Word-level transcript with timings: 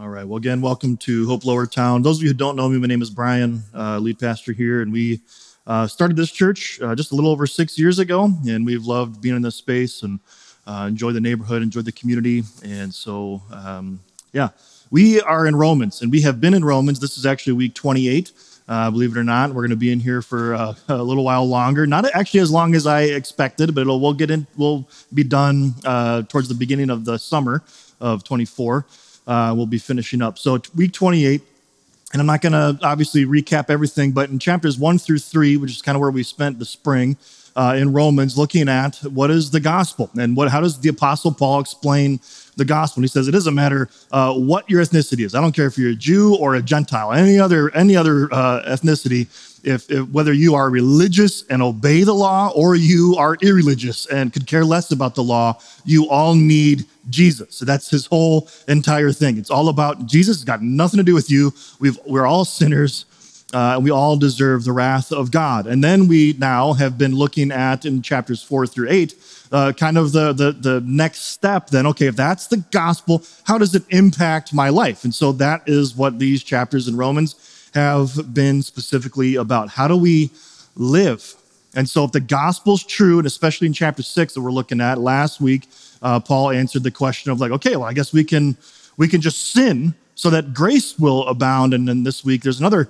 All 0.00 0.08
right. 0.08 0.26
Well, 0.26 0.38
again, 0.38 0.62
welcome 0.62 0.96
to 0.98 1.26
Hope 1.26 1.42
Lowertown. 1.42 2.02
Those 2.02 2.16
of 2.16 2.22
you 2.22 2.30
who 2.30 2.34
don't 2.34 2.56
know 2.56 2.66
me, 2.66 2.78
my 2.78 2.86
name 2.86 3.02
is 3.02 3.10
Brian, 3.10 3.62
uh, 3.74 3.98
lead 3.98 4.18
pastor 4.18 4.52
here, 4.52 4.80
and 4.80 4.90
we 4.90 5.20
uh, 5.66 5.86
started 5.86 6.16
this 6.16 6.30
church 6.30 6.80
uh, 6.80 6.94
just 6.94 7.12
a 7.12 7.14
little 7.14 7.30
over 7.30 7.46
six 7.46 7.78
years 7.78 7.98
ago, 7.98 8.30
and 8.48 8.64
we've 8.64 8.86
loved 8.86 9.20
being 9.20 9.36
in 9.36 9.42
this 9.42 9.56
space 9.56 10.02
and 10.02 10.18
uh, 10.66 10.86
enjoy 10.88 11.12
the 11.12 11.20
neighborhood, 11.20 11.60
enjoy 11.60 11.82
the 11.82 11.92
community, 11.92 12.42
and 12.64 12.94
so 12.94 13.42
um, 13.52 14.00
yeah, 14.32 14.48
we 14.90 15.20
are 15.20 15.46
in 15.46 15.54
Romans, 15.54 16.00
and 16.00 16.10
we 16.10 16.22
have 16.22 16.40
been 16.40 16.54
in 16.54 16.64
Romans. 16.64 16.98
This 16.98 17.18
is 17.18 17.26
actually 17.26 17.52
week 17.52 17.74
28. 17.74 18.32
Uh, 18.68 18.90
believe 18.90 19.14
it 19.14 19.20
or 19.20 19.24
not, 19.24 19.50
we're 19.50 19.60
going 19.60 19.70
to 19.70 19.76
be 19.76 19.92
in 19.92 20.00
here 20.00 20.22
for 20.22 20.54
uh, 20.54 20.74
a 20.88 21.02
little 21.02 21.24
while 21.24 21.44
longer. 21.44 21.86
Not 21.86 22.06
actually 22.14 22.40
as 22.40 22.50
long 22.50 22.74
as 22.74 22.86
I 22.86 23.02
expected, 23.02 23.74
but 23.74 23.86
we'll 23.86 24.14
get 24.14 24.30
in. 24.30 24.46
We'll 24.56 24.88
be 25.12 25.22
done 25.22 25.74
uh, 25.84 26.22
towards 26.22 26.48
the 26.48 26.54
beginning 26.54 26.88
of 26.88 27.04
the 27.04 27.18
summer 27.18 27.62
of 28.00 28.24
24. 28.24 28.86
Uh, 29.26 29.54
we'll 29.56 29.66
be 29.66 29.78
finishing 29.78 30.22
up. 30.22 30.38
So 30.38 30.60
week 30.74 30.92
28, 30.92 31.40
and 32.12 32.20
I'm 32.20 32.26
not 32.26 32.40
going 32.40 32.52
to 32.52 32.78
obviously 32.82 33.24
recap 33.24 33.70
everything, 33.70 34.12
but 34.12 34.30
in 34.30 34.38
chapters 34.38 34.78
one 34.78 34.98
through 34.98 35.18
three, 35.18 35.56
which 35.56 35.70
is 35.70 35.82
kind 35.82 35.96
of 35.96 36.00
where 36.00 36.10
we 36.10 36.22
spent 36.22 36.58
the 36.58 36.64
spring 36.64 37.16
uh, 37.56 37.74
in 37.76 37.92
Romans, 37.92 38.36
looking 38.36 38.68
at 38.68 38.96
what 38.96 39.30
is 39.30 39.50
the 39.50 39.60
gospel 39.60 40.10
and 40.18 40.36
what 40.36 40.50
how 40.50 40.60
does 40.60 40.80
the 40.80 40.88
Apostle 40.88 41.32
Paul 41.32 41.60
explain 41.60 42.20
the 42.56 42.64
gospel. 42.64 43.00
And 43.00 43.04
he 43.04 43.08
says 43.08 43.28
it 43.28 43.32
doesn't 43.32 43.54
matter 43.54 43.88
uh, 44.10 44.34
what 44.34 44.68
your 44.68 44.82
ethnicity 44.82 45.24
is. 45.24 45.34
I 45.34 45.40
don't 45.40 45.52
care 45.52 45.66
if 45.66 45.78
you're 45.78 45.90
a 45.90 45.94
Jew 45.94 46.36
or 46.36 46.54
a 46.54 46.62
Gentile, 46.62 47.12
any 47.12 47.38
other 47.38 47.74
any 47.74 47.96
other 47.96 48.28
uh, 48.32 48.62
ethnicity. 48.66 49.28
If, 49.64 49.88
if, 49.92 50.08
whether 50.08 50.32
you 50.32 50.56
are 50.56 50.68
religious 50.70 51.46
and 51.46 51.62
obey 51.62 52.02
the 52.02 52.12
law 52.12 52.50
or 52.54 52.74
you 52.74 53.14
are 53.16 53.36
irreligious 53.40 54.06
and 54.06 54.32
could 54.32 54.48
care 54.48 54.64
less 54.64 54.90
about 54.90 55.14
the 55.14 55.22
law, 55.22 55.60
you 55.84 56.08
all 56.10 56.34
need 56.34 56.84
Jesus. 57.10 57.54
So 57.54 57.64
that's 57.64 57.88
his 57.88 58.06
whole 58.06 58.48
entire 58.66 59.12
thing. 59.12 59.38
It's 59.38 59.50
all 59.50 59.68
about 59.68 60.06
Jesus. 60.06 60.38
It's 60.38 60.44
got 60.44 60.62
nothing 60.62 60.98
to 60.98 61.04
do 61.04 61.14
with 61.14 61.30
you. 61.30 61.54
We've, 61.78 61.96
we're 62.06 62.26
all 62.26 62.44
sinners. 62.44 63.04
Uh, 63.54 63.74
and 63.74 63.84
we 63.84 63.90
all 63.90 64.16
deserve 64.16 64.64
the 64.64 64.72
wrath 64.72 65.12
of 65.12 65.30
God. 65.30 65.66
And 65.66 65.84
then 65.84 66.08
we 66.08 66.34
now 66.38 66.72
have 66.72 66.96
been 66.96 67.14
looking 67.14 67.52
at 67.52 67.84
in 67.84 68.00
chapters 68.00 68.42
four 68.42 68.66
through 68.66 68.88
eight 68.88 69.14
uh, 69.52 69.72
kind 69.72 69.98
of 69.98 70.12
the, 70.12 70.32
the, 70.32 70.52
the 70.52 70.80
next 70.86 71.20
step 71.20 71.68
then 71.68 71.86
okay 71.86 72.06
if 72.06 72.16
that's 72.16 72.46
the 72.46 72.56
gospel 72.70 73.22
how 73.44 73.58
does 73.58 73.74
it 73.74 73.84
impact 73.90 74.52
my 74.52 74.68
life? 74.68 75.04
And 75.04 75.14
so 75.14 75.32
that 75.32 75.62
is 75.66 75.94
what 75.94 76.18
these 76.18 76.42
chapters 76.42 76.88
in 76.88 76.96
romans 76.96 77.70
have 77.74 78.34
been 78.34 78.62
specifically 78.62 79.36
about. 79.36 79.70
How 79.70 79.88
do 79.88 79.96
we 79.96 80.30
live? 80.76 81.34
And 81.74 81.88
so 81.88 82.04
if 82.04 82.12
the 82.12 82.20
gospel's 82.20 82.84
true 82.84 83.18
and 83.18 83.26
especially 83.26 83.66
in 83.66 83.72
chapter 83.72 84.02
six 84.02 84.34
that 84.34 84.40
we're 84.40 84.50
looking 84.50 84.80
at 84.80 84.98
last 84.98 85.40
week 85.40 85.68
uh, 86.02 86.18
paul 86.18 86.50
answered 86.50 86.82
the 86.82 86.90
question 86.90 87.30
of 87.30 87.40
like 87.40 87.52
okay 87.52 87.76
well 87.76 87.88
i 87.88 87.92
guess 87.92 88.12
we 88.12 88.24
can 88.24 88.56
we 88.96 89.08
can 89.08 89.20
just 89.20 89.52
sin 89.52 89.94
so 90.14 90.30
that 90.30 90.54
grace 90.54 90.98
will 90.98 91.26
abound. 91.26 91.74
And 91.74 91.88
then 91.88 92.04
this 92.04 92.24
week 92.24 92.42
there's 92.42 92.60
another 92.60 92.88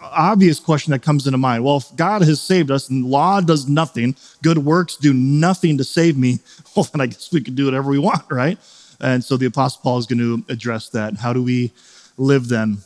obvious 0.00 0.58
question 0.58 0.90
that 0.92 1.02
comes 1.02 1.26
into 1.26 1.38
mind. 1.38 1.64
Well, 1.64 1.78
if 1.78 1.94
God 1.96 2.22
has 2.22 2.40
saved 2.40 2.70
us 2.70 2.88
and 2.88 3.04
law 3.04 3.40
does 3.40 3.68
nothing, 3.68 4.16
good 4.42 4.58
works 4.58 4.96
do 4.96 5.12
nothing 5.12 5.78
to 5.78 5.84
save 5.84 6.16
me, 6.16 6.38
well, 6.76 6.84
then 6.84 7.00
I 7.00 7.06
guess 7.06 7.32
we 7.32 7.40
can 7.40 7.54
do 7.54 7.66
whatever 7.66 7.90
we 7.90 7.98
want, 7.98 8.24
right? 8.30 8.58
And 9.00 9.22
so 9.22 9.36
the 9.36 9.46
Apostle 9.46 9.80
Paul 9.82 9.98
is 9.98 10.06
going 10.06 10.18
to 10.18 10.44
address 10.52 10.88
that. 10.90 11.14
How 11.16 11.32
do 11.32 11.42
we 11.42 11.72
live 12.16 12.48
then? 12.48 12.78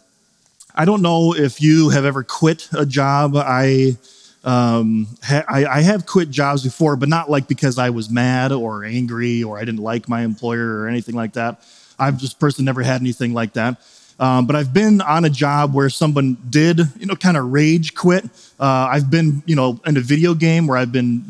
I 0.75 0.85
don't 0.85 1.03
know 1.03 1.35
if 1.35 1.61
you 1.61 1.91
have 1.91 2.05
ever 2.05 2.23
quit 2.23 2.69
a 2.73 2.87
job. 2.87 3.37
I, 3.37 3.97
um, 4.45 5.09
I, 5.29 5.67
I 5.67 5.81
have 5.83 6.07
quit 6.07 6.31
jobs 6.31 6.63
before, 6.63 6.97
but 6.97 7.09
not 7.09 7.31
like 7.31 7.49
because 7.49 7.79
I 7.79 7.91
was 7.91 8.09
mad 8.09 8.53
or 8.53 8.85
angry 8.85 9.43
or 9.43 9.59
I 9.59 9.65
didn't 9.65 9.83
like 9.83 10.09
my 10.09 10.23
employer 10.23 10.79
or 10.79 10.89
anything 10.89 11.15
like 11.15 11.35
that. 11.35 11.63
I've 11.99 12.17
just 12.17 12.39
personally 12.39 12.67
never 12.67 12.83
had 12.83 13.01
anything 13.01 13.35
like 13.35 13.55
that. 13.55 13.81
Um, 14.19 14.47
but 14.47 14.57
I've 14.57 14.73
been 14.73 15.01
on 15.01 15.25
a 15.25 15.31
job 15.31 15.75
where 15.75 15.89
someone 15.89 16.37
did, 16.51 16.81
you 16.99 17.07
know, 17.07 17.15
kind 17.15 17.37
of 17.37 17.53
rage 17.53 17.95
quit. 17.95 18.25
Uh, 18.59 18.89
I've 18.91 19.11
been, 19.11 19.43
you 19.47 19.55
know, 19.55 19.81
in 19.87 19.97
a 19.97 20.01
video 20.01 20.35
game 20.35 20.67
where 20.67 20.77
I've 20.77 20.91
been 20.91 21.25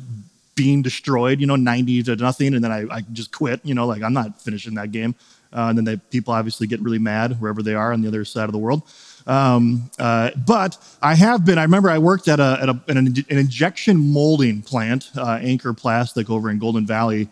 being 0.55 0.83
destroyed, 0.83 1.41
you 1.41 1.47
know, 1.47 1.57
90 1.57 2.03
to 2.05 2.17
nothing, 2.17 2.55
and 2.55 2.65
then 2.65 2.73
I, 2.73 2.87
I 2.91 3.01
just 3.13 3.31
quit, 3.31 3.61
you 3.63 3.75
know, 3.75 3.87
like 3.87 4.03
I'm 4.03 4.15
not 4.15 4.41
finishing 4.41 4.75
that 4.75 4.91
game. 4.91 5.15
Uh, 5.53 5.67
and 5.69 5.79
then 5.79 5.85
they, 5.85 5.97
people 5.97 6.35
obviously 6.35 6.67
get 6.67 6.81
really 6.81 6.99
mad 6.99 7.41
wherever 7.41 7.63
they 7.63 7.75
are 7.75 7.93
on 7.93 8.03
the 8.03 8.09
other 8.09 8.25
side 8.25 8.45
of 8.45 8.53
the 8.53 8.59
world. 8.59 8.83
Um, 9.27 9.91
uh, 9.99 10.31
but 10.47 10.79
I 11.03 11.15
have 11.15 11.45
been, 11.45 11.59
I 11.59 11.63
remember 11.63 11.91
I 11.91 11.99
worked 11.99 12.29
at, 12.29 12.41
a, 12.41 12.59
at 12.63 12.69
a, 12.71 12.81
an, 12.89 12.97
an, 12.97 13.25
injection 13.29 13.99
molding 13.99 14.63
plant, 14.63 15.11
uh, 15.17 15.39
Anchor 15.43 15.75
Plastic 15.75 16.31
over 16.31 16.51
in 16.51 16.59
Golden 16.59 16.87
Valley, 16.87 17.29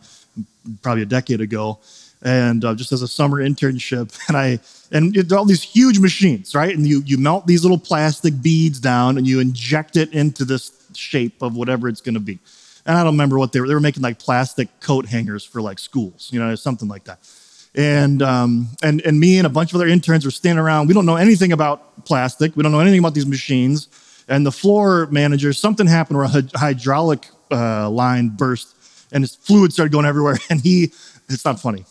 probably 0.83 1.03
a 1.03 1.07
decade 1.07 1.41
ago 1.41 1.79
and 2.23 2.65
uh, 2.65 2.75
just 2.75 2.93
as 2.93 3.03
a 3.03 3.09
summer 3.09 3.39
internship 3.39 4.19
and 4.29 4.37
i 4.37 4.59
and 4.93 5.33
all 5.33 5.45
these 5.45 5.63
huge 5.63 5.99
machines 5.99 6.55
right? 6.55 6.75
And 6.75 6.87
you 6.87 7.03
you 7.05 7.19
melt 7.19 7.47
these 7.47 7.63
little 7.63 7.79
plastic 7.79 8.41
beads 8.41 8.81
down 8.81 9.19
and 9.19 9.27
you 9.27 9.41
inject 9.41 9.97
it 9.97 10.13
into 10.13 10.45
this 10.45 10.73
shape 10.95 11.43
of 11.43 11.57
whatever 11.57 11.89
it's 11.89 12.01
going 12.01 12.15
to 12.15 12.21
be. 12.21 12.39
And 12.87 12.97
i 12.97 13.03
don't 13.03 13.15
remember 13.15 13.39
what 13.39 13.53
they 13.53 13.61
were 13.61 13.67
they 13.67 13.75
were 13.75 13.81
making 13.81 14.03
like 14.03 14.19
plastic 14.19 14.69
coat 14.81 15.07
hangers 15.07 15.45
for 15.45 15.61
like 15.61 15.81
schools 15.81 16.29
you 16.33 16.39
know 16.39 16.55
something 16.55 16.89
like 16.89 17.05
that. 17.05 17.19
And 17.75 18.23
um, 18.23 18.69
and 18.83 19.03
and 19.03 19.21
me 19.21 19.37
and 19.39 19.47
a 19.47 19.51
bunch 19.51 19.73
of 19.73 19.77
other 19.77 19.87
interns 19.87 20.25
were 20.25 20.31
standing 20.31 20.65
around. 20.65 20.89
We 20.89 20.95
don't 20.95 21.05
know 21.05 21.17
anything 21.17 21.53
about 21.53 22.07
plastic. 22.07 22.57
We 22.57 22.63
don't 22.63 22.73
know 22.73 22.81
anything 22.81 23.01
about 23.01 23.15
these 23.15 23.27
machines. 23.27 23.89
And 24.29 24.47
the 24.47 24.53
floor 24.53 25.07
manager 25.11 25.53
something 25.53 25.87
happened 25.87 26.19
where 26.19 26.27
a 26.27 26.59
hydraulic 26.59 27.29
uh, 27.51 27.91
line 27.91 28.31
burst 28.31 28.75
and 29.13 29.23
his 29.23 29.37
fluid 29.37 29.73
started 29.73 29.93
going 29.93 30.07
everywhere. 30.07 30.39
And 30.51 30.61
he 30.61 30.93
it's 31.29 31.45
not 31.45 31.61
funny 31.61 31.85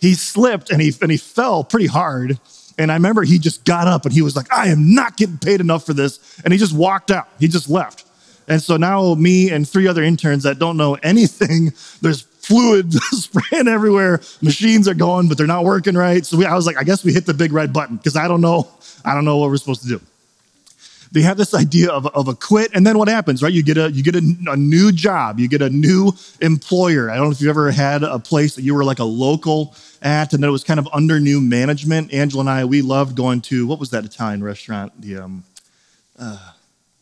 he 0.00 0.14
slipped 0.14 0.70
and 0.70 0.80
he, 0.80 0.92
and 1.00 1.10
he 1.10 1.16
fell 1.16 1.64
pretty 1.64 1.86
hard. 1.86 2.38
And 2.78 2.92
I 2.92 2.94
remember 2.94 3.22
he 3.24 3.38
just 3.38 3.64
got 3.64 3.88
up 3.88 4.04
and 4.04 4.12
he 4.12 4.22
was 4.22 4.36
like, 4.36 4.52
I 4.52 4.68
am 4.68 4.94
not 4.94 5.16
getting 5.16 5.38
paid 5.38 5.60
enough 5.60 5.84
for 5.84 5.94
this. 5.94 6.40
And 6.44 6.52
he 6.52 6.58
just 6.58 6.74
walked 6.74 7.10
out. 7.10 7.28
He 7.40 7.48
just 7.48 7.68
left. 7.68 8.04
And 8.46 8.62
so 8.62 8.76
now, 8.76 9.14
me 9.14 9.50
and 9.50 9.68
three 9.68 9.86
other 9.88 10.02
interns 10.02 10.44
that 10.44 10.58
don't 10.58 10.76
know 10.76 10.94
anything, 11.02 11.72
there's 12.00 12.22
fluid 12.22 12.92
spraying 13.10 13.68
everywhere. 13.68 14.20
Machines 14.40 14.88
are 14.88 14.94
going, 14.94 15.28
but 15.28 15.36
they're 15.36 15.46
not 15.46 15.64
working 15.64 15.94
right. 15.94 16.24
So 16.24 16.38
we, 16.38 16.46
I 16.46 16.54
was 16.54 16.66
like, 16.66 16.78
I 16.78 16.84
guess 16.84 17.04
we 17.04 17.12
hit 17.12 17.26
the 17.26 17.34
big 17.34 17.52
red 17.52 17.72
button 17.72 17.96
because 17.96 18.16
I 18.16 18.26
don't 18.28 18.40
know. 18.40 18.68
I 19.04 19.14
don't 19.14 19.24
know 19.24 19.36
what 19.36 19.50
we're 19.50 19.56
supposed 19.58 19.82
to 19.82 19.88
do 19.88 20.00
they 21.12 21.22
have 21.22 21.36
this 21.36 21.54
idea 21.54 21.90
of, 21.90 22.06
of 22.06 22.28
a 22.28 22.34
quit 22.34 22.70
and 22.74 22.86
then 22.86 22.98
what 22.98 23.08
happens 23.08 23.42
right? 23.42 23.52
You 23.52 23.62
get 23.62 23.78
a 23.78 23.90
you 23.90 24.02
get 24.02 24.14
a, 24.14 24.36
a, 24.48 24.56
new 24.56 24.92
job. 24.92 25.38
You 25.38 25.48
get 25.48 25.62
a 25.62 25.70
new 25.70 26.12
employer. 26.40 27.10
I 27.10 27.16
don't 27.16 27.26
know 27.26 27.30
if 27.30 27.40
you've 27.40 27.50
ever 27.50 27.70
had 27.70 28.02
a 28.02 28.18
place 28.18 28.54
that 28.56 28.62
you 28.62 28.74
were 28.74 28.84
like 28.84 28.98
a 28.98 29.04
local 29.04 29.74
at 30.02 30.32
and 30.32 30.42
then 30.42 30.48
it 30.48 30.52
was 30.52 30.64
kind 30.64 30.80
of 30.80 30.88
under 30.92 31.20
new 31.20 31.40
management. 31.40 32.12
Angela 32.12 32.40
and 32.40 32.50
i 32.50 32.64
we 32.64 32.82
loved 32.82 33.16
going 33.16 33.40
to 33.42 33.66
what 33.66 33.78
was 33.78 33.90
that 33.90 34.04
italian 34.04 34.42
restaurant? 34.42 35.00
The 35.00 35.18
um 35.18 35.44
uh 36.18 36.52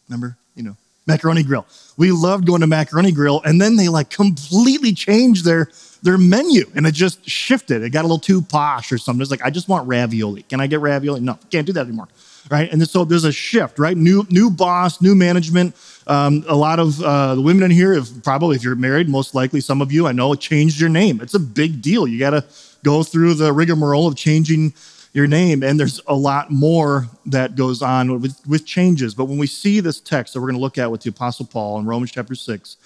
remember? 0.08 0.36
You 0.54 0.62
know 0.62 0.76
macaroni 1.06 1.42
grill. 1.42 1.66
We 1.96 2.10
loved 2.10 2.46
going 2.46 2.60
to 2.60 2.66
macaroni 2.66 3.12
grill 3.12 3.42
and 3.44 3.60
then 3.60 3.76
they 3.76 3.88
like 3.88 4.10
completely 4.10 4.92
changed 4.92 5.44
their 5.44 5.70
their 6.02 6.18
menu 6.18 6.70
and 6.74 6.86
it 6.86 6.94
just 6.94 7.28
shifted. 7.28 7.82
It 7.82 7.90
got 7.90 8.02
a 8.02 8.08
little 8.08 8.18
too 8.18 8.42
posh 8.42 8.92
or 8.92 8.98
something. 8.98 9.20
It's 9.20 9.30
like 9.30 9.42
i 9.42 9.50
just 9.50 9.68
want 9.68 9.88
ravioli. 9.88 10.42
Can 10.42 10.60
i 10.60 10.66
get 10.66 10.80
ravioli? 10.80 11.20
No 11.20 11.38
can't 11.50 11.66
do 11.66 11.72
that 11.72 11.86
anymore 11.86 12.08
right? 12.50 12.70
And 12.70 12.86
so 12.88 13.04
there's 13.04 13.24
a 13.24 13.32
shift, 13.32 13.78
right? 13.78 13.96
New 13.96 14.26
new 14.30 14.50
boss, 14.50 15.00
new 15.00 15.14
management. 15.14 15.74
Um, 16.06 16.44
a 16.46 16.54
lot 16.54 16.78
of 16.78 17.02
uh, 17.02 17.34
the 17.34 17.42
women 17.42 17.64
in 17.64 17.70
here, 17.70 17.92
if 17.92 18.22
probably 18.22 18.56
if 18.56 18.62
you're 18.62 18.76
married, 18.76 19.08
most 19.08 19.34
likely 19.34 19.60
some 19.60 19.82
of 19.82 19.90
you 19.92 20.06
I 20.06 20.12
know 20.12 20.34
changed 20.34 20.80
your 20.80 20.90
name. 20.90 21.20
It's 21.20 21.34
a 21.34 21.40
big 21.40 21.82
deal. 21.82 22.06
You 22.06 22.18
got 22.18 22.30
to 22.30 22.44
go 22.84 23.02
through 23.02 23.34
the 23.34 23.52
rigmarole 23.52 24.06
of 24.06 24.16
changing 24.16 24.74
your 25.12 25.26
name, 25.26 25.62
and 25.62 25.80
there's 25.80 26.00
a 26.06 26.14
lot 26.14 26.50
more 26.50 27.08
that 27.24 27.56
goes 27.56 27.80
on 27.80 28.20
with, 28.20 28.38
with 28.46 28.66
changes. 28.66 29.14
But 29.14 29.24
when 29.24 29.38
we 29.38 29.46
see 29.46 29.80
this 29.80 29.98
text 29.98 30.34
that 30.34 30.40
we're 30.40 30.48
going 30.48 30.58
to 30.58 30.60
look 30.60 30.76
at 30.76 30.90
with 30.90 31.00
the 31.00 31.08
Apostle 31.08 31.46
Paul 31.46 31.78
in 31.78 31.86
Romans 31.86 32.12
chapter 32.12 32.34
six, 32.34 32.76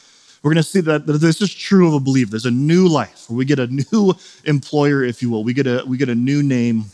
we're 0.42 0.52
going 0.52 0.62
to 0.62 0.68
see 0.68 0.80
that, 0.82 1.06
that 1.06 1.14
this 1.14 1.42
is 1.42 1.52
true 1.52 1.88
of 1.88 1.94
a 1.94 2.00
believer. 2.00 2.30
There's 2.30 2.46
a 2.46 2.50
new 2.50 2.88
life. 2.88 3.28
We 3.28 3.44
get 3.44 3.58
a 3.58 3.66
new 3.92 4.14
employer, 4.44 5.02
if 5.02 5.20
you 5.22 5.28
will. 5.28 5.44
We 5.44 5.52
get 5.52 5.66
a 5.66 5.82
we 5.86 5.98
get 5.98 6.08
a 6.08 6.14
new 6.14 6.42
name, 6.42 6.84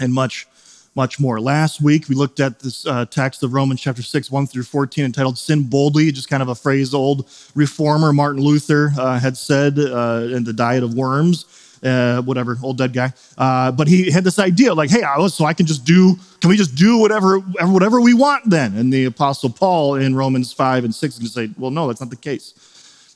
and 0.00 0.12
much 0.12 0.46
much 0.94 1.18
more. 1.18 1.40
Last 1.40 1.82
week, 1.82 2.08
we 2.08 2.14
looked 2.14 2.40
at 2.40 2.60
this 2.60 2.86
uh, 2.86 3.04
text 3.06 3.42
of 3.42 3.52
Romans 3.52 3.80
chapter 3.80 4.02
6, 4.02 4.30
1 4.30 4.46
through 4.46 4.62
14, 4.62 5.04
entitled 5.04 5.38
Sin 5.38 5.64
Boldly, 5.64 6.12
just 6.12 6.28
kind 6.28 6.42
of 6.42 6.48
a 6.48 6.54
phrase 6.54 6.94
old 6.94 7.28
reformer 7.54 8.12
Martin 8.12 8.42
Luther 8.42 8.92
uh, 8.98 9.18
had 9.18 9.36
said 9.36 9.78
uh, 9.78 10.28
in 10.30 10.44
the 10.44 10.52
Diet 10.52 10.82
of 10.82 10.94
Worms. 10.94 11.46
Uh, 11.82 12.22
whatever, 12.22 12.56
old 12.62 12.78
dead 12.78 12.94
guy. 12.94 13.12
Uh, 13.36 13.70
but 13.70 13.86
he 13.86 14.10
had 14.10 14.24
this 14.24 14.38
idea, 14.38 14.72
like, 14.72 14.88
hey, 14.88 15.02
I 15.02 15.18
was, 15.18 15.34
so 15.34 15.44
I 15.44 15.52
can 15.52 15.66
just 15.66 15.84
do, 15.84 16.16
can 16.40 16.48
we 16.48 16.56
just 16.56 16.74
do 16.76 16.96
whatever, 16.96 17.40
whatever 17.40 18.00
we 18.00 18.14
want 18.14 18.48
then? 18.48 18.74
And 18.74 18.90
the 18.90 19.04
Apostle 19.04 19.50
Paul 19.50 19.96
in 19.96 20.16
Romans 20.16 20.50
5 20.50 20.84
and 20.84 20.94
6 20.94 21.14
is 21.14 21.20
to 21.20 21.28
say, 21.28 21.50
well, 21.58 21.70
no, 21.70 21.86
that's 21.86 22.00
not 22.00 22.08
the 22.08 22.16
case. 22.16 22.54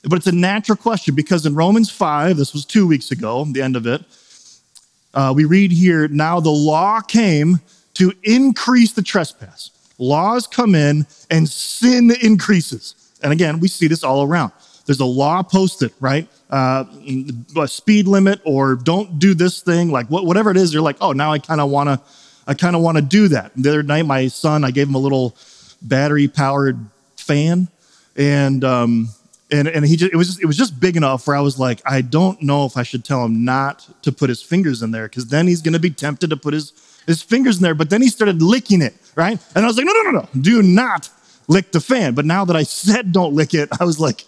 But 0.05 0.17
it's 0.17 0.27
a 0.27 0.33
natural 0.33 0.77
question 0.77 1.15
because 1.15 1.47
in 1.47 1.55
Romans 1.55 1.91
5, 1.91 2.37
this 2.37 2.53
was 2.53 2.67
two 2.67 2.87
weeks 2.87 3.11
ago, 3.11 3.47
the 3.47 3.63
end 3.63 3.75
of 3.75 3.87
it, 3.87 4.05
uh, 5.15 5.33
we 5.35 5.45
read 5.45 5.73
here, 5.73 6.09
now 6.09 6.41
the 6.41 6.51
law 6.51 7.01
came 7.01 7.61
to 7.95 8.13
increase 8.23 8.93
the 8.93 9.03
trespass. 9.03 9.71
Laws 9.99 10.47
come 10.47 10.75
in 10.75 11.07
and 11.31 11.49
sin 11.49 12.13
increases. 12.23 12.95
And 13.23 13.33
again, 13.33 13.59
we 13.59 13.69
see 13.69 13.89
this 13.89 14.05
all 14.05 14.23
around. 14.23 14.53
there's 14.87 15.01
a 15.01 15.05
law 15.05 15.43
posted, 15.43 15.93
right? 16.01 16.29
Uh, 16.51 16.85
a 17.59 17.69
speed 17.69 18.07
limit 18.07 18.41
or 18.45 18.77
don't 18.77 19.19
do 19.19 19.35
this 19.35 19.61
thing, 19.61 19.91
like 19.91 20.07
whatever 20.07 20.51
it 20.51 20.57
is, 20.57 20.73
you're 20.73 20.83
like, 20.83 20.97
oh, 21.01 21.13
now 21.13 21.33
I 21.33 21.39
kind 21.39 21.61
of 21.61 21.69
want 21.71 21.89
to, 21.89 22.01
I 22.47 22.55
kind 22.55 22.75
of 22.75 22.81
want 22.81 22.97
to 22.97 23.03
do 23.03 23.29
that. 23.29 23.53
The 23.57 23.69
other 23.69 23.83
night, 23.83 24.07
my 24.07 24.29
son, 24.29 24.65
I 24.65 24.71
gave 24.71 24.89
him 24.89 24.95
a 24.95 24.99
little 24.99 25.37
battery 25.83 26.29
powered 26.29 26.79
fan 27.17 27.69
and, 28.17 28.65
um, 28.65 29.09
and, 29.51 29.69
and 29.69 29.85
he 29.85 29.97
just, 29.97 30.13
it 30.13 30.17
was 30.17 30.29
just, 30.29 30.43
it 30.43 30.47
was 30.47 30.57
just 30.57 30.79
big 30.79 30.97
enough 30.97 31.27
where 31.27 31.37
I 31.37 31.41
was 31.41 31.59
like, 31.59 31.81
I 31.87 32.03
don't 32.03 32.41
know 32.43 32.67
if 32.67 32.77
I 32.77 32.83
should 32.83 33.05
tell 33.05 33.25
him 33.25 33.45
not 33.45 33.89
to 34.03 34.13
put 34.13 34.29
his 34.29 34.43
fingers 34.43 34.83
in 34.83 34.91
there 34.91 35.09
because 35.09 35.27
then 35.29 35.47
he's 35.47 35.63
to 35.63 35.79
be 35.79 35.91
tempted 35.91 36.31
to 36.31 36.37
put 36.37 36.55
his, 36.55 36.73
his 37.07 37.23
fingers 37.23 37.57
in 37.57 37.63
there. 37.63 37.75
But 37.75 37.91
then 37.91 38.03
he 38.03 38.09
started 38.09 38.43
licking 38.43 38.83
it, 38.83 38.95
right? 39.15 39.39
And 39.55 39.65
I 39.65 39.69
was 39.69 39.77
like, 39.77 39.87
no, 39.87 39.93
no, 39.93 40.03
no, 40.03 40.11
no, 40.21 40.29
do 40.41 40.63
not 40.63 41.09
lick 41.49 41.73
the 41.73 41.81
fan. 41.81 42.15
But 42.15 42.27
now 42.27 42.45
that 42.45 42.57
I 42.57 42.63
said 42.63 43.13
don't 43.13 43.35
lick 43.35 43.55
it, 43.55 43.69
I 43.81 43.85
was 43.85 43.99
like, 43.99 44.25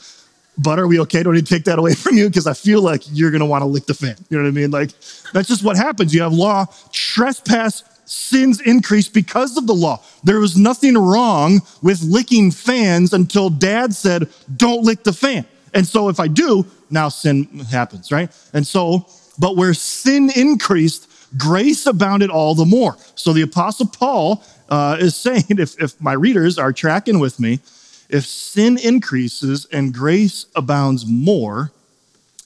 but 0.58 0.78
are 0.78 0.86
we 0.86 1.00
okay? 1.00 1.22
Don't 1.22 1.34
need 1.34 1.46
to 1.46 1.54
take 1.54 1.64
that 1.64 1.78
away 1.78 1.94
from 1.94 2.16
you 2.16 2.28
because 2.28 2.46
I 2.46 2.52
feel 2.52 2.82
like 2.82 3.02
you're 3.10 3.30
to 3.30 3.46
want 3.46 3.62
to 3.62 3.66
lick 3.66 3.86
the 3.86 3.94
fan. 3.94 4.16
You 4.28 4.38
know 4.38 4.44
what 4.44 4.48
I 4.48 4.52
mean? 4.52 4.70
Like, 4.70 4.90
that's 5.32 5.48
just 5.48 5.64
what 5.64 5.76
happens. 5.76 6.14
You 6.14 6.22
have 6.22 6.32
law, 6.32 6.66
trespass, 6.92 7.82
sins 8.10 8.60
increase 8.60 9.08
because 9.08 9.56
of 9.56 9.66
the 9.66 9.74
law. 9.74 10.02
There 10.24 10.40
was 10.40 10.56
nothing 10.56 10.98
wrong 10.98 11.60
with 11.80 12.02
licking 12.02 12.50
fans 12.50 13.12
until 13.12 13.50
dad 13.50 13.94
said, 13.94 14.28
don't 14.56 14.82
lick 14.82 15.04
the 15.04 15.12
fan. 15.12 15.46
And 15.74 15.86
so 15.86 16.08
if 16.08 16.18
I 16.18 16.26
do, 16.26 16.66
now 16.90 17.08
sin 17.08 17.44
happens, 17.70 18.10
right? 18.10 18.28
And 18.52 18.66
so, 18.66 19.06
but 19.38 19.56
where 19.56 19.74
sin 19.74 20.30
increased, 20.34 21.08
grace 21.38 21.86
abounded 21.86 22.30
all 22.30 22.56
the 22.56 22.64
more. 22.64 22.96
So 23.14 23.32
the 23.32 23.42
Apostle 23.42 23.86
Paul 23.86 24.42
uh, 24.68 24.96
is 24.98 25.14
saying, 25.26 25.44
if, 25.50 25.80
if 25.80 26.00
my 26.00 26.12
readers 26.12 26.58
are 26.58 26.72
tracking 26.72 27.20
with 27.20 27.38
me, 27.38 27.60
if 28.08 28.26
sin 28.26 28.76
increases 28.76 29.66
and 29.66 29.94
grace 29.94 30.46
abounds 30.56 31.06
more, 31.06 31.70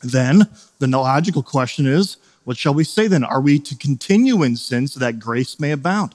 then 0.03 0.47
the 0.79 0.89
logical 0.89 1.43
question 1.43 1.87
is, 1.87 2.19
what 2.45 2.59
shall 2.59 2.75
we 2.75 2.85
say 2.85 3.07
then? 3.07 3.25
Are 3.25 3.41
we 3.41 3.59
to 3.59 3.75
continue 3.77 4.43
in 4.43 4.57
sin 4.57 4.87
so 4.87 5.01
that 5.01 5.19
grace 5.19 5.59
may 5.59 5.73
abound? 5.73 6.15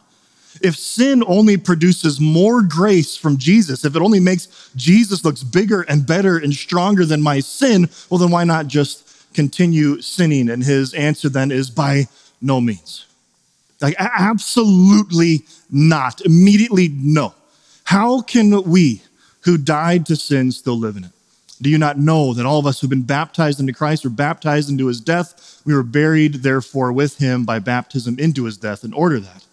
If 0.61 0.75
sin 0.75 1.23
only 1.27 1.57
produces 1.57 2.19
more 2.19 2.61
grace 2.61 3.15
from 3.15 3.37
Jesus, 3.37 3.85
if 3.85 3.95
it 3.95 4.01
only 4.01 4.19
makes 4.19 4.71
Jesus 4.75 5.23
looks 5.23 5.43
bigger 5.43 5.81
and 5.81 6.05
better 6.05 6.37
and 6.37 6.53
stronger 6.53 7.05
than 7.05 7.21
my 7.21 7.39
sin, 7.39 7.89
well, 8.09 8.17
then 8.17 8.31
why 8.31 8.43
not 8.43 8.67
just 8.67 9.33
continue 9.33 10.01
sinning? 10.01 10.49
And 10.49 10.63
his 10.63 10.93
answer 10.93 11.29
then 11.29 11.51
is 11.51 11.69
by 11.69 12.07
no 12.41 12.59
means. 12.59 13.05
Like, 13.81 13.95
absolutely 13.99 15.41
not. 15.71 16.21
Immediately, 16.21 16.89
no. 16.89 17.33
How 17.85 18.21
can 18.21 18.63
we 18.63 19.01
who 19.41 19.57
died 19.57 20.05
to 20.07 20.15
sin 20.15 20.51
still 20.51 20.77
live 20.77 20.97
in 20.97 21.05
it? 21.05 21.11
Do 21.61 21.69
you 21.69 21.77
not 21.77 21.97
know 21.97 22.33
that 22.33 22.45
all 22.45 22.59
of 22.59 22.65
us 22.65 22.79
who've 22.79 22.89
been 22.89 23.03
baptized 23.03 23.59
into 23.59 23.73
Christ 23.73 24.05
were 24.05 24.09
baptized 24.09 24.69
into 24.69 24.87
his 24.87 25.01
death? 25.01 25.61
We 25.65 25.73
were 25.73 25.83
buried, 25.83 26.35
therefore, 26.35 26.93
with 26.93 27.17
him 27.17 27.43
by 27.43 27.59
baptism 27.59 28.17
into 28.17 28.45
his 28.45 28.57
death, 28.57 28.85
in 28.85 28.93
order 28.93 29.19
that, 29.19 29.45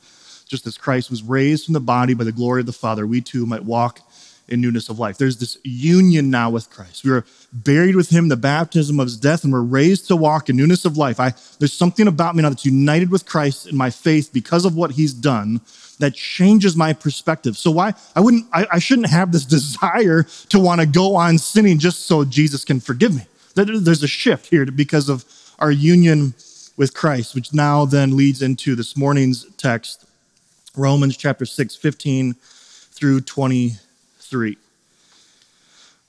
just 0.46 0.66
as 0.68 0.78
Christ 0.78 1.10
was 1.10 1.24
raised 1.24 1.64
from 1.64 1.74
the 1.74 1.80
body 1.80 2.14
by 2.14 2.22
the 2.22 2.30
glory 2.30 2.60
of 2.60 2.66
the 2.66 2.72
Father, 2.72 3.06
we 3.06 3.20
too 3.20 3.44
might 3.44 3.64
walk 3.64 4.05
in 4.48 4.60
newness 4.60 4.88
of 4.88 4.98
life. 4.98 5.18
There's 5.18 5.38
this 5.38 5.58
union 5.64 6.30
now 6.30 6.50
with 6.50 6.70
Christ. 6.70 7.04
We 7.04 7.10
are 7.10 7.24
buried 7.52 7.96
with 7.96 8.10
him, 8.10 8.28
the 8.28 8.36
baptism 8.36 9.00
of 9.00 9.06
his 9.06 9.16
death, 9.16 9.44
and 9.44 9.52
we're 9.52 9.62
raised 9.62 10.06
to 10.08 10.16
walk 10.16 10.48
in 10.48 10.56
newness 10.56 10.84
of 10.84 10.96
life. 10.96 11.18
I, 11.18 11.34
there's 11.58 11.72
something 11.72 12.06
about 12.06 12.36
me 12.36 12.42
now 12.42 12.50
that's 12.50 12.64
united 12.64 13.10
with 13.10 13.26
Christ 13.26 13.66
in 13.66 13.76
my 13.76 13.90
faith 13.90 14.30
because 14.32 14.64
of 14.64 14.76
what 14.76 14.92
he's 14.92 15.12
done 15.12 15.60
that 15.98 16.14
changes 16.14 16.76
my 16.76 16.92
perspective. 16.92 17.56
So 17.56 17.70
why 17.70 17.94
I 18.14 18.20
wouldn't 18.20 18.46
I, 18.52 18.66
I 18.72 18.78
shouldn't 18.78 19.08
have 19.08 19.32
this 19.32 19.44
desire 19.56 20.24
to 20.50 20.60
want 20.60 20.80
to 20.80 20.86
go 20.86 21.16
on 21.16 21.38
sinning 21.38 21.78
just 21.78 22.06
so 22.06 22.24
Jesus 22.24 22.64
can 22.64 22.80
forgive 22.80 23.14
me. 23.14 23.26
There's 23.54 24.02
a 24.02 24.08
shift 24.08 24.46
here 24.46 24.66
because 24.66 25.08
of 25.08 25.24
our 25.58 25.70
union 25.70 26.34
with 26.76 26.92
Christ, 26.92 27.34
which 27.34 27.54
now 27.54 27.86
then 27.86 28.16
leads 28.16 28.42
into 28.42 28.74
this 28.74 28.96
morning's 28.96 29.46
text, 29.56 30.04
Romans 30.76 31.16
chapter 31.16 31.46
6, 31.46 31.74
15 31.74 32.34
through 32.34 33.22
23. 34.28 34.56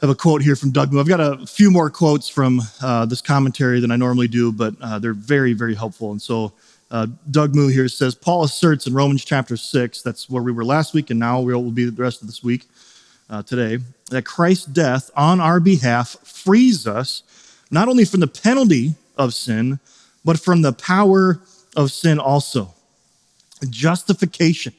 I 0.01 0.05
have 0.05 0.09
a 0.09 0.15
quote 0.15 0.41
here 0.41 0.55
from 0.55 0.71
Doug 0.71 0.91
Moo. 0.91 0.99
I've 0.99 1.07
got 1.07 1.19
a 1.19 1.45
few 1.45 1.69
more 1.69 1.89
quotes 1.89 2.27
from 2.27 2.61
uh, 2.81 3.05
this 3.05 3.21
commentary 3.21 3.79
than 3.79 3.91
I 3.91 3.95
normally 3.95 4.27
do, 4.27 4.51
but 4.51 4.75
uh, 4.81 4.99
they're 4.99 5.13
very, 5.13 5.53
very 5.53 5.75
helpful. 5.75 6.11
And 6.11 6.21
so 6.21 6.53
uh, 6.89 7.07
Doug 7.29 7.53
Moo 7.53 7.67
here 7.67 7.87
says 7.87 8.15
Paul 8.15 8.43
asserts 8.43 8.87
in 8.87 8.93
Romans 8.93 9.23
chapter 9.23 9.55
6, 9.55 10.01
that's 10.01 10.29
where 10.29 10.41
we 10.41 10.51
were 10.51 10.65
last 10.65 10.93
week, 10.93 11.09
and 11.09 11.19
now 11.19 11.41
we 11.41 11.53
will 11.53 11.69
be 11.71 11.85
the 11.85 12.01
rest 12.01 12.21
of 12.21 12.27
this 12.27 12.43
week 12.43 12.65
uh, 13.29 13.43
today, 13.43 13.83
that 14.09 14.25
Christ's 14.25 14.65
death 14.65 15.11
on 15.15 15.39
our 15.39 15.59
behalf 15.59 16.17
frees 16.23 16.87
us 16.87 17.23
not 17.69 17.87
only 17.87 18.05
from 18.05 18.21
the 18.21 18.27
penalty 18.27 18.95
of 19.15 19.33
sin, 19.33 19.79
but 20.25 20.39
from 20.39 20.61
the 20.61 20.73
power 20.73 21.39
of 21.75 21.91
sin 21.91 22.17
also. 22.19 22.73
Justification, 23.69 24.73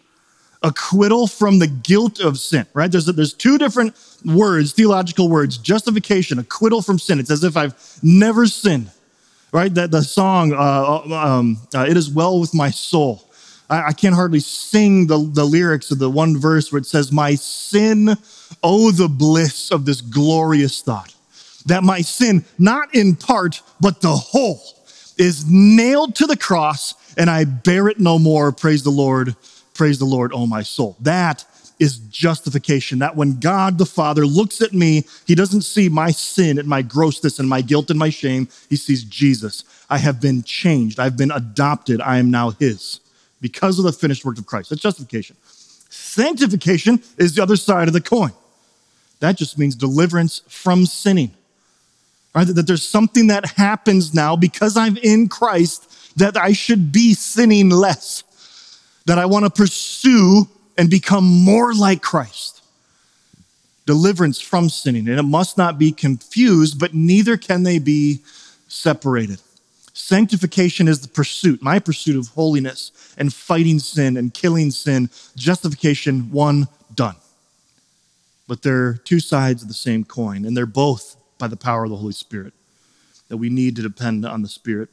acquittal 0.62 1.26
from 1.26 1.58
the 1.58 1.66
guilt 1.66 2.20
of 2.20 2.38
sin, 2.38 2.66
right? 2.74 2.90
There's, 2.90 3.06
there's 3.06 3.34
two 3.34 3.58
different 3.58 3.94
words, 4.24 4.72
theological 4.72 5.28
words 5.28 5.58
justification, 5.58 6.38
acquittal 6.38 6.82
from 6.82 6.98
sin. 6.98 7.20
It's 7.20 7.30
as 7.30 7.44
if 7.44 7.56
I've 7.56 7.74
never 8.02 8.46
sinned 8.46 8.90
right? 9.52 9.72
That 9.74 9.90
the 9.90 10.02
song, 10.02 10.52
uh, 10.52 10.56
uh, 10.56 11.14
um, 11.14 11.58
uh, 11.74 11.86
"It 11.88 11.96
Is 11.96 12.10
Well 12.10 12.40
with 12.40 12.54
My 12.54 12.70
Soul." 12.70 13.24
I, 13.70 13.88
I, 13.88 13.92
can't 13.92 14.14
hardly 14.14 14.40
sing 14.40 15.06
the, 15.06 15.18
the 15.18 15.44
lyrics 15.44 15.90
of 15.90 15.98
the 15.98 16.10
one 16.10 16.38
verse 16.38 16.72
where 16.72 16.78
it 16.78 16.86
says, 16.86 17.12
"My 17.12 17.34
sin, 17.34 18.16
oh 18.62 18.90
the 18.90 19.08
bliss 19.08 19.70
of 19.70 19.84
this 19.84 20.00
glorious 20.00 20.82
thought, 20.82 21.14
that 21.66 21.82
my 21.82 22.00
sin, 22.00 22.44
not 22.58 22.94
in 22.94 23.16
part 23.16 23.62
but 23.80 24.00
the 24.00 24.16
whole, 24.16 24.60
is 25.16 25.48
nailed 25.48 26.14
to 26.16 26.26
the 26.26 26.36
cross, 26.36 26.94
and 27.16 27.28
I 27.30 27.44
bear 27.44 27.88
it 27.88 27.98
no 27.98 28.18
more. 28.18 28.52
Praise 28.52 28.82
the 28.82 28.90
Lord, 28.90 29.36
praise 29.78 29.98
the 29.98 30.04
Lord, 30.04 30.32
oh 30.34 30.46
my 30.46 30.62
soul." 30.62 30.96
That 31.00 31.44
is 31.78 31.98
justification. 32.10 32.98
That 32.98 33.16
when 33.16 33.38
God 33.38 33.78
the 33.78 33.86
Father 33.86 34.26
looks 34.26 34.60
at 34.60 34.72
me, 34.72 35.04
he 35.26 35.34
doesn't 35.34 35.62
see 35.62 35.88
my 35.88 36.10
sin 36.10 36.58
and 36.58 36.68
my 36.68 36.82
grossness 36.82 37.38
and 37.38 37.48
my 37.48 37.62
guilt 37.62 37.88
and 37.90 37.98
my 37.98 38.10
shame. 38.10 38.48
He 38.68 38.76
sees 38.76 39.04
Jesus. 39.04 39.64
I 39.88 39.98
have 39.98 40.20
been 40.20 40.42
changed. 40.42 41.00
I've 41.00 41.16
been 41.16 41.30
adopted. 41.30 42.00
I 42.00 42.18
am 42.18 42.30
now 42.30 42.50
his 42.50 43.00
because 43.40 43.78
of 43.78 43.84
the 43.84 43.92
finished 43.92 44.24
work 44.24 44.38
of 44.38 44.46
Christ. 44.46 44.70
That's 44.70 44.82
justification. 44.82 45.36
Sanctification 45.88 47.02
is 47.16 47.34
the 47.34 47.42
other 47.42 47.56
side 47.56 47.88
of 47.88 47.94
the 47.94 48.00
coin. 48.00 48.32
That 49.20 49.36
just 49.36 49.58
means 49.58 49.74
deliverance 49.74 50.42
from 50.48 50.86
sinning. 50.86 51.30
Right? 52.34 52.46
That 52.46 52.66
there's 52.66 52.86
something 52.86 53.28
that 53.28 53.46
happens 53.46 54.14
now 54.14 54.36
because 54.36 54.76
I'm 54.76 54.96
in 54.98 55.28
Christ 55.28 56.16
that 56.18 56.36
I 56.36 56.52
should 56.52 56.92
be 56.92 57.14
sinning 57.14 57.70
less. 57.70 58.24
That 59.08 59.18
I 59.18 59.24
want 59.24 59.46
to 59.46 59.50
pursue 59.50 60.46
and 60.76 60.90
become 60.90 61.24
more 61.24 61.72
like 61.72 62.02
Christ. 62.02 62.62
Deliverance 63.86 64.38
from 64.38 64.68
sinning. 64.68 65.08
And 65.08 65.18
it 65.18 65.22
must 65.22 65.56
not 65.56 65.78
be 65.78 65.92
confused, 65.92 66.78
but 66.78 66.92
neither 66.92 67.38
can 67.38 67.62
they 67.62 67.78
be 67.78 68.20
separated. 68.68 69.40
Sanctification 69.94 70.88
is 70.88 71.00
the 71.00 71.08
pursuit, 71.08 71.62
my 71.62 71.78
pursuit 71.78 72.16
of 72.16 72.28
holiness 72.28 72.92
and 73.16 73.32
fighting 73.32 73.78
sin 73.78 74.18
and 74.18 74.34
killing 74.34 74.70
sin. 74.70 75.08
Justification, 75.34 76.30
one, 76.30 76.68
done. 76.94 77.16
But 78.46 78.60
they're 78.60 78.92
two 78.92 79.20
sides 79.20 79.62
of 79.62 79.68
the 79.68 79.74
same 79.74 80.04
coin, 80.04 80.44
and 80.44 80.54
they're 80.54 80.66
both 80.66 81.16
by 81.38 81.48
the 81.48 81.56
power 81.56 81.84
of 81.84 81.90
the 81.90 81.96
Holy 81.96 82.12
Spirit, 82.12 82.52
that 83.28 83.38
we 83.38 83.48
need 83.48 83.74
to 83.76 83.82
depend 83.82 84.26
on 84.26 84.42
the 84.42 84.48
Spirit. 84.48 84.90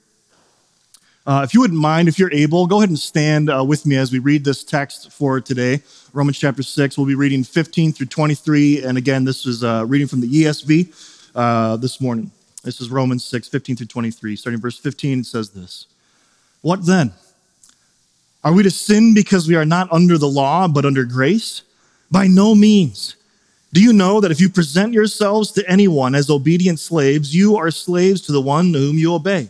Uh, 1.27 1.41
if 1.43 1.55
you 1.55 1.59
wouldn't 1.59 1.79
mind, 1.79 2.07
if 2.07 2.19
you're 2.19 2.31
able, 2.31 2.67
go 2.67 2.77
ahead 2.77 2.89
and 2.89 2.99
stand 2.99 3.49
uh, 3.49 3.63
with 3.63 3.87
me 3.87 3.95
as 3.95 4.11
we 4.11 4.19
read 4.19 4.45
this 4.45 4.63
text 4.63 5.11
for 5.11 5.41
today. 5.41 5.81
Romans 6.13 6.37
chapter 6.37 6.61
6. 6.61 6.97
We'll 6.97 7.07
be 7.07 7.15
reading 7.15 7.43
15 7.43 7.93
through 7.93 8.05
23. 8.05 8.83
And 8.83 8.95
again, 8.95 9.25
this 9.25 9.47
is 9.47 9.63
uh, 9.63 9.85
reading 9.87 10.07
from 10.07 10.21
the 10.21 10.27
ESV 10.27 11.31
uh, 11.33 11.77
this 11.77 11.99
morning. 11.99 12.29
This 12.63 12.79
is 12.79 12.91
Romans 12.91 13.25
6, 13.25 13.47
15 13.47 13.75
through 13.75 13.87
23. 13.87 14.35
Starting 14.35 14.61
verse 14.61 14.77
15, 14.77 15.21
it 15.21 15.25
says 15.25 15.49
this 15.49 15.87
What 16.61 16.85
then? 16.85 17.11
Are 18.43 18.53
we 18.53 18.61
to 18.61 18.69
sin 18.69 19.15
because 19.15 19.47
we 19.47 19.55
are 19.55 19.65
not 19.65 19.91
under 19.91 20.19
the 20.19 20.27
law, 20.27 20.67
but 20.67 20.85
under 20.85 21.05
grace? 21.05 21.63
By 22.11 22.27
no 22.27 22.53
means. 22.53 23.15
Do 23.73 23.81
you 23.81 23.93
know 23.93 24.21
that 24.21 24.29
if 24.29 24.39
you 24.39 24.47
present 24.47 24.93
yourselves 24.93 25.51
to 25.53 25.67
anyone 25.67 26.13
as 26.13 26.29
obedient 26.29 26.79
slaves, 26.79 27.35
you 27.35 27.57
are 27.57 27.71
slaves 27.71 28.21
to 28.21 28.31
the 28.31 28.41
one 28.41 28.71
to 28.73 28.79
whom 28.79 28.99
you 28.99 29.15
obey? 29.15 29.49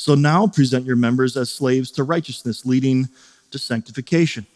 So 0.00 0.14
now 0.14 0.46
present 0.46 0.86
your 0.86 0.96
members 0.96 1.36
as 1.36 1.50
slaves 1.50 1.90
to 1.90 2.04
righteousness, 2.04 2.64
leading 2.64 3.10
to 3.50 3.58
sanctification. 3.58 4.46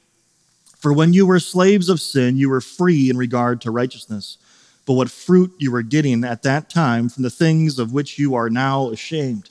For 0.79 0.91
when 0.91 1.13
you 1.13 1.27
were 1.27 1.39
slaves 1.39 1.91
of 1.91 2.01
sin, 2.01 2.39
you 2.39 2.49
were 2.49 2.63
free 2.63 3.11
in 3.11 3.19
regard 3.19 3.61
to 3.61 3.71
righteousness. 3.71 4.39
But 4.87 4.95
what 4.95 5.11
fruit 5.11 5.53
you 5.59 5.71
were 5.71 5.83
getting 5.83 6.25
at 6.25 6.45
that 6.45 6.71
time 6.71 7.11
from 7.11 7.25
the 7.25 7.31
things 7.31 7.79
of 7.79 7.93
which 7.93 8.19
you 8.19 8.35
are 8.35 8.49
now 8.49 8.89
ashamed. 8.89 9.51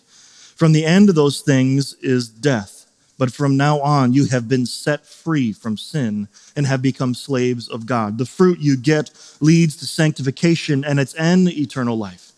From 0.56 0.72
the 0.72 0.84
end 0.84 1.10
of 1.10 1.16
those 1.16 1.42
things 1.42 1.94
is 2.02 2.28
death. 2.28 2.88
But 3.20 3.32
from 3.32 3.56
now 3.56 3.80
on, 3.80 4.14
you 4.14 4.26
have 4.30 4.50
been 4.50 4.66
set 4.66 5.06
free 5.06 5.54
from 5.54 5.78
sin 5.78 6.28
and 6.56 6.66
have 6.66 6.82
become 6.82 7.14
slaves 7.14 7.70
of 7.70 7.86
God. 7.86 8.18
The 8.18 8.26
fruit 8.26 8.58
you 8.58 8.78
get 8.78 9.12
leads 9.40 9.76
to 9.78 9.86
sanctification 9.86 10.84
and 10.84 11.00
its 11.00 11.16
end, 11.20 11.50
eternal 11.50 12.00
life. 12.00 12.32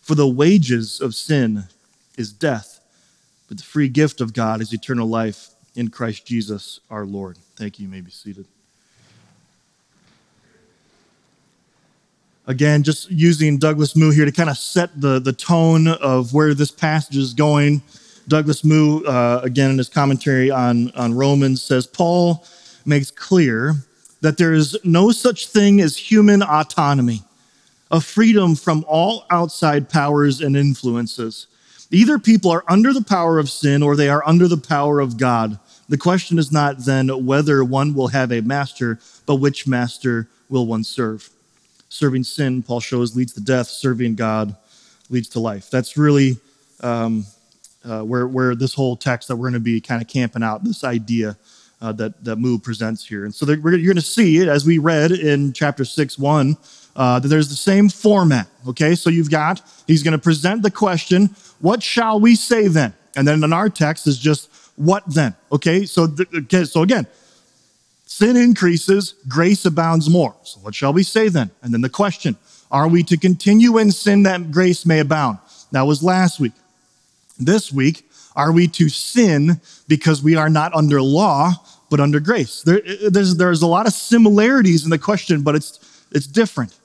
For 0.00 0.14
the 0.14 0.26
wages 0.26 1.02
of 1.02 1.14
sin 1.14 1.64
is 2.16 2.32
death, 2.32 2.73
but 3.48 3.58
the 3.58 3.64
free 3.64 3.88
gift 3.88 4.20
of 4.20 4.32
God 4.32 4.60
is 4.60 4.72
eternal 4.72 5.08
life 5.08 5.50
in 5.74 5.88
Christ 5.88 6.26
Jesus 6.26 6.80
our 6.90 7.04
Lord. 7.04 7.38
Thank 7.56 7.78
you. 7.78 7.86
You 7.86 7.92
may 7.92 8.00
be 8.00 8.10
seated. 8.10 8.46
Again, 12.46 12.82
just 12.82 13.10
using 13.10 13.58
Douglas 13.58 13.96
Moo 13.96 14.10
here 14.10 14.26
to 14.26 14.32
kind 14.32 14.50
of 14.50 14.58
set 14.58 15.00
the, 15.00 15.18
the 15.18 15.32
tone 15.32 15.88
of 15.88 16.34
where 16.34 16.52
this 16.52 16.70
passage 16.70 17.16
is 17.16 17.32
going. 17.32 17.82
Douglas 18.28 18.64
Moo, 18.64 19.02
uh, 19.04 19.40
again, 19.42 19.70
in 19.70 19.78
his 19.78 19.88
commentary 19.88 20.50
on, 20.50 20.90
on 20.90 21.14
Romans, 21.14 21.62
says 21.62 21.86
Paul 21.86 22.44
makes 22.84 23.10
clear 23.10 23.74
that 24.20 24.36
there 24.36 24.52
is 24.52 24.76
no 24.84 25.10
such 25.10 25.48
thing 25.48 25.80
as 25.80 25.96
human 25.96 26.42
autonomy, 26.42 27.22
a 27.90 28.00
freedom 28.00 28.54
from 28.54 28.84
all 28.88 29.24
outside 29.30 29.88
powers 29.88 30.42
and 30.42 30.56
influences. 30.56 31.46
Either 31.94 32.18
people 32.18 32.50
are 32.50 32.64
under 32.68 32.92
the 32.92 33.02
power 33.02 33.38
of 33.38 33.48
sin 33.48 33.82
or 33.82 33.94
they 33.94 34.08
are 34.08 34.26
under 34.26 34.48
the 34.48 34.56
power 34.56 35.00
of 35.00 35.16
God. 35.16 35.58
The 35.88 35.98
question 35.98 36.38
is 36.38 36.50
not 36.50 36.78
then 36.78 37.08
whether 37.24 37.62
one 37.62 37.94
will 37.94 38.08
have 38.08 38.32
a 38.32 38.40
master, 38.40 38.98
but 39.26 39.36
which 39.36 39.66
master 39.66 40.28
will 40.48 40.66
one 40.66 40.82
serve. 40.82 41.30
Serving 41.88 42.24
sin, 42.24 42.62
Paul 42.62 42.80
shows, 42.80 43.14
leads 43.14 43.32
to 43.34 43.40
death. 43.40 43.68
Serving 43.68 44.16
God 44.16 44.56
leads 45.08 45.28
to 45.30 45.40
life. 45.40 45.70
That's 45.70 45.96
really 45.96 46.38
um, 46.80 47.24
uh, 47.84 48.02
where, 48.02 48.26
where 48.26 48.54
this 48.54 48.74
whole 48.74 48.96
text 48.96 49.28
that 49.28 49.36
we're 49.36 49.50
going 49.50 49.54
to 49.54 49.60
be 49.60 49.80
kind 49.80 50.02
of 50.02 50.08
camping 50.08 50.42
out, 50.42 50.64
this 50.64 50.82
idea 50.82 51.36
uh, 51.80 51.92
that, 51.92 52.24
that 52.24 52.36
Moo 52.36 52.58
presents 52.58 53.06
here. 53.06 53.24
And 53.24 53.34
so 53.34 53.46
you're 53.46 53.56
going 53.56 53.94
to 53.94 54.00
see 54.00 54.38
it 54.38 54.48
as 54.48 54.64
we 54.66 54.78
read 54.78 55.12
in 55.12 55.52
chapter 55.52 55.84
6 55.84 56.18
1 56.18 56.56
uh, 56.96 57.18
there's 57.18 57.48
the 57.48 57.56
same 57.56 57.88
format. 57.88 58.46
Okay, 58.68 58.94
so 58.94 59.10
you've 59.10 59.30
got, 59.30 59.60
he's 59.86 60.02
going 60.02 60.12
to 60.12 60.18
present 60.18 60.62
the 60.62 60.70
question, 60.70 61.34
What 61.60 61.82
shall 61.82 62.20
we 62.20 62.36
say 62.36 62.68
then? 62.68 62.94
And 63.16 63.26
then 63.26 63.42
in 63.42 63.52
our 63.52 63.68
text 63.68 64.06
is 64.06 64.18
just, 64.18 64.50
What 64.76 65.02
then? 65.06 65.34
Okay, 65.50 65.86
so, 65.86 66.06
th- 66.06 66.28
okay, 66.34 66.64
so 66.64 66.82
again, 66.82 67.06
Sin 68.16 68.36
increases, 68.36 69.14
grace 69.26 69.64
abounds 69.64 70.08
more. 70.08 70.36
So, 70.44 70.60
what 70.60 70.72
shall 70.72 70.92
we 70.92 71.02
say 71.02 71.28
then? 71.28 71.50
And 71.62 71.74
then 71.74 71.80
the 71.80 71.88
question 71.88 72.36
Are 72.70 72.86
we 72.86 73.02
to 73.02 73.16
continue 73.16 73.78
in 73.78 73.90
sin 73.90 74.22
that 74.22 74.52
grace 74.52 74.86
may 74.86 75.00
abound? 75.00 75.38
That 75.72 75.82
was 75.82 76.00
last 76.00 76.38
week. 76.38 76.52
This 77.40 77.72
week, 77.72 78.08
are 78.36 78.52
we 78.52 78.68
to 78.68 78.88
sin 78.88 79.60
because 79.88 80.22
we 80.22 80.36
are 80.36 80.48
not 80.48 80.72
under 80.74 81.02
law, 81.02 81.54
but 81.90 81.98
under 81.98 82.20
grace? 82.20 82.62
There, 82.62 82.80
there's, 83.08 83.36
there's 83.36 83.62
a 83.62 83.66
lot 83.66 83.88
of 83.88 83.92
similarities 83.92 84.84
in 84.84 84.90
the 84.90 84.98
question, 84.98 85.42
but 85.42 85.56
it's, 85.56 86.06
it's 86.12 86.28
different. 86.28 86.78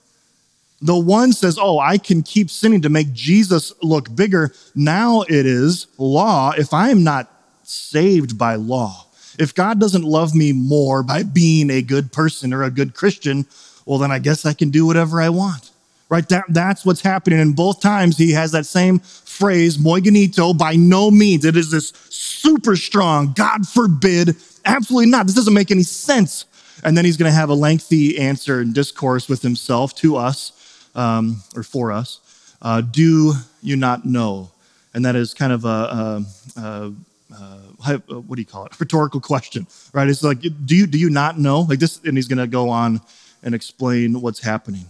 The 0.82 0.98
one 0.98 1.34
says, 1.34 1.58
Oh, 1.60 1.80
I 1.80 1.98
can 1.98 2.24
keep 2.24 2.50
sinning 2.50 2.82
to 2.84 2.90
make 2.90 3.12
Jesus 3.14 3.74
look 3.82 4.16
bigger. 4.16 4.54
Now 4.76 5.22
it 5.22 5.46
is 5.46 5.88
law 5.98 6.52
if 6.58 6.74
I 6.74 6.90
am 6.90 7.04
not 7.04 7.32
saved 7.64 8.38
by 8.38 8.56
law. 8.56 9.06
If 9.38 9.56
God 9.56 9.80
doesn't 9.80 10.04
love 10.04 10.36
me 10.36 10.52
more 10.52 11.04
by 11.04 11.24
being 11.24 11.70
a 11.70 11.82
good 11.82 12.12
person 12.12 12.54
or 12.54 12.64
a 12.64 12.72
good 12.72 12.94
Christian, 12.94 13.46
well, 13.86 13.98
then 13.98 14.12
I 14.12 14.20
guess 14.20 14.46
I 14.46 14.54
can 14.54 14.70
do 14.70 14.86
whatever 14.86 15.22
I 15.22 15.30
want. 15.30 15.72
Right? 16.10 16.28
That, 16.30 16.46
that's 16.50 16.86
what's 16.86 17.02
happening. 17.02 17.40
And 17.40 17.56
both 17.56 17.82
times 17.82 18.18
he 18.18 18.32
has 18.32 18.52
that 18.52 18.66
same 18.66 19.00
phrase, 19.00 19.80
me 19.80 20.02
genoito, 20.02 20.58
by 20.58 20.76
no 20.76 21.10
means. 21.12 21.46
It 21.46 21.56
is 21.56 21.72
this 21.72 21.94
super 22.10 22.76
strong, 22.76 23.34
God 23.34 23.68
forbid, 23.68 24.36
absolutely 24.66 25.10
not. 25.10 25.28
This 25.28 25.36
doesn't 25.36 25.54
make 25.54 25.72
any 25.72 25.84
sense. 25.84 26.46
And 26.84 26.98
then 26.98 27.06
he's 27.06 27.18
going 27.18 27.32
to 27.32 27.36
have 27.36 27.50
a 27.50 27.54
lengthy 27.54 28.18
answer 28.18 28.60
and 28.60 28.74
discourse 28.74 29.30
with 29.30 29.42
himself 29.42 29.96
to 29.96 30.16
us, 30.16 30.52
um, 30.96 31.42
or 31.56 31.64
for 31.64 31.92
us. 31.92 32.20
Uh, 32.62 32.82
do 32.82 33.34
you 33.62 33.76
not 33.76 34.06
know? 34.06 34.52
And 34.94 35.06
that 35.06 35.16
is 35.16 35.34
kind 35.34 35.54
of 35.54 35.66
a, 35.66 35.68
a, 35.68 36.26
a 36.58 36.94
uh, 37.32 37.60
what 37.78 38.36
do 38.36 38.42
you 38.42 38.46
call 38.46 38.66
it? 38.66 38.74
Rhetorical 38.80 39.22
question, 39.22 39.68
right? 39.94 40.08
It's 40.08 40.24
like, 40.24 40.42
do 40.42 40.76
you 40.76 40.88
do 40.88 40.98
you 40.98 41.10
not 41.10 41.38
know? 41.38 41.62
Like 41.62 41.80
this, 41.80 42.00
and 42.04 42.18
he's 42.18 42.28
going 42.28 42.40
to 42.40 42.48
go 42.48 42.70
on 42.70 43.02
and 43.44 43.56
explain 43.56 44.20
what's 44.22 44.42
happening, 44.42 44.86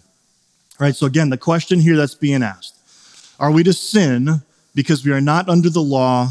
right? 0.79 0.95
So 0.95 1.05
again, 1.05 1.29
the 1.29 1.37
question 1.37 1.79
here 1.79 1.97
that's 1.97 2.15
being 2.15 2.43
asked: 2.43 2.75
Are 3.39 3.51
we 3.51 3.63
to 3.63 3.73
sin 3.73 4.41
because 4.73 5.05
we 5.05 5.11
are 5.11 5.21
not 5.21 5.49
under 5.49 5.69
the 5.69 5.81
law, 5.81 6.29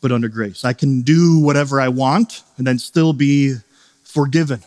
but 0.00 0.12
under 0.12 0.28
grace? 0.28 0.64
I 0.64 0.72
can 0.72 1.02
do 1.02 1.38
whatever 1.38 1.80
I 1.80 1.88
want 1.88 2.42
and 2.56 2.66
then 2.66 2.78
still 2.78 3.12
be 3.12 3.56
forgiven. 4.02 4.62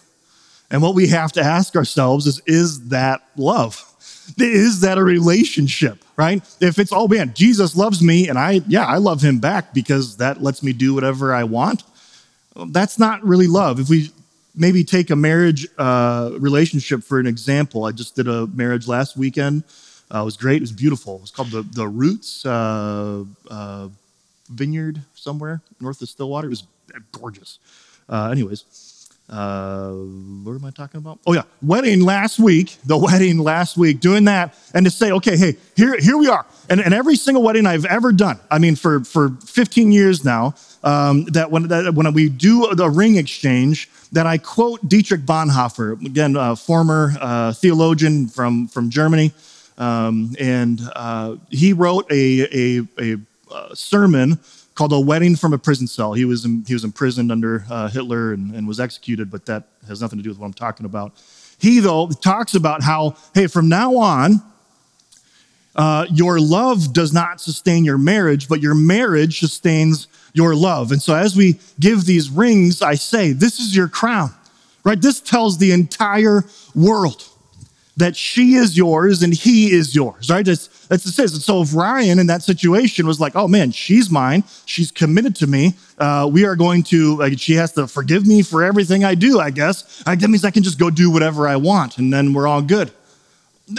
And 0.70 0.82
what 0.82 0.96
we 0.96 1.08
have 1.08 1.32
to 1.34 1.42
ask 1.42 1.76
ourselves 1.76 2.28
is: 2.28 2.42
Is 2.46 2.90
that 2.90 3.22
love? 3.36 3.87
Is 4.38 4.82
that 4.82 4.98
a 4.98 5.04
relationship, 5.04 6.04
right? 6.16 6.44
If 6.60 6.80
it's, 6.80 6.92
oh 6.92 7.08
man, 7.08 7.34
Jesus 7.34 7.76
loves 7.76 8.02
me 8.02 8.28
and 8.28 8.38
I, 8.38 8.62
yeah, 8.68 8.86
I 8.86 8.98
love 8.98 9.22
him 9.22 9.40
back 9.40 9.74
because 9.74 10.18
that 10.18 10.42
lets 10.42 10.62
me 10.62 10.74
do 10.74 10.94
whatever 10.94 11.34
I 11.34 11.44
want. 11.44 11.84
That's 12.68 13.00
not 13.00 13.24
really 13.24 13.48
love. 13.48 13.80
If 13.80 13.90
we 13.90 14.12
maybe 14.56 14.84
take 14.84 15.10
a 15.10 15.16
marriage 15.16 15.68
uh, 15.78 16.32
relationship 16.40 17.04
for 17.04 17.20
an 17.20 17.28
example, 17.28 17.86
I 17.86 17.92
just 17.92 18.16
did 18.16 18.28
a 18.28 18.48
marriage 18.48 18.88
last 18.88 19.16
weekend. 19.16 19.64
Uh, 20.14 20.22
it 20.22 20.26
was 20.26 20.38
great. 20.38 20.58
It 20.58 20.62
was 20.62 20.72
beautiful. 20.72 21.18
It 21.18 21.22
was 21.22 21.32
called 21.32 21.52
the, 21.52 21.62
the 21.62 21.88
Roots 21.88 22.46
uh, 22.46 23.24
uh 23.50 23.90
Vineyard 24.50 25.02
somewhere 25.14 25.62
north 25.82 26.02
of 26.02 26.10
Stillwater. 26.10 26.48
It 26.48 26.52
was 26.52 26.64
gorgeous. 27.12 27.60
Uh, 28.10 28.30
anyways, 28.32 28.64
uh, 29.30 29.92
what 29.92 30.54
am 30.54 30.64
I 30.64 30.72
talking 30.72 31.00
about? 31.00 31.20
Oh 31.28 31.34
yeah, 31.34 31.44
wedding 31.62 32.02
last 32.02 32.40
week, 32.40 32.78
the 32.86 32.98
wedding 32.98 33.40
last 33.40 33.78
week, 33.78 34.00
doing 34.00 34.24
that, 34.26 34.56
and 34.74 34.86
to 34.86 34.90
say, 34.90 35.12
okay, 35.12 35.36
hey, 35.36 35.58
here, 35.76 35.98
here 36.00 36.18
we 36.18 36.28
are. 36.30 36.46
And, 36.70 36.80
and 36.80 36.94
every 36.94 37.16
single 37.16 37.44
wedding 37.44 37.66
I've 37.66 37.86
ever 37.86 38.12
done, 38.12 38.40
I 38.50 38.60
mean, 38.60 38.76
for, 38.76 39.04
for 39.04 39.30
15 39.46 39.92
years 39.92 40.24
now, 40.24 40.56
um, 40.84 41.26
that, 41.26 41.52
when, 41.52 41.68
that 41.68 41.94
when 41.94 42.12
we 42.14 42.30
do 42.30 42.74
the 42.74 42.90
ring 42.90 43.18
exchange, 43.18 43.90
that 44.14 44.26
I 44.26 44.38
quote 44.38 44.88
Dietrich 44.88 45.22
Bonhoeffer, 45.22 46.06
again, 46.06 46.38
a 46.38 46.56
former 46.56 47.14
uh, 47.20 47.52
theologian 47.52 48.28
from, 48.28 48.68
from 48.68 48.90
Germany. 48.90 49.34
Um, 49.78 50.36
and 50.40 50.80
uh, 50.96 51.36
he 51.50 51.74
wrote 51.74 52.10
a, 52.12 52.48
a, 52.52 52.88
a, 53.00 53.18
a 53.54 53.76
sermon 53.76 54.40
called 54.78 54.94
A 54.94 55.00
Wedding 55.00 55.36
from 55.36 55.54
a 55.54 55.58
Prison 55.58 55.88
Cell. 55.88 56.14
He 56.14 56.24
was, 56.24 56.44
he 56.68 56.74
was 56.74 56.84
imprisoned 56.84 57.32
under 57.32 57.66
uh, 57.68 57.88
Hitler 57.88 58.34
and, 58.34 58.54
and 58.54 58.68
was 58.68 58.80
executed, 58.80 59.32
but 59.32 59.48
that 59.48 59.70
has 59.88 60.02
nothing 60.02 60.20
to 60.20 60.24
do 60.24 60.30
with 60.30 60.38
what 60.38 60.46
I'm 60.46 60.54
talking 60.54 60.86
about. 60.86 61.14
He, 61.58 61.80
though, 61.80 62.08
talks 62.10 62.54
about 62.54 62.84
how, 62.84 63.18
hey, 63.34 63.48
from 63.48 63.70
now 63.70 63.98
on, 63.98 64.44
uh, 65.76 66.06
your 66.12 66.40
love 66.40 66.94
does 66.94 67.12
not 67.12 67.42
sustain 67.42 67.86
your 67.86 67.98
marriage, 67.98 68.48
but 68.48 68.62
your 68.62 68.76
marriage 68.76 69.40
sustains 69.40 70.08
your 70.34 70.54
love. 70.54 70.92
And 70.92 71.02
so 71.02 71.16
as 71.16 71.36
we 71.36 71.60
give 71.80 72.06
these 72.06 72.30
rings, 72.30 72.84
I 72.84 72.94
say, 72.94 73.32
this 73.32 73.60
is 73.60 73.76
your 73.76 73.88
crown, 73.88 74.30
right? 74.84 75.02
This 75.02 75.20
tells 75.20 75.58
the 75.58 75.72
entire 75.72 76.44
world 76.76 77.28
that 77.98 78.16
she 78.16 78.54
is 78.54 78.78
yours 78.78 79.24
and 79.24 79.34
he 79.34 79.72
is 79.72 79.96
yours, 79.96 80.30
right? 80.30 80.46
That's, 80.46 80.68
that's 80.88 81.06
it 81.06 81.12
says. 81.12 81.34
And 81.34 81.42
so 81.42 81.64
if 81.64 81.76
Ryan 81.76 82.20
in 82.20 82.28
that 82.28 82.44
situation 82.44 83.08
was 83.08 83.20
like, 83.20 83.36
oh 83.36 83.48
man, 83.48 83.72
she's 83.72 84.10
mine, 84.10 84.44
she's 84.66 84.92
committed 84.92 85.36
to 85.38 85.48
me, 85.48 85.74
uh, 85.98 86.30
we 86.32 86.46
are 86.46 86.56
going 86.56 86.84
to, 86.84 87.18
like, 87.18 87.40
she 87.40 87.54
has 87.54 87.74
to 87.74 87.88
forgive 87.88 88.26
me 88.26 88.44
for 88.44 88.64
everything 88.64 89.04
I 89.04 89.16
do, 89.16 89.40
I 89.40 89.50
guess. 89.50 90.04
that 90.04 90.22
means 90.22 90.46
I 90.46 90.52
can 90.52 90.64
just 90.64 90.80
go 90.80 90.92
do 90.92 91.12
whatever 91.12 91.48
I 91.48 91.56
want 91.56 91.98
and 91.98 92.14
then 92.14 92.34
we're 92.34 92.48
all 92.48 92.62
good. 92.62 92.92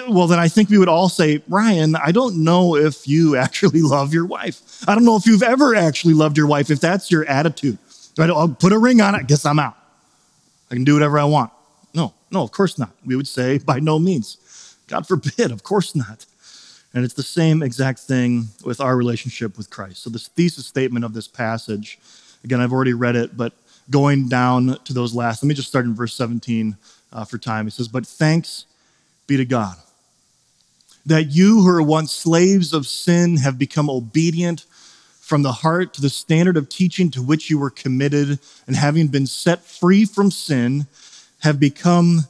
Well, 0.07 0.27
then 0.27 0.39
I 0.39 0.49
think 0.49 0.69
we 0.69 0.79
would 0.79 0.89
all 0.89 1.09
say, 1.09 1.43
Ryan, 1.49 1.97
I 1.97 2.13
don't 2.13 2.45
know 2.45 2.77
if 2.77 3.07
you 3.07 3.37
actually 3.45 3.83
love 3.83 4.13
your 4.13 4.27
wife. 4.27 4.85
I 4.89 4.95
don't 4.95 5.05
know 5.05 5.17
if 5.17 5.27
you've 5.27 5.45
ever 5.45 5.77
actually 5.77 6.15
loved 6.15 6.37
your 6.37 6.49
wife, 6.49 6.71
if 6.71 6.81
that's 6.81 7.11
your 7.11 7.25
attitude. 7.27 7.79
Right? 8.19 8.29
I'll 8.29 8.49
put 8.49 8.73
a 8.73 8.79
ring 8.79 9.01
on 9.01 9.15
it, 9.15 9.29
guess 9.29 9.47
I'm 9.47 9.61
out. 9.61 9.77
I 10.71 10.75
can 10.75 10.83
do 10.83 10.95
whatever 10.95 11.21
I 11.21 11.25
want. 11.25 11.53
No, 12.31 12.43
of 12.43 12.53
course 12.53 12.79
not. 12.79 12.93
We 13.05 13.17
would 13.17 13.29
say, 13.29 13.59
by 13.59 13.81
no 13.81 13.99
means. 13.99 14.77
God 14.87 15.07
forbid, 15.07 15.51
of 15.51 15.63
course 15.63 15.95
not. 15.95 16.27
And 16.95 17.05
it's 17.05 17.15
the 17.15 17.23
same 17.23 17.63
exact 17.63 18.01
thing 18.01 18.49
with 18.65 18.81
our 18.81 18.97
relationship 18.97 19.57
with 19.59 19.71
Christ. 19.71 20.03
So, 20.03 20.11
this 20.11 20.29
thesis 20.29 20.67
statement 20.67 21.05
of 21.05 21.13
this 21.13 21.29
passage, 21.29 21.99
again, 22.45 22.61
I've 22.61 22.73
already 22.73 22.95
read 22.95 23.15
it, 23.15 23.37
but 23.37 23.53
going 23.91 24.29
down 24.29 24.79
to 24.85 24.93
those 24.93 25.15
last, 25.15 25.43
let 25.43 25.49
me 25.49 25.55
just 25.55 25.69
start 25.69 25.85
in 25.85 25.95
verse 25.95 26.15
17 26.15 26.77
uh, 27.13 27.25
for 27.25 27.39
time. 27.39 27.67
He 27.67 27.71
says, 27.71 27.89
But 27.89 28.07
thanks 28.07 28.65
be 29.27 29.37
to 29.37 29.45
God 29.45 29.77
that 31.09 31.33
you 31.33 31.63
who 31.63 31.67
were 31.67 31.83
once 31.83 32.13
slaves 32.13 32.75
of 32.75 32.87
sin 32.87 33.39
have 33.39 33.59
become 33.59 33.89
obedient 33.89 34.67
from 35.21 35.43
the 35.43 35.53
heart 35.53 35.95
to 35.95 36.03
the 36.03 36.11
standard 36.11 36.57
of 36.57 36.69
teaching 36.69 37.11
to 37.11 37.23
which 37.23 37.49
you 37.49 37.59
were 37.59 37.71
committed, 37.71 38.39
and 38.67 38.77
having 38.77 39.09
been 39.09 39.27
set 39.27 39.63
free 39.65 40.05
from 40.05 40.31
sin, 40.31 40.87
have 41.41 41.61
become 41.61 42.21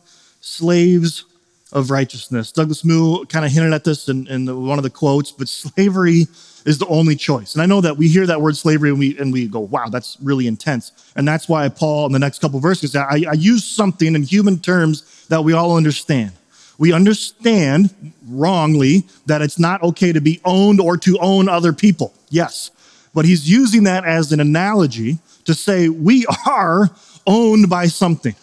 slaves 0.40 1.24
of 1.72 1.90
righteousness. 1.90 2.50
Douglas 2.52 2.84
Moo 2.84 3.24
kind 3.26 3.44
of 3.44 3.52
hinted 3.52 3.72
at 3.72 3.84
this 3.84 4.08
in, 4.08 4.26
in 4.28 4.66
one 4.66 4.78
of 4.78 4.82
the 4.82 4.90
quotes, 4.90 5.30
but 5.30 5.48
slavery 5.48 6.26
is 6.64 6.78
the 6.78 6.86
only 6.86 7.14
choice. 7.14 7.54
And 7.54 7.62
I 7.62 7.66
know 7.66 7.80
that 7.80 7.96
we 7.96 8.08
hear 8.08 8.26
that 8.26 8.40
word 8.40 8.56
slavery 8.56 8.90
and 8.90 8.98
we 8.98 9.18
and 9.18 9.32
we 9.32 9.46
go, 9.46 9.60
wow, 9.60 9.88
that's 9.88 10.16
really 10.22 10.46
intense. 10.46 10.92
And 11.16 11.28
that's 11.28 11.48
why 11.48 11.68
Paul 11.68 12.06
in 12.06 12.12
the 12.12 12.18
next 12.18 12.40
couple 12.40 12.60
verses, 12.60 12.96
I, 12.96 13.24
I 13.28 13.34
use 13.34 13.64
something 13.64 14.14
in 14.14 14.22
human 14.22 14.58
terms 14.58 15.26
that 15.28 15.44
we 15.44 15.52
all 15.52 15.76
understand. 15.76 16.32
We 16.78 16.92
understand 16.92 17.94
wrongly 18.28 19.04
that 19.26 19.42
it's 19.42 19.58
not 19.58 19.82
okay 19.82 20.12
to 20.12 20.20
be 20.20 20.40
owned 20.44 20.80
or 20.80 20.96
to 20.98 21.18
own 21.18 21.48
other 21.48 21.72
people. 21.72 22.14
Yes. 22.30 22.70
But 23.14 23.24
he's 23.24 23.50
using 23.50 23.84
that 23.84 24.04
as 24.04 24.32
an 24.32 24.40
analogy 24.40 25.18
to 25.44 25.54
say 25.54 25.88
we 25.88 26.24
are 26.46 26.90
owned 27.26 27.68
by 27.68 27.86
something. 27.86 28.34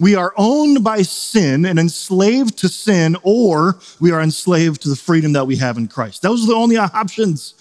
We 0.00 0.14
are 0.14 0.32
owned 0.36 0.84
by 0.84 1.02
sin 1.02 1.64
and 1.66 1.78
enslaved 1.78 2.58
to 2.58 2.68
sin, 2.68 3.16
or 3.22 3.78
we 4.00 4.12
are 4.12 4.22
enslaved 4.22 4.82
to 4.82 4.88
the 4.88 4.96
freedom 4.96 5.32
that 5.32 5.46
we 5.46 5.56
have 5.56 5.76
in 5.76 5.88
Christ. 5.88 6.22
Those 6.22 6.44
are 6.44 6.48
the 6.48 6.54
only 6.54 6.76
options. 6.76 7.54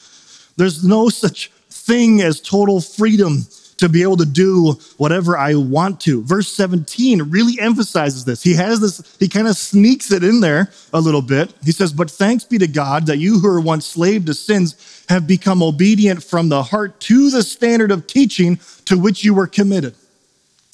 There's 0.55 0.83
no 0.83 1.09
such 1.09 1.51
thing 1.69 2.21
as 2.21 2.39
total 2.39 2.81
freedom 2.81 3.45
to 3.77 3.87
be 3.87 4.01
able 4.01 4.17
to 4.17 4.25
do 4.25 4.73
whatever 4.97 5.37
I 5.37 5.55
want 5.55 6.01
to. 6.01 6.23
Verse 6.23 6.51
17 6.51 7.23
really 7.29 7.59
emphasizes 7.59 8.25
this. 8.25 8.41
He 8.41 8.53
has 8.55 8.79
this, 8.79 9.17
he 9.19 9.27
kind 9.27 9.47
of 9.47 9.55
sneaks 9.55 10.11
it 10.11 10.23
in 10.23 10.41
there 10.41 10.71
a 10.93 10.99
little 10.99 11.21
bit. 11.21 11.53
He 11.63 11.71
says, 11.71 11.93
But 11.93 12.09
thanks 12.09 12.43
be 12.43 12.57
to 12.57 12.67
God 12.67 13.05
that 13.05 13.17
you 13.17 13.39
who 13.39 13.47
were 13.47 13.61
once 13.61 13.85
slave 13.85 14.25
to 14.25 14.33
sins 14.33 15.05
have 15.09 15.27
become 15.27 15.61
obedient 15.61 16.23
from 16.23 16.49
the 16.49 16.63
heart 16.63 16.99
to 17.01 17.29
the 17.29 17.43
standard 17.43 17.91
of 17.91 18.07
teaching 18.07 18.59
to 18.85 18.97
which 18.97 19.23
you 19.23 19.33
were 19.33 19.47
committed. 19.47 19.95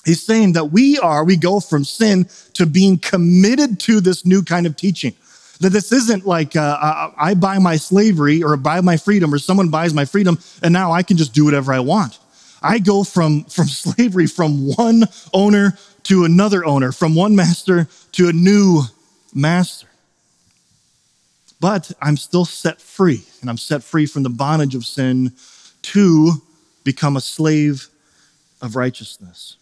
He's 0.06 0.22
saying 0.22 0.54
that 0.54 0.66
we 0.66 1.00
are, 1.00 1.24
we 1.24 1.38
go 1.38 1.60
from 1.60 1.86
sin 1.86 2.28
to 2.54 2.66
being 2.66 2.98
committed 2.98 3.80
to 3.82 4.02
this 4.02 4.26
new 4.26 4.44
kind 4.44 4.66
of 4.66 4.76
teaching. 4.76 5.16
That 5.60 5.70
this 5.70 5.92
isn't 5.92 6.26
like 6.26 6.56
uh, 6.56 7.12
I 7.18 7.36
buy 7.36 7.60
my 7.60 7.78
slavery 7.78 8.44
or 8.44 8.58
buy 8.58 8.82
my 8.82 8.98
freedom 8.98 9.34
or 9.34 9.40
someone 9.40 9.70
buys 9.70 9.94
my 9.94 10.04
freedom 10.04 10.40
and 10.62 10.74
now 10.74 10.92
I 10.92 11.04
can 11.04 11.16
just 11.16 11.34
do 11.34 11.46
whatever 11.46 11.74
I 11.74 11.80
want. 11.80 12.20
I 12.62 12.80
go 12.80 13.04
from, 13.04 13.44
from 13.50 13.68
slavery 13.68 14.28
from 14.28 14.74
one 14.76 15.04
owner 15.34 15.78
to 16.04 16.26
another 16.26 16.66
owner, 16.66 16.92
from 16.92 17.16
one 17.16 17.36
master 17.36 17.88
to 18.14 18.28
a 18.28 18.34
new 18.34 18.84
master. 19.34 19.88
But 21.62 21.94
I'm 22.02 22.18
still 22.18 22.44
set 22.44 22.82
free, 22.82 23.24
and 23.40 23.50
I'm 23.50 23.58
set 23.58 23.84
free 23.84 24.06
from 24.06 24.24
the 24.24 24.30
bondage 24.30 24.76
of 24.76 24.86
sin 24.86 25.32
to 25.84 26.42
become 26.84 27.16
a 27.16 27.22
slave 27.22 27.88
of 28.62 28.76
righteousness. 28.76 29.56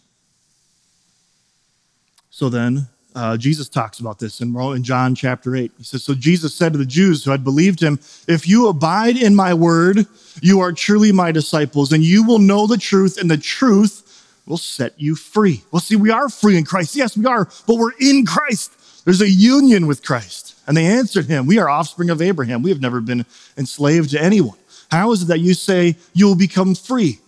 So 2.42 2.48
then, 2.48 2.88
uh, 3.14 3.36
Jesus 3.36 3.68
talks 3.68 4.00
about 4.00 4.18
this 4.18 4.40
in, 4.40 4.52
in 4.56 4.82
John 4.82 5.14
chapter 5.14 5.54
8. 5.54 5.70
He 5.78 5.84
says, 5.84 6.02
So 6.02 6.12
Jesus 6.12 6.52
said 6.52 6.72
to 6.72 6.78
the 6.80 6.84
Jews 6.84 7.22
who 7.22 7.30
had 7.30 7.44
believed 7.44 7.80
him, 7.80 8.00
If 8.26 8.48
you 8.48 8.66
abide 8.66 9.16
in 9.16 9.36
my 9.36 9.54
word, 9.54 10.06
you 10.40 10.58
are 10.58 10.72
truly 10.72 11.12
my 11.12 11.30
disciples, 11.30 11.92
and 11.92 12.02
you 12.02 12.26
will 12.26 12.40
know 12.40 12.66
the 12.66 12.78
truth, 12.78 13.16
and 13.16 13.30
the 13.30 13.36
truth 13.36 14.26
will 14.44 14.56
set 14.56 15.00
you 15.00 15.14
free. 15.14 15.62
Well, 15.70 15.78
see, 15.78 15.94
we 15.94 16.10
are 16.10 16.28
free 16.28 16.56
in 16.56 16.64
Christ. 16.64 16.96
Yes, 16.96 17.16
we 17.16 17.26
are, 17.26 17.48
but 17.68 17.76
we're 17.76 17.92
in 18.00 18.26
Christ. 18.26 19.04
There's 19.04 19.22
a 19.22 19.30
union 19.30 19.86
with 19.86 20.04
Christ. 20.04 20.56
And 20.66 20.76
they 20.76 20.86
answered 20.86 21.26
him, 21.26 21.46
We 21.46 21.60
are 21.60 21.68
offspring 21.68 22.10
of 22.10 22.20
Abraham. 22.20 22.62
We 22.62 22.70
have 22.70 22.80
never 22.80 23.00
been 23.00 23.24
enslaved 23.56 24.10
to 24.10 24.20
anyone. 24.20 24.58
How 24.90 25.12
is 25.12 25.22
it 25.22 25.26
that 25.26 25.38
you 25.38 25.54
say 25.54 25.94
you 26.12 26.26
will 26.26 26.34
become 26.34 26.74
free? 26.74 27.20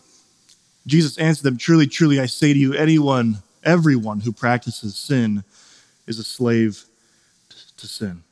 Jesus 0.89 1.17
answered 1.19 1.45
them, 1.45 1.57
Truly, 1.57 1.87
truly, 1.87 2.19
I 2.19 2.27
say 2.27 2.53
to 2.53 2.59
you, 2.59 2.75
anyone, 2.75 3.44
everyone 3.65 4.21
who 4.21 4.33
practices 4.33 4.97
sin 4.97 5.45
is 6.07 6.19
a 6.19 6.25
slave 6.25 6.85
to 7.77 7.87
sin. 7.87 8.23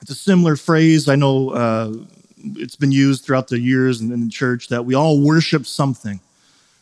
It's 0.00 0.10
a 0.10 0.14
similar 0.14 0.56
phrase. 0.56 1.08
I 1.08 1.16
know 1.16 1.50
uh, 1.50 1.92
it's 2.56 2.76
been 2.76 2.92
used 2.92 3.24
throughout 3.24 3.48
the 3.48 3.58
years 3.58 4.00
in, 4.00 4.12
in 4.12 4.24
the 4.24 4.30
church 4.30 4.68
that 4.68 4.84
we 4.84 4.94
all 4.94 5.20
worship 5.20 5.66
something. 5.66 6.20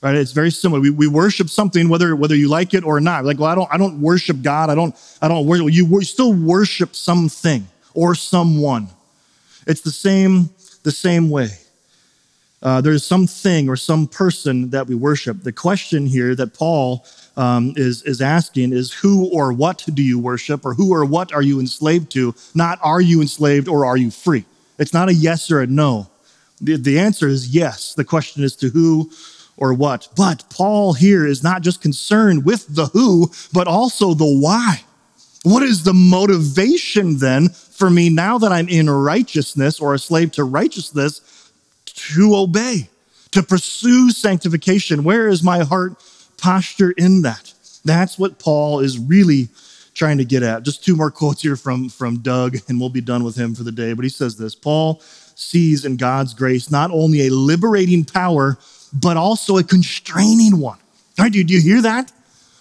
Right? 0.02 0.14
It's 0.14 0.32
very 0.32 0.50
similar. 0.50 0.80
We, 0.80 0.90
we 0.90 1.06
worship 1.06 1.50
something, 1.50 1.90
whether 1.90 2.16
whether 2.16 2.34
you 2.34 2.48
like 2.48 2.72
it 2.72 2.84
or 2.84 3.00
not. 3.00 3.26
Like, 3.26 3.38
well, 3.38 3.50
I 3.50 3.54
don't 3.54 3.68
I 3.70 3.76
don't 3.76 4.00
worship 4.00 4.40
God. 4.40 4.70
I 4.70 4.74
don't 4.74 4.96
I 5.20 5.28
don't 5.28 5.46
worship. 5.46 5.66
You, 5.70 5.86
you 5.86 6.02
still 6.02 6.32
worship 6.32 6.96
something 6.96 7.68
or 7.92 8.14
someone. 8.14 8.88
It's 9.66 9.82
the 9.82 9.90
same 9.90 10.48
the 10.84 10.90
same 10.90 11.28
way. 11.28 11.50
Uh, 12.62 12.80
there's 12.80 13.04
something 13.04 13.68
or 13.68 13.76
some 13.76 14.06
person 14.06 14.70
that 14.70 14.86
we 14.86 14.94
worship. 14.94 15.42
The 15.42 15.52
question 15.52 16.06
here 16.06 16.34
that 16.34 16.52
Paul 16.52 17.06
um, 17.36 17.72
is, 17.76 18.02
is 18.02 18.20
asking 18.20 18.72
is 18.72 18.92
who 18.92 19.30
or 19.30 19.52
what 19.52 19.86
do 19.94 20.02
you 20.02 20.18
worship, 20.18 20.66
or 20.66 20.74
who 20.74 20.92
or 20.92 21.04
what 21.04 21.32
are 21.32 21.42
you 21.42 21.58
enslaved 21.58 22.10
to? 22.12 22.34
Not 22.54 22.78
are 22.82 23.00
you 23.00 23.22
enslaved 23.22 23.66
or 23.66 23.86
are 23.86 23.96
you 23.96 24.10
free? 24.10 24.44
It's 24.78 24.92
not 24.92 25.08
a 25.08 25.14
yes 25.14 25.50
or 25.50 25.60
a 25.60 25.66
no. 25.66 26.10
The, 26.60 26.76
the 26.76 26.98
answer 26.98 27.28
is 27.28 27.54
yes. 27.54 27.94
The 27.94 28.04
question 28.04 28.42
is 28.42 28.56
to 28.56 28.68
who 28.68 29.10
or 29.56 29.72
what. 29.72 30.08
But 30.16 30.44
Paul 30.50 30.92
here 30.92 31.26
is 31.26 31.42
not 31.42 31.62
just 31.62 31.80
concerned 31.80 32.44
with 32.44 32.66
the 32.74 32.86
who, 32.86 33.30
but 33.52 33.68
also 33.68 34.12
the 34.12 34.24
why. 34.24 34.82
What 35.42 35.62
is 35.62 35.84
the 35.84 35.94
motivation 35.94 37.18
then 37.18 37.48
for 37.48 37.88
me 37.88 38.10
now 38.10 38.36
that 38.38 38.52
I'm 38.52 38.68
in 38.68 38.90
righteousness 38.90 39.80
or 39.80 39.94
a 39.94 39.98
slave 39.98 40.32
to 40.32 40.44
righteousness 40.44 41.39
to 42.14 42.34
obey, 42.36 42.88
to 43.32 43.42
pursue 43.42 44.10
sanctification? 44.10 45.04
Where 45.04 45.28
is 45.28 45.42
my 45.42 45.60
heart 45.60 46.00
posture 46.40 46.92
in 46.92 47.22
that. 47.22 47.52
That's 47.84 48.18
what 48.18 48.38
Paul 48.38 48.80
is 48.80 48.98
really 48.98 49.48
trying 49.94 50.18
to 50.18 50.24
get 50.24 50.42
at. 50.42 50.62
Just 50.62 50.84
two 50.84 50.96
more 50.96 51.10
quotes 51.10 51.42
here 51.42 51.56
from, 51.56 51.88
from 51.88 52.18
Doug, 52.18 52.56
and 52.68 52.80
we'll 52.80 52.88
be 52.88 53.00
done 53.00 53.24
with 53.24 53.36
him 53.36 53.54
for 53.54 53.62
the 53.62 53.72
day. 53.72 53.92
But 53.92 54.04
he 54.04 54.08
says 54.08 54.36
this 54.36 54.54
Paul 54.54 55.00
sees 55.34 55.84
in 55.84 55.96
God's 55.96 56.34
grace 56.34 56.70
not 56.70 56.90
only 56.90 57.26
a 57.26 57.30
liberating 57.30 58.04
power, 58.04 58.58
but 58.92 59.16
also 59.16 59.58
a 59.58 59.64
constraining 59.64 60.58
one. 60.58 60.78
All 61.18 61.24
right, 61.24 61.32
do 61.32 61.40
you 61.40 61.60
hear 61.60 61.82
that? 61.82 62.12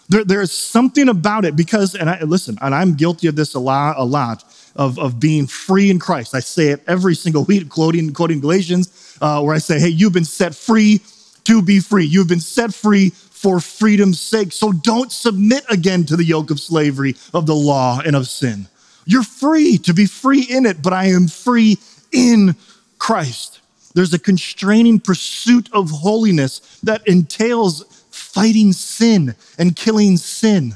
There, 0.09 0.23
there's 0.23 0.51
something 0.51 1.07
about 1.07 1.45
it 1.45 1.55
because, 1.55 1.95
and 1.95 2.09
I, 2.09 2.21
listen, 2.23 2.57
and 2.61 2.73
I'm 2.73 2.95
guilty 2.95 3.27
of 3.27 3.35
this 3.35 3.53
a 3.53 3.59
lot, 3.59 3.95
a 3.97 4.03
lot 4.03 4.43
of, 4.75 4.97
of 4.97 5.19
being 5.19 5.45
free 5.45 5.89
in 5.89 5.99
Christ. 5.99 6.33
I 6.33 6.39
say 6.39 6.69
it 6.69 6.81
every 6.87 7.15
single 7.15 7.43
week, 7.43 7.69
quoting, 7.69 8.11
quoting 8.13 8.39
Galatians, 8.39 9.08
uh, 9.21 9.41
where 9.41 9.55
I 9.55 9.59
say, 9.59 9.79
hey, 9.79 9.89
you've 9.89 10.13
been 10.13 10.25
set 10.25 10.55
free 10.55 11.01
to 11.45 11.61
be 11.61 11.79
free. 11.79 12.05
You've 12.05 12.27
been 12.27 12.39
set 12.39 12.73
free 12.73 13.09
for 13.09 13.59
freedom's 13.59 14.19
sake. 14.19 14.51
So 14.51 14.71
don't 14.71 15.11
submit 15.11 15.63
again 15.69 16.05
to 16.05 16.17
the 16.17 16.23
yoke 16.23 16.51
of 16.51 16.59
slavery, 16.59 17.15
of 17.33 17.45
the 17.45 17.55
law, 17.55 17.99
and 18.05 18.15
of 18.15 18.27
sin. 18.27 18.67
You're 19.05 19.23
free 19.23 19.77
to 19.79 19.93
be 19.93 20.05
free 20.05 20.43
in 20.43 20.65
it, 20.65 20.81
but 20.81 20.93
I 20.93 21.05
am 21.05 21.27
free 21.27 21.77
in 22.11 22.55
Christ. 22.97 23.61
There's 23.95 24.13
a 24.13 24.19
constraining 24.19 24.99
pursuit 24.99 25.69
of 25.73 25.89
holiness 25.89 26.79
that 26.83 27.07
entails 27.07 27.83
fighting 28.11 28.73
sin 28.73 29.35
and 29.57 29.75
killing 29.75 30.17
sin. 30.17 30.75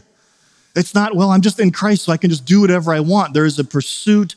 It's 0.75 0.95
not, 0.95 1.15
well, 1.15 1.29
I'm 1.29 1.41
just 1.41 1.59
in 1.59 1.71
Christ, 1.71 2.05
so 2.05 2.11
I 2.11 2.17
can 2.17 2.29
just 2.29 2.45
do 2.45 2.61
whatever 2.61 2.93
I 2.93 2.99
want. 2.99 3.33
There 3.33 3.45
is 3.45 3.59
a 3.59 3.63
pursuit 3.63 4.35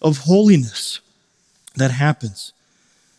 of 0.00 0.18
holiness 0.18 1.00
that 1.74 1.90
happens. 1.90 2.52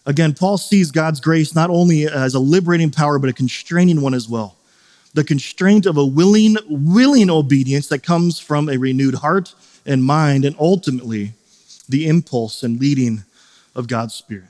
Again, 0.07 0.33
Paul 0.33 0.57
sees 0.57 0.89
God's 0.89 1.19
grace 1.19 1.53
not 1.53 1.69
only 1.69 2.07
as 2.07 2.33
a 2.33 2.39
liberating 2.39 2.91
power, 2.91 3.19
but 3.19 3.29
a 3.29 3.33
constraining 3.33 3.99
one 3.99 4.13
as 4.13 4.29
well. 4.29 4.55
The 5.13 5.25
constraint 5.25 5.85
of 5.85 5.97
a 5.97 6.05
willing, 6.05 6.55
willing 6.69 7.29
obedience 7.29 7.87
that 7.89 8.03
comes 8.03 8.39
from 8.39 8.69
a 8.69 8.77
renewed 8.77 9.15
heart 9.15 9.53
and 9.85 10.05
mind, 10.05 10.45
and 10.45 10.55
ultimately 10.59 11.33
the 11.89 12.07
impulse 12.07 12.63
and 12.63 12.79
leading 12.79 13.25
of 13.75 13.89
God's 13.89 14.13
Spirit. 14.13 14.45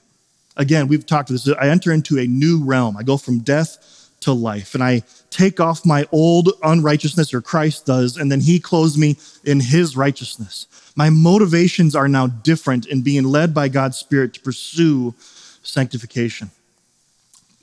Again, 0.58 0.88
we've 0.88 1.06
talked 1.06 1.32
about 1.32 1.44
this. 1.44 1.56
I 1.60 1.70
enter 1.70 1.92
into 1.92 2.20
a 2.20 2.28
new 2.28 2.64
realm. 2.64 2.96
I 2.96 3.02
go 3.02 3.18
from 3.18 3.40
death 3.40 4.12
to 4.22 4.34
life, 4.34 4.76
and 4.76 4.84
I 4.84 5.02
take 5.32 5.60
off 5.60 5.86
my 5.86 6.08
old 6.12 6.50
unrighteousness, 6.64 7.34
or 7.34 7.42
Christ 7.42 7.86
does, 7.88 8.16
and 8.16 8.32
then 8.32 8.42
He 8.42 8.60
clothes 8.60 8.98
me 8.98 9.18
in 9.44 9.60
His 9.60 9.98
righteousness. 9.98 10.68
My 10.96 11.10
motivations 11.10 11.96
are 11.96 12.08
now 12.08 12.28
different 12.28 12.86
in 12.86 13.02
being 13.02 13.24
led 13.24 13.56
by 13.56 13.70
God's 13.70 13.98
Spirit 13.98 14.34
to 14.34 14.40
pursue 14.40 15.16
sanctification. 15.68 16.52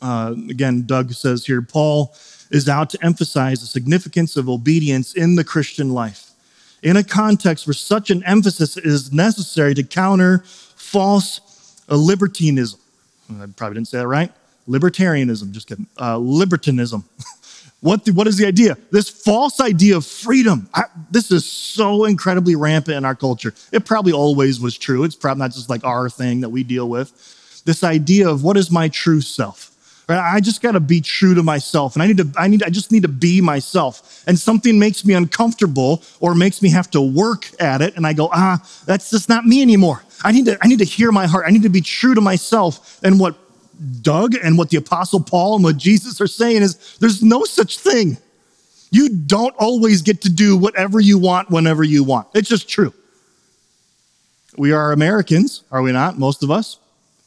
Uh, 0.00 0.34
again, 0.50 0.84
Doug 0.86 1.12
says 1.12 1.46
here 1.46 1.62
Paul 1.62 2.14
is 2.50 2.68
out 2.68 2.90
to 2.90 3.04
emphasize 3.04 3.60
the 3.60 3.66
significance 3.66 4.36
of 4.36 4.48
obedience 4.48 5.14
in 5.14 5.36
the 5.36 5.44
Christian 5.44 5.90
life. 5.90 6.30
In 6.82 6.96
a 6.96 7.04
context 7.04 7.66
where 7.66 7.74
such 7.74 8.10
an 8.10 8.22
emphasis 8.24 8.76
is 8.76 9.12
necessary 9.12 9.74
to 9.74 9.82
counter 9.82 10.40
false 10.76 11.40
libertinism. 11.88 12.78
I 13.30 13.46
probably 13.56 13.76
didn't 13.76 13.88
say 13.88 13.98
that 13.98 14.06
right. 14.06 14.30
Libertarianism, 14.68 15.52
just 15.52 15.66
kidding. 15.66 15.86
Uh, 15.98 16.18
libertinism. 16.18 17.04
What, 17.84 18.06
the, 18.06 18.12
what 18.12 18.26
is 18.26 18.38
the 18.38 18.46
idea? 18.46 18.78
This 18.92 19.10
false 19.10 19.60
idea 19.60 19.98
of 19.98 20.06
freedom. 20.06 20.70
I, 20.72 20.84
this 21.10 21.30
is 21.30 21.44
so 21.44 22.06
incredibly 22.06 22.56
rampant 22.56 22.96
in 22.96 23.04
our 23.04 23.14
culture. 23.14 23.52
It 23.72 23.84
probably 23.84 24.12
always 24.12 24.58
was 24.58 24.78
true. 24.78 25.04
It's 25.04 25.14
probably 25.14 25.40
not 25.40 25.50
just 25.50 25.68
like 25.68 25.84
our 25.84 26.08
thing 26.08 26.40
that 26.40 26.48
we 26.48 26.64
deal 26.64 26.88
with. 26.88 27.12
This 27.64 27.82
idea 27.82 28.28
of 28.28 28.42
what 28.44 28.56
is 28.56 28.70
my 28.70 28.88
true 28.88 29.20
self? 29.20 29.70
Right? 30.08 30.18
I 30.18 30.40
just 30.40 30.60
got 30.60 30.72
to 30.72 30.80
be 30.80 31.00
true 31.00 31.34
to 31.34 31.42
myself, 31.42 31.96
and 31.96 32.02
I 32.02 32.06
need 32.06 32.18
to. 32.18 32.30
I 32.36 32.46
need. 32.46 32.62
I 32.62 32.68
just 32.68 32.92
need 32.92 33.02
to 33.02 33.08
be 33.08 33.40
myself. 33.40 34.22
And 34.26 34.38
something 34.38 34.78
makes 34.78 35.04
me 35.04 35.14
uncomfortable, 35.14 36.02
or 36.20 36.34
makes 36.34 36.60
me 36.60 36.70
have 36.70 36.90
to 36.90 37.00
work 37.00 37.48
at 37.58 37.80
it, 37.80 37.96
and 37.96 38.06
I 38.06 38.12
go, 38.12 38.28
ah, 38.32 38.62
that's 38.84 39.10
just 39.10 39.30
not 39.30 39.46
me 39.46 39.62
anymore. 39.62 40.02
I 40.22 40.32
need 40.32 40.44
to. 40.44 40.58
I 40.60 40.68
need 40.68 40.80
to 40.80 40.84
hear 40.84 41.10
my 41.10 41.26
heart. 41.26 41.46
I 41.46 41.50
need 41.50 41.62
to 41.62 41.70
be 41.70 41.80
true 41.80 42.14
to 42.14 42.20
myself. 42.20 43.02
And 43.02 43.18
what 43.18 43.34
Doug 44.02 44.34
and 44.34 44.58
what 44.58 44.68
the 44.68 44.76
Apostle 44.76 45.20
Paul 45.20 45.56
and 45.56 45.64
what 45.64 45.78
Jesus 45.78 46.20
are 46.20 46.26
saying 46.26 46.62
is 46.62 46.96
there's 46.98 47.22
no 47.22 47.44
such 47.44 47.78
thing. 47.78 48.18
You 48.90 49.08
don't 49.08 49.54
always 49.56 50.02
get 50.02 50.20
to 50.22 50.28
do 50.28 50.56
whatever 50.56 51.00
you 51.00 51.18
want 51.18 51.50
whenever 51.50 51.82
you 51.82 52.04
want. 52.04 52.28
It's 52.34 52.48
just 52.48 52.68
true. 52.68 52.92
We 54.56 54.70
are 54.70 54.92
Americans, 54.92 55.62
are 55.72 55.82
we 55.82 55.90
not? 55.90 56.16
Most 56.16 56.44
of 56.44 56.50
us 56.50 56.78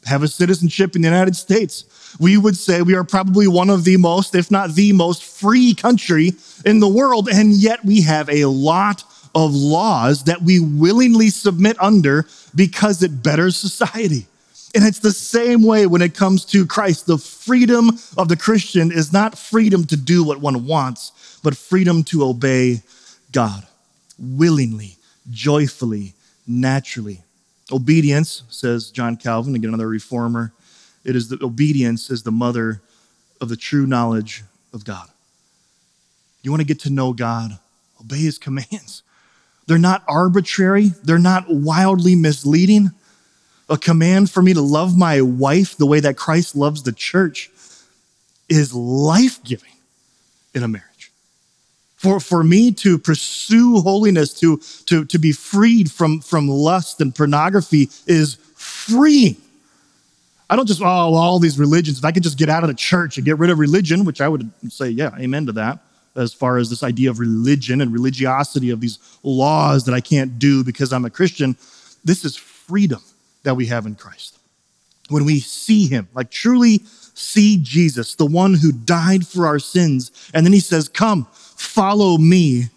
have 0.08 0.24
a 0.24 0.28
citizenship 0.28 0.96
in 0.96 1.02
the 1.02 1.08
United 1.08 1.36
States. 1.36 1.86
We 2.20 2.38
would 2.38 2.56
say 2.56 2.82
we 2.82 2.96
are 2.96 3.04
probably 3.04 3.48
one 3.48 3.70
of 3.70 3.84
the 3.84 3.98
most, 3.98 4.34
if 4.36 4.50
not 4.50 4.74
the 4.74 4.94
most 4.94 5.24
free 5.24 5.74
country 5.74 6.34
in 6.66 6.80
the 6.80 6.88
world. 6.88 7.30
And 7.30 7.54
yet 7.54 7.84
we 7.86 8.02
have 8.02 8.30
a 8.30 8.46
lot 8.46 9.04
of 9.36 9.54
laws 9.54 10.24
that 10.24 10.42
we 10.42 10.60
willingly 10.60 11.30
submit 11.30 11.78
under 11.80 12.26
because 12.56 13.04
it 13.04 13.22
betters 13.22 13.56
society. 13.56 14.26
And 14.74 14.86
it's 14.86 15.00
the 15.00 15.12
same 15.12 15.64
way 15.64 15.88
when 15.88 16.02
it 16.02 16.16
comes 16.16 16.46
to 16.46 16.66
Christ. 16.66 17.08
The 17.08 17.18
freedom 17.18 17.98
of 18.18 18.30
the 18.30 18.38
Christian 18.38 18.92
is 18.92 19.14
not 19.14 19.38
freedom 19.38 19.86
to 19.86 19.98
do 19.98 20.24
what 20.24 20.42
one 20.42 20.66
wants, 20.66 21.40
but 21.44 21.56
freedom 21.56 22.04
to 22.06 22.24
obey 22.24 22.82
God 23.32 23.66
willingly, 24.20 24.98
joyfully, 25.30 26.14
naturally. 26.46 27.22
Obedience, 27.72 28.44
says 28.50 28.92
John 28.92 29.18
Calvin, 29.18 29.56
again, 29.56 29.70
another 29.70 29.88
reformer, 29.88 30.54
it 31.04 31.16
is 31.16 31.28
the 31.30 31.38
obedience 31.44 32.10
is 32.10 32.24
the 32.24 32.32
mother 32.32 32.82
of 33.42 33.50
the 33.50 33.58
true 33.58 33.86
knowledge 33.86 34.44
of 34.74 34.86
God. 34.86 35.08
You 36.42 36.52
want 36.52 36.62
to 36.62 36.68
get 36.68 36.80
to 36.82 36.90
know 36.90 37.14
God, 37.14 37.60
obey 38.00 38.20
his 38.20 38.38
commands. 38.38 39.04
They're 39.68 39.78
not 39.78 40.04
arbitrary, 40.08 40.92
they're 41.04 41.20
not 41.20 41.46
wildly 41.50 42.16
misleading 42.16 42.92
a 43.70 43.78
command 43.78 44.32
for 44.32 44.42
me 44.42 44.54
to 44.54 44.62
love 44.62 44.98
my 44.98 45.22
wife 45.22 45.76
the 45.76 45.86
way 45.86 46.00
that 46.00 46.16
Christ 46.16 46.56
loves 46.56 46.84
the 46.84 46.94
church 46.94 47.50
is 48.48 48.74
life 48.74 49.44
giving 49.44 49.74
in 50.54 50.64
a 50.64 50.68
marriage. 50.68 50.87
For, 51.98 52.20
for 52.20 52.44
me 52.44 52.72
to 52.74 53.00
pursue 53.00 53.82
holiness, 53.82 54.32
to, 54.40 54.62
to, 54.86 55.04
to 55.06 55.18
be 55.18 55.32
freed 55.32 55.92
from, 55.92 56.22
from 56.22 56.48
lust 56.48 57.02
and 57.02 57.14
pornography 57.14 57.90
is 58.06 58.36
freeing. 58.56 59.36
I 60.50 60.56
don't 60.56 60.68
just, 60.68 60.82
oh, 60.82 60.86
all 60.86 61.40
these 61.40 61.60
religions. 61.60 61.98
If 61.98 62.06
I 62.06 62.12
could 62.12 62.24
just 62.24 62.38
get 62.38 62.50
out 62.50 62.64
of 62.64 62.70
the 62.70 62.76
church 62.76 63.18
and 63.18 63.26
get 63.26 63.40
rid 63.40 63.50
of 63.50 63.60
religion, 63.60 64.06
which 64.06 64.22
I 64.22 64.28
would 64.28 64.50
say, 64.72 64.90
yeah, 64.90 65.10
amen 65.18 65.48
to 65.48 65.52
that, 65.54 65.80
as 66.16 66.34
far 66.34 66.58
as 66.58 66.70
this 66.70 66.84
idea 66.84 67.10
of 67.10 67.20
religion 67.20 67.82
and 67.82 67.92
religiosity 67.92 68.70
of 68.70 68.80
these 68.80 69.00
laws 69.24 69.86
that 69.86 69.94
I 69.94 70.00
can't 70.00 70.40
do 70.40 70.64
because 70.64 70.94
I'm 70.94 71.06
a 71.06 71.10
Christian, 71.10 71.58
this 72.06 72.24
is 72.24 72.36
freedom 72.36 73.02
that 73.44 73.56
we 73.56 73.66
have 73.68 73.86
in 73.86 73.96
Christ. 73.96 74.38
When 75.10 75.26
we 75.26 75.40
see 75.40 75.88
him, 75.88 76.08
like 76.14 76.30
truly 76.30 76.82
see 77.18 77.58
Jesus, 77.58 78.16
the 78.16 78.26
one 78.26 78.54
who 78.54 78.72
died 78.72 79.26
for 79.28 79.48
our 79.48 79.60
sins, 79.60 80.12
and 80.34 80.46
then 80.46 80.54
he 80.54 80.60
says, 80.60 80.88
Come, 80.88 81.28
follow 81.32 82.18
me. 82.18 82.70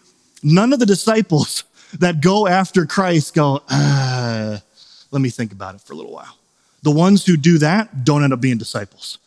None 0.43 0.73
of 0.73 0.79
the 0.79 0.87
disciples 0.87 1.65
that 1.99 2.21
go 2.21 2.47
after 2.47 2.87
Christ 2.87 3.35
go, 3.35 3.63
ah, 3.69 4.63
let 5.11 5.21
me 5.21 5.29
think 5.29 5.53
about 5.53 5.75
it 5.75 5.81
for 5.81 5.93
a 5.93 5.97
little 5.97 6.13
while. 6.13 6.37
The 6.83 6.91
ones 6.91 7.27
who 7.27 7.37
do 7.37 7.59
that 7.59 8.05
don't 8.05 8.25
end 8.25 8.33
up 8.33 8.41
being 8.41 8.59
disciples. 8.59 9.19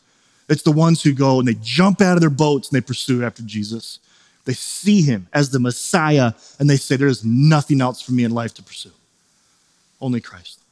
It's 0.49 0.63
the 0.63 0.71
ones 0.71 1.04
who 1.04 1.13
go 1.13 1.39
and 1.39 1.47
they 1.47 1.56
jump 1.62 2.02
out 2.02 2.15
of 2.15 2.21
their 2.21 2.30
boats 2.30 2.69
and 2.69 2.76
they 2.76 2.86
pursue 2.86 3.23
after 3.23 3.43
Jesus. 3.43 3.99
They 4.45 4.54
see 4.54 5.02
him 5.02 5.28
as 5.34 5.52
the 5.52 5.60
Messiah 5.60 6.34
and 6.60 6.69
they 6.69 6.78
say, 6.78 6.95
There's 6.95 7.23
nothing 7.23 7.80
else 7.80 8.02
for 8.02 8.12
me 8.12 8.23
in 8.23 8.32
life 8.32 8.54
to 8.56 8.63
pursue, 8.63 8.91
only 10.02 10.19
Christ. 10.19 10.62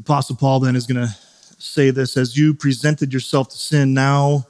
The 0.00 0.04
Apostle 0.04 0.36
Paul 0.36 0.60
then 0.60 0.76
is 0.76 0.86
going 0.86 1.06
to 1.06 1.14
say 1.58 1.90
this 1.90 2.16
as 2.16 2.34
you 2.34 2.54
presented 2.54 3.12
yourself 3.12 3.50
to 3.50 3.58
sin, 3.58 3.92
now 3.92 4.46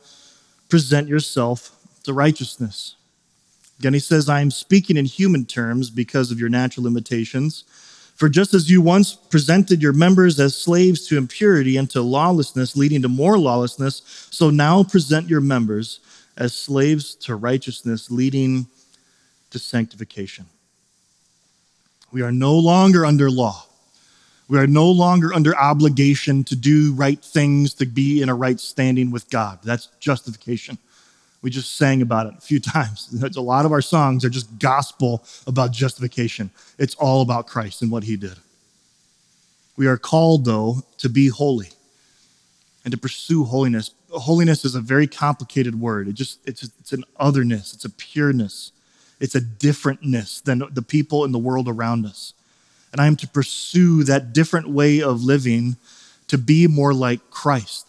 present 0.69 1.09
yourself 1.09 1.77
to 2.05 2.13
righteousness. 2.13 2.95
Again, 3.81 3.93
he 3.93 3.99
says, 3.99 4.29
I 4.29 4.43
am 4.43 4.53
speaking 4.53 4.97
in 4.97 5.07
human 5.07 5.45
terms 5.45 5.91
because 5.91 6.31
of 6.31 6.39
your 6.39 6.51
natural 6.51 6.85
limitations. 6.85 7.65
For 8.15 8.29
just 8.29 8.55
as 8.55 8.71
you 8.71 8.81
once 8.81 9.15
presented 9.15 9.83
your 9.83 9.93
members 9.93 10.39
as 10.39 10.55
slaves 10.55 11.09
to 11.09 11.19
impurity 11.19 11.77
and 11.77 11.91
to 11.91 12.01
lawlessness, 12.01 12.77
leading 12.77 13.03
to 13.03 13.09
more 13.09 13.37
lawlessness, 13.37 14.03
so 14.31 14.51
now 14.51 14.85
present 14.85 15.29
your 15.29 15.41
members 15.41 15.99
as 16.37 16.55
slaves 16.55 17.17
to 17.17 17.35
righteousness, 17.35 18.09
leading 18.09 18.69
to 19.51 19.59
sanctification. 19.59 20.47
We 22.13 22.23
are 22.23 22.31
no 22.31 22.57
longer 22.57 23.05
under 23.05 23.29
law. 23.29 23.67
We 24.51 24.59
are 24.59 24.67
no 24.67 24.91
longer 24.91 25.33
under 25.33 25.57
obligation 25.57 26.43
to 26.45 26.57
do 26.57 26.93
right 26.95 27.25
things, 27.25 27.73
to 27.75 27.87
be 27.87 28.21
in 28.21 28.29
a 28.29 28.35
right 28.35 28.59
standing 28.59 29.13
with 29.13 29.31
God. 29.31 29.61
That's 29.63 29.87
justification. 30.01 30.77
We 31.41 31.51
just 31.51 31.77
sang 31.77 32.03
about 32.03 32.27
it 32.27 32.35
a 32.37 32.41
few 32.41 32.59
times. 32.61 33.15
A 33.37 33.41
lot 33.41 33.65
of 33.65 33.71
our 33.71 33.81
songs 33.81 34.25
are 34.25 34.29
just 34.29 34.59
gospel 34.59 35.23
about 35.47 35.71
justification. 35.71 36.51
It's 36.79 36.97
all 36.97 37.23
about 37.23 37.47
Christ 37.47 37.81
and 37.81 37.93
what 37.93 38.03
he 38.03 38.17
did. 38.17 38.39
We 39.77 39.87
are 39.87 39.97
called, 39.97 40.45
though, 40.45 40.83
to 40.99 41.09
be 41.09 41.29
holy 41.29 41.69
and 42.85 42.91
to 42.91 42.99
pursue 42.99 43.45
holiness. 43.45 43.95
Holiness 44.11 44.65
is 44.65 44.75
a 44.75 44.81
very 44.81 45.07
complicated 45.07 45.81
word. 45.81 46.09
It 46.09 46.15
just 46.15 46.41
it's 46.45 46.65
it's 46.65 46.93
an 46.93 47.05
otherness, 47.21 47.73
it's 47.73 47.85
a 47.85 47.91
pureness, 47.91 48.73
it's 49.21 49.37
a 49.37 49.41
differentness 49.41 50.43
than 50.43 50.65
the 50.73 50.83
people 50.83 51.25
in 51.25 51.31
the 51.31 51.39
world 51.39 51.69
around 51.69 52.05
us 52.05 52.35
and 52.93 53.01
I 53.01 53.07
am 53.07 53.17
to 53.17 53.29
pursue 53.29 54.05
that 54.05 54.33
different 54.33 54.69
way 54.69 55.03
of 55.03 55.23
living 55.23 55.77
to 56.29 56.39
be 56.39 56.67
more 56.67 56.95
like 56.95 57.31
Christ. 57.31 57.87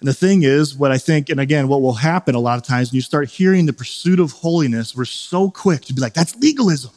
And 0.00 0.08
the 0.08 0.14
thing 0.14 0.44
is, 0.44 0.76
what 0.76 0.92
I 0.92 0.98
think, 0.98 1.28
and 1.28 1.40
again, 1.40 1.66
what 1.66 1.82
will 1.82 1.94
happen 1.94 2.34
a 2.34 2.40
lot 2.40 2.56
of 2.56 2.64
times 2.64 2.90
when 2.90 2.96
you 2.96 3.02
start 3.02 3.28
hearing 3.28 3.66
the 3.66 3.72
pursuit 3.72 4.20
of 4.20 4.30
holiness, 4.30 4.94
we're 4.94 5.04
so 5.04 5.50
quick 5.50 5.82
to 5.86 5.94
be 5.94 6.00
like, 6.00 6.14
that's 6.14 6.36
legalism. 6.36 6.92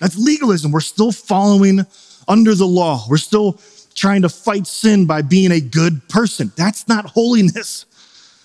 That's 0.00 0.16
legalism. 0.16 0.72
We're 0.72 0.80
still 0.80 1.12
following 1.12 1.86
under 2.26 2.54
the 2.54 2.66
law. 2.66 3.04
We're 3.08 3.18
still 3.18 3.60
trying 3.94 4.22
to 4.22 4.28
fight 4.28 4.66
sin 4.66 5.06
by 5.06 5.22
being 5.22 5.52
a 5.52 5.60
good 5.60 6.08
person. 6.08 6.52
That's 6.56 6.88
not 6.88 7.06
holiness. 7.06 7.86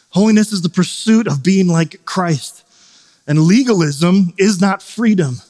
Holiness 0.09 0.51
is 0.53 0.61
the 0.61 0.69
pursuit 0.69 1.27
of 1.27 1.43
being 1.43 1.67
like 1.67 2.05
Christ. 2.05 2.63
And 3.25 3.39
legalism 3.41 4.33
is 4.37 4.61
not 4.61 4.83
freedom. 4.83 5.41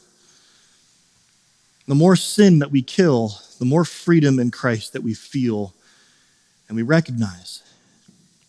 The 1.87 1.95
more 1.95 2.15
sin 2.15 2.59
that 2.59 2.71
we 2.71 2.81
kill, 2.81 3.37
the 3.59 3.65
more 3.65 3.85
freedom 3.85 4.39
in 4.39 4.51
Christ 4.51 4.93
that 4.93 5.03
we 5.03 5.13
feel 5.13 5.73
and 6.67 6.75
we 6.75 6.81
recognize. 6.81 7.61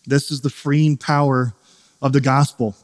This 0.05 0.31
is 0.31 0.41
the 0.41 0.49
freeing 0.49 0.97
power 0.97 1.53
of 2.01 2.13
the 2.13 2.21
gospel. 2.21 2.75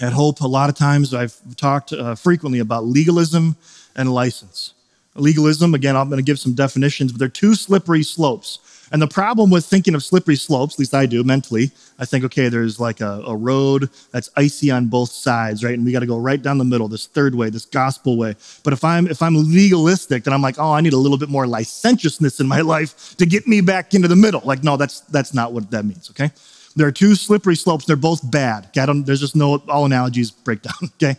At 0.00 0.12
Hope, 0.12 0.40
a 0.40 0.46
lot 0.46 0.68
of 0.68 0.76
times 0.76 1.14
I've 1.14 1.34
talked 1.56 1.92
uh, 1.92 2.14
frequently 2.14 2.58
about 2.60 2.84
legalism 2.84 3.56
and 3.96 4.12
license. 4.12 4.74
Legalism, 5.14 5.74
again, 5.74 5.96
I'm 5.96 6.08
going 6.08 6.18
to 6.18 6.24
give 6.24 6.38
some 6.38 6.54
definitions, 6.54 7.12
but 7.12 7.18
they're 7.18 7.28
two 7.28 7.54
slippery 7.54 8.02
slopes. 8.02 8.60
And 8.90 9.02
the 9.02 9.08
problem 9.08 9.50
with 9.50 9.66
thinking 9.66 9.94
of 9.94 10.02
slippery 10.02 10.36
slopes, 10.36 10.74
at 10.74 10.78
least 10.78 10.94
I 10.94 11.06
do 11.06 11.22
mentally, 11.24 11.70
I 11.98 12.04
think, 12.04 12.24
okay, 12.24 12.48
there's 12.48 12.78
like 12.78 13.00
a, 13.00 13.22
a 13.26 13.36
road 13.36 13.90
that's 14.12 14.30
icy 14.36 14.70
on 14.70 14.86
both 14.86 15.10
sides, 15.10 15.64
right? 15.64 15.74
And 15.74 15.84
we 15.84 15.92
got 15.92 16.00
to 16.00 16.06
go 16.06 16.18
right 16.18 16.40
down 16.40 16.58
the 16.58 16.64
middle, 16.64 16.88
this 16.88 17.06
third 17.06 17.34
way, 17.34 17.50
this 17.50 17.64
gospel 17.64 18.16
way. 18.16 18.36
But 18.62 18.72
if 18.72 18.84
I'm 18.84 19.06
if 19.06 19.22
I'm 19.22 19.34
legalistic, 19.34 20.24
then 20.24 20.32
I'm 20.32 20.42
like, 20.42 20.58
oh, 20.58 20.72
I 20.72 20.80
need 20.80 20.92
a 20.92 20.98
little 20.98 21.18
bit 21.18 21.28
more 21.28 21.46
licentiousness 21.46 22.40
in 22.40 22.48
my 22.48 22.60
life 22.60 23.16
to 23.16 23.26
get 23.26 23.46
me 23.46 23.60
back 23.60 23.94
into 23.94 24.08
the 24.08 24.16
middle. 24.16 24.42
Like, 24.44 24.62
no, 24.62 24.76
that's 24.76 25.00
that's 25.00 25.34
not 25.34 25.52
what 25.52 25.70
that 25.70 25.84
means, 25.84 26.10
okay? 26.10 26.30
There 26.76 26.86
are 26.86 26.92
two 26.92 27.16
slippery 27.16 27.56
slopes. 27.56 27.86
They're 27.86 27.96
both 27.96 28.28
bad. 28.30 28.66
Okay? 28.66 29.02
there's 29.02 29.20
just 29.20 29.34
no 29.34 29.56
all 29.68 29.84
analogies 29.84 30.30
break 30.30 30.62
down. 30.62 30.74
Okay. 31.02 31.16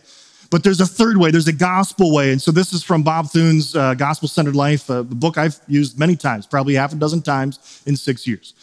But 0.50 0.64
there's 0.64 0.80
a 0.80 0.86
third 0.86 1.16
way, 1.16 1.30
there's 1.30 1.46
a 1.46 1.52
gospel 1.52 2.12
way. 2.12 2.32
And 2.32 2.42
so 2.42 2.50
this 2.50 2.72
is 2.72 2.82
from 2.82 3.04
Bob 3.04 3.30
Thune's 3.30 3.76
uh, 3.76 3.94
Gospel 3.94 4.28
Centered 4.28 4.56
Life, 4.56 4.90
uh, 4.90 5.04
book 5.04 5.38
I've 5.38 5.58
used 5.68 5.98
many 5.98 6.16
times, 6.16 6.46
probably 6.46 6.74
half 6.74 6.92
a 6.92 6.96
dozen 6.96 7.22
times 7.22 7.82
in 7.86 7.96
six 7.96 8.26
years. 8.26 8.54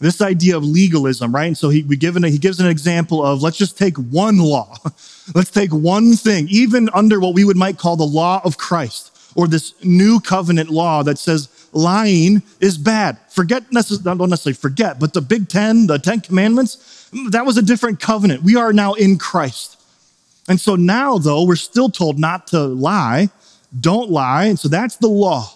This 0.00 0.20
idea 0.20 0.56
of 0.56 0.64
legalism, 0.64 1.32
right? 1.32 1.46
And 1.46 1.56
so 1.56 1.68
he, 1.68 1.84
we 1.84 1.96
given 1.96 2.24
a, 2.24 2.28
he 2.28 2.38
gives 2.38 2.58
an 2.58 2.66
example 2.66 3.24
of 3.24 3.42
let's 3.42 3.56
just 3.56 3.78
take 3.78 3.96
one 3.96 4.38
law. 4.38 4.76
let's 5.34 5.52
take 5.52 5.70
one 5.70 6.14
thing, 6.16 6.48
even 6.50 6.88
under 6.92 7.20
what 7.20 7.32
we 7.32 7.44
would 7.44 7.56
might 7.56 7.78
call 7.78 7.96
the 7.96 8.04
law 8.04 8.40
of 8.44 8.58
Christ 8.58 9.12
or 9.36 9.46
this 9.46 9.72
new 9.84 10.20
covenant 10.20 10.70
law 10.70 11.02
that 11.02 11.18
says, 11.18 11.48
lying 11.72 12.42
is 12.60 12.78
bad. 12.78 13.18
Forget, 13.28 13.72
necessarily, 13.72 14.18
don't 14.18 14.30
necessarily 14.30 14.54
forget, 14.54 14.98
but 15.00 15.12
the 15.12 15.20
Big 15.20 15.48
Ten, 15.48 15.86
the 15.86 15.98
Ten 15.98 16.20
Commandments, 16.20 17.08
that 17.30 17.46
was 17.46 17.56
a 17.56 17.62
different 17.62 18.00
covenant. 18.00 18.42
We 18.42 18.56
are 18.56 18.72
now 18.72 18.94
in 18.94 19.18
Christ. 19.18 19.80
And 20.48 20.60
so 20.60 20.76
now, 20.76 21.18
though, 21.18 21.44
we're 21.44 21.56
still 21.56 21.88
told 21.88 22.18
not 22.18 22.48
to 22.48 22.60
lie, 22.60 23.30
don't 23.78 24.10
lie. 24.10 24.46
And 24.46 24.58
so 24.58 24.68
that's 24.68 24.96
the 24.96 25.08
law. 25.08 25.50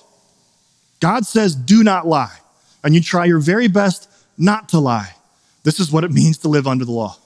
God 1.01 1.27
says, 1.27 1.55
do 1.55 1.85
not 1.85 2.07
lie. 2.07 2.37
And 2.83 2.95
you 2.95 3.01
try 3.01 3.27
your 3.27 3.39
very 3.39 3.69
best 3.69 4.09
not 4.37 4.69
to 4.71 4.79
lie. 4.79 5.13
This 5.63 5.81
is 5.81 5.93
what 5.93 6.05
it 6.05 6.11
means 6.13 6.39
to 6.39 6.49
live 6.49 6.67
under 6.67 6.85
the 6.85 6.93
law. 6.93 7.17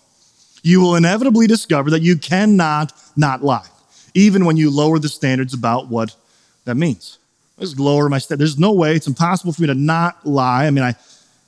You 0.62 0.80
will 0.80 0.96
inevitably 0.96 1.46
discover 1.46 1.90
that 1.90 2.02
you 2.02 2.16
cannot 2.16 2.92
not 3.16 3.42
lie, 3.42 3.66
even 4.14 4.44
when 4.44 4.56
you 4.56 4.70
lower 4.70 4.98
the 4.98 5.08
standards 5.08 5.54
about 5.54 5.88
what 5.88 6.14
that 6.64 6.76
means. 6.76 7.18
I 7.58 7.62
just 7.62 7.78
lower 7.78 8.08
my 8.08 8.18
standards. 8.18 8.52
There's 8.52 8.60
no 8.60 8.72
way, 8.72 8.94
it's 8.94 9.06
impossible 9.06 9.52
for 9.52 9.62
me 9.62 9.68
to 9.68 9.74
not 9.74 10.24
lie. 10.24 10.66
I 10.66 10.70
mean, 10.70 10.84
I, 10.84 10.94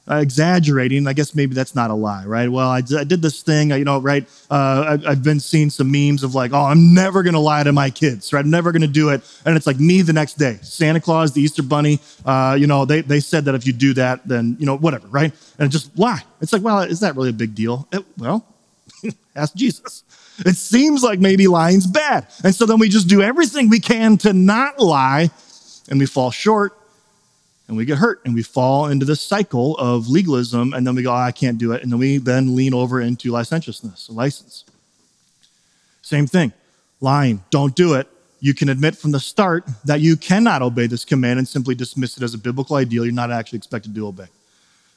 exaggerating. 0.09 1.07
I 1.07 1.13
guess 1.13 1.35
maybe 1.35 1.55
that's 1.55 1.75
not 1.75 1.91
a 1.91 1.95
lie, 1.95 2.25
right? 2.27 2.51
Well, 2.51 2.69
I, 2.69 2.79
I 2.79 3.05
did 3.05 3.23
this 3.23 3.43
thing, 3.43 3.71
you 3.71 3.85
know, 3.85 4.01
right? 4.01 4.27
Uh, 4.51 4.99
I, 5.05 5.11
have 5.11 5.23
been 5.23 5.41
seeing 5.41 5.71
some 5.71 5.91
memes 5.91 6.23
of 6.23 6.35
like, 6.35 6.53
oh, 6.53 6.65
I'm 6.65 6.93
never 6.93 7.23
going 7.23 7.35
to 7.35 7.41
lie 7.41 7.63
to 7.63 7.73
my 7.73 7.91
kids, 7.91 8.33
right? 8.33 8.45
I'm 8.45 8.51
never 8.51 8.73
going 8.73 8.83
to 8.83 8.89
do 8.89 9.11
it. 9.11 9.23
And 9.45 9.57
it's 9.57 9.67
like 9.67 9.81
me 9.81 10.03
the 10.03 10.13
next 10.13 10.35
day. 10.35 10.59
Santa 10.63 11.01
Claus, 11.01 11.33
the 11.33 11.41
Easter 11.41 11.63
Bunny, 11.63 12.01
uh, 12.27 12.57
you 12.59 12.67
know, 12.67 12.85
they, 12.85 13.01
they 13.01 13.21
said 13.21 13.47
that 13.47 13.55
if 13.55 13.67
you 13.67 13.73
do 13.73 13.95
that, 13.95 14.27
then, 14.27 14.57
you 14.59 14.67
know, 14.67 14.77
whatever, 14.77 15.07
right? 15.09 15.33
And 15.59 15.71
just 15.71 15.99
lie. 15.99 16.23
It's 16.41 16.53
like, 16.53 16.63
well, 16.63 16.81
is 16.81 17.01
that 17.01 17.17
really 17.17 17.31
a 17.31 17.35
big 17.35 17.55
deal? 17.55 17.89
It, 17.93 18.05
well, 18.19 18.47
ask 19.37 19.55
Jesus. 19.55 20.05
It 20.39 20.57
seems 20.57 21.03
like 21.03 21.21
maybe 21.21 21.47
lying's 21.47 21.87
bad. 21.87 22.27
And 22.43 22.55
so 22.55 22.67
then 22.67 22.79
we 22.79 22.89
just 22.89 23.09
do 23.09 23.23
everything 23.23 23.69
we 23.69 23.81
can 23.81 24.19
to 24.19 24.33
not 24.33 24.81
lie 24.81 25.31
and 25.89 25.99
we 25.99 26.07
fall 26.07 26.31
short 26.31 26.77
and 27.69 27.77
we 27.77 27.85
get 27.85 27.99
hurt 27.99 28.21
and 28.25 28.35
we 28.35 28.43
fall 28.43 28.87
into 28.87 29.07
this 29.07 29.21
cycle 29.21 29.77
of 29.77 30.09
legalism 30.09 30.75
and 30.75 30.87
then 30.87 30.95
we 30.95 31.03
go 31.03 31.11
oh, 31.11 31.17
i 31.17 31.33
can't 31.33 31.59
do 31.59 31.73
it 31.73 31.83
and 31.83 31.91
then 31.91 31.99
we 31.99 32.19
then 32.19 32.55
lean 32.55 32.75
over 32.75 33.01
into 33.01 33.31
licentiousness 33.31 34.11
license. 34.11 34.65
Same 36.03 36.27
thing. 36.27 36.53
Lying. 37.01 37.43
Don't 37.51 37.75
do 37.75 37.95
it. 37.95 38.07
You 38.41 38.53
can 38.53 38.69
admit 38.69 38.95
from 38.95 39.13
the 39.13 39.21
start 39.21 39.65
that 39.87 40.01
you 40.01 40.17
cannot 40.17 40.61
obey 40.61 40.87
this 40.87 41.05
command 41.05 41.39
and 41.39 41.49
simply 41.49 41.75
dismiss 41.75 42.19
it 42.19 42.23
as 42.23 42.35
a 42.35 42.39
biblical 42.39 42.77
ideal 42.77 43.05
you're 43.05 43.15
not 43.15 43.31
actually 43.31 43.57
expected 43.57 43.95
to 43.95 44.07
obey. 44.07 44.27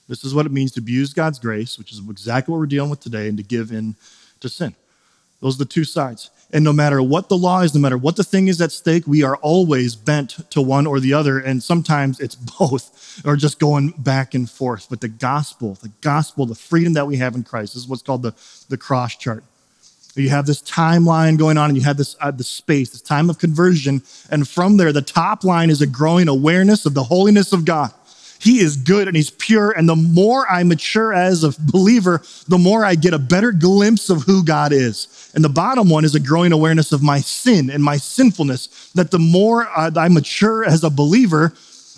This 0.09 0.23
is 0.23 0.33
what 0.33 0.45
it 0.45 0.51
means 0.51 0.73
to 0.73 0.81
abuse 0.81 1.13
god's 1.13 1.39
grace 1.39 1.77
which 1.77 1.91
is 1.91 2.01
exactly 2.09 2.51
what 2.51 2.59
we're 2.59 2.65
dealing 2.65 2.89
with 2.89 2.99
today 2.99 3.27
and 3.29 3.37
to 3.37 3.43
give 3.43 3.71
in 3.71 3.95
to 4.41 4.49
sin. 4.49 4.75
Those 5.39 5.55
are 5.55 5.59
the 5.59 5.65
two 5.65 5.83
sides 5.83 6.29
and 6.53 6.63
no 6.63 6.71
matter 6.71 7.01
what 7.01 7.27
the 7.27 7.37
law 7.37 7.61
is, 7.61 7.75
no 7.75 7.81
matter 7.81 7.97
what 7.97 8.15
the 8.15 8.23
thing 8.23 8.47
is 8.47 8.61
at 8.61 8.71
stake, 8.71 9.05
we 9.05 9.21
are 9.21 9.35
always 9.37 9.95
bent 9.95 10.49
to 10.51 10.61
one 10.61 10.87
or 10.87 10.99
the 10.99 11.13
other. 11.13 11.39
And 11.39 11.61
sometimes 11.61 12.19
it's 12.19 12.35
both 12.59 13.21
or 13.25 13.35
just 13.35 13.59
going 13.59 13.93
back 13.97 14.33
and 14.33 14.49
forth. 14.49 14.87
But 14.89 15.01
the 15.01 15.09
gospel, 15.09 15.73
the 15.81 15.91
gospel, 16.01 16.45
the 16.45 16.55
freedom 16.55 16.93
that 16.93 17.05
we 17.05 17.17
have 17.17 17.35
in 17.35 17.43
Christ 17.43 17.73
this 17.73 17.83
is 17.83 17.89
what's 17.89 18.01
called 18.01 18.21
the, 18.21 18.33
the 18.69 18.77
cross 18.77 19.15
chart. 19.15 19.43
You 20.15 20.29
have 20.29 20.47
this 20.47 20.63
timeline 20.63 21.37
going 21.37 21.57
on, 21.59 21.69
and 21.69 21.77
you 21.77 21.83
have 21.83 21.97
this 21.97 22.15
uh, 22.19 22.31
the 22.31 22.43
space, 22.43 22.89
this 22.89 23.01
time 23.01 23.29
of 23.29 23.37
conversion, 23.37 24.01
and 24.31 24.47
from 24.47 24.77
there, 24.77 24.91
the 24.91 25.01
top 25.01 25.43
line 25.43 25.69
is 25.69 25.79
a 25.81 25.85
growing 25.85 26.27
awareness 26.27 26.87
of 26.87 26.95
the 26.95 27.03
holiness 27.03 27.53
of 27.53 27.65
God. 27.65 27.93
He 28.39 28.59
is 28.59 28.77
good 28.77 29.07
and 29.07 29.17
He's 29.17 29.29
pure, 29.29 29.71
and 29.71 29.89
the 29.89 29.95
more 29.95 30.49
I 30.49 30.63
mature 30.63 31.13
as 31.13 31.43
a 31.43 31.53
believer, 31.59 32.21
the 32.47 32.57
more 32.57 32.85
I 32.85 32.95
get 32.95 33.13
a 33.13 33.19
better 33.19 33.51
glimpse 33.51 34.09
of 34.09 34.23
who 34.23 34.43
God 34.43 34.71
is. 34.71 35.31
And 35.33 35.43
the 35.43 35.49
bottom 35.49 35.89
one 35.89 36.05
is 36.05 36.15
a 36.15 36.19
growing 36.19 36.51
awareness 36.51 36.91
of 36.91 37.03
my 37.03 37.19
sin 37.19 37.69
and 37.69 37.83
my 37.83 37.97
sinfulness, 37.97 38.91
that 38.95 39.11
the 39.11 39.19
more 39.19 39.67
I 39.67 40.07
mature 40.09 40.63
as 40.63 40.83
a 40.83 40.89
believer, 40.89 41.53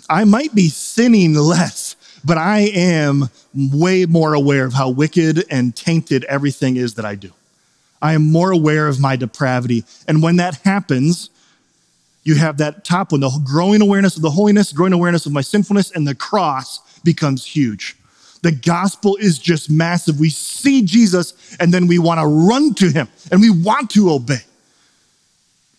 I 0.08 0.24
might 0.24 0.54
be 0.54 0.68
sinning 0.68 1.34
less, 1.34 1.96
but 2.24 2.38
I 2.38 2.70
am 2.74 3.30
way 3.54 4.06
more 4.06 4.34
aware 4.34 4.64
of 4.64 4.74
how 4.74 4.90
wicked 4.90 5.44
and 5.50 5.74
tainted 5.74 6.24
everything 6.24 6.76
is 6.76 6.94
that 6.94 7.04
I 7.04 7.14
do. 7.14 7.32
I 8.02 8.14
am 8.14 8.30
more 8.30 8.50
aware 8.50 8.88
of 8.88 8.98
my 8.98 9.16
depravity. 9.16 9.84
And 10.08 10.22
when 10.22 10.36
that 10.36 10.56
happens, 10.64 11.30
you 12.22 12.34
have 12.34 12.58
that 12.58 12.84
top 12.84 13.12
one, 13.12 13.20
the 13.20 13.30
growing 13.44 13.80
awareness 13.80 14.16
of 14.16 14.22
the 14.22 14.30
holiness, 14.30 14.72
growing 14.72 14.92
awareness 14.92 15.26
of 15.26 15.32
my 15.32 15.40
sinfulness, 15.40 15.90
and 15.92 16.06
the 16.06 16.14
cross 16.14 16.80
becomes 17.02 17.46
huge. 17.46 17.96
The 18.42 18.52
gospel 18.52 19.16
is 19.16 19.38
just 19.38 19.70
massive. 19.70 20.18
We 20.18 20.30
see 20.30 20.82
Jesus 20.82 21.56
and 21.60 21.72
then 21.74 21.86
we 21.86 21.98
want 21.98 22.20
to 22.20 22.26
run 22.26 22.74
to 22.74 22.90
him 22.90 23.08
and 23.30 23.40
we 23.40 23.50
want 23.50 23.90
to 23.90 24.10
obey. 24.10 24.40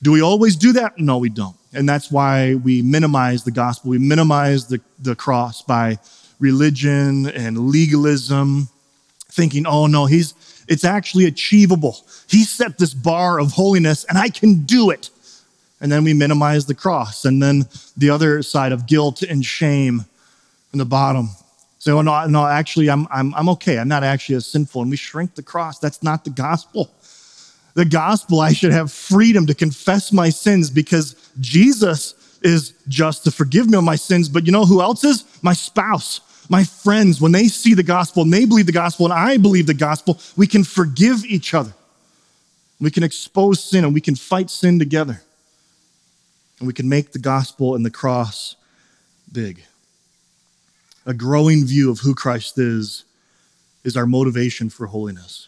Do 0.03 0.11
we 0.11 0.21
always 0.21 0.55
do 0.55 0.73
that? 0.73 0.97
No, 0.97 1.17
we 1.17 1.29
don't. 1.29 1.55
And 1.73 1.87
that's 1.87 2.11
why 2.11 2.55
we 2.55 2.81
minimize 2.81 3.43
the 3.43 3.51
gospel. 3.51 3.91
We 3.91 3.99
minimize 3.99 4.67
the, 4.67 4.81
the 4.99 5.15
cross 5.15 5.61
by 5.61 5.97
religion 6.39 7.27
and 7.29 7.69
legalism, 7.69 8.67
thinking, 9.29 9.65
oh 9.65 9.87
no, 9.87 10.05
he's 10.05 10.33
it's 10.67 10.85
actually 10.85 11.25
achievable. 11.25 11.97
He 12.29 12.43
set 12.43 12.77
this 12.77 12.93
bar 12.93 13.39
of 13.39 13.51
holiness 13.51 14.05
and 14.05 14.17
I 14.17 14.29
can 14.29 14.63
do 14.63 14.89
it. 14.89 15.09
And 15.81 15.91
then 15.91 16.03
we 16.03 16.13
minimize 16.13 16.67
the 16.67 16.75
cross. 16.75 17.25
And 17.25 17.41
then 17.41 17.65
the 17.97 18.11
other 18.11 18.43
side 18.43 18.71
of 18.71 18.85
guilt 18.85 19.23
and 19.23 19.43
shame 19.43 20.05
in 20.71 20.79
the 20.79 20.85
bottom. 20.85 21.29
So, 21.79 21.99
no, 22.03 22.27
no, 22.27 22.45
actually, 22.45 22.91
I'm, 22.91 23.07
I'm, 23.09 23.33
I'm 23.33 23.49
okay. 23.49 23.79
I'm 23.79 23.87
not 23.87 24.03
actually 24.03 24.35
as 24.35 24.45
sinful. 24.45 24.83
And 24.83 24.91
we 24.91 24.97
shrink 24.97 25.33
the 25.33 25.41
cross. 25.41 25.79
That's 25.79 26.03
not 26.03 26.23
the 26.23 26.29
gospel. 26.29 26.91
The 27.73 27.85
gospel, 27.85 28.39
I 28.39 28.53
should 28.53 28.71
have 28.71 28.91
freedom 28.91 29.47
to 29.47 29.55
confess 29.55 30.13
my 30.13 30.29
sins 30.29 30.69
because 30.69 31.15
Jesus 31.39 32.13
is 32.43 32.73
just 32.87 33.23
to 33.23 33.31
forgive 33.31 33.67
me 33.67 33.77
of 33.77 33.83
my 33.83 33.95
sins. 33.95 34.29
But 34.29 34.45
you 34.45 34.51
know 34.51 34.65
who 34.65 34.81
else 34.81 35.03
is? 35.03 35.25
My 35.41 35.53
spouse, 35.53 36.21
my 36.49 36.63
friends. 36.63 37.19
When 37.19 37.31
they 37.31 37.47
see 37.47 37.73
the 37.73 37.83
gospel 37.83 38.23
and 38.23 38.31
they 38.31 38.45
believe 38.45 38.67
the 38.67 38.71
gospel 38.71 39.07
and 39.07 39.13
I 39.13 39.37
believe 39.37 39.65
the 39.65 39.73
gospel, 39.73 40.19
we 40.37 40.45
can 40.45 40.63
forgive 40.63 41.25
each 41.25 41.55
other. 41.55 41.73
We 42.79 42.91
can 42.91 43.03
expose 43.03 43.63
sin 43.63 43.85
and 43.85 43.93
we 43.93 44.01
can 44.01 44.15
fight 44.15 44.49
sin 44.51 44.77
together. 44.77 45.21
And 46.61 46.67
we 46.67 46.73
can 46.73 46.87
make 46.87 47.11
the 47.11 47.17
gospel 47.17 47.73
and 47.73 47.83
the 47.83 47.89
cross 47.89 48.55
big 49.31 49.63
a 51.07 51.13
growing 51.13 51.65
view 51.65 51.89
of 51.89 51.97
who 51.97 52.13
Christ 52.13 52.59
is, 52.59 53.05
is 53.83 53.97
our 53.97 54.05
motivation 54.05 54.69
for 54.69 54.85
holiness. 54.85 55.47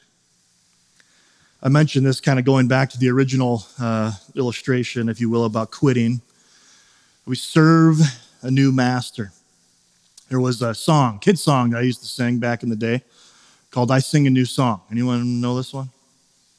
I 1.61 1.69
mentioned 1.69 2.07
this 2.07 2.19
kind 2.19 2.39
of 2.39 2.45
going 2.45 2.67
back 2.67 2.89
to 2.89 2.97
the 2.97 3.11
original 3.11 3.63
uh, 3.79 4.13
illustration, 4.35 5.07
if 5.07 5.21
you 5.21 5.29
will, 5.29 5.45
about 5.45 5.69
quitting. 5.69 6.19
We 7.27 7.35
serve 7.35 7.99
a 8.41 8.49
new 8.49 8.71
master. 8.71 9.31
There 10.29 10.39
was 10.39 10.63
a 10.63 10.73
song, 10.73 11.19
kid 11.19 11.37
song 11.37 11.69
that 11.69 11.77
I 11.77 11.81
used 11.81 12.01
to 12.01 12.07
sing 12.07 12.39
back 12.39 12.63
in 12.63 12.69
the 12.69 12.75
day 12.75 13.03
called 13.69 13.91
I 13.91 13.99
Sing 13.99 14.25
a 14.25 14.31
New 14.31 14.45
Song. 14.45 14.81
Anyone 14.89 15.39
know 15.39 15.55
this 15.55 15.71
one? 15.71 15.91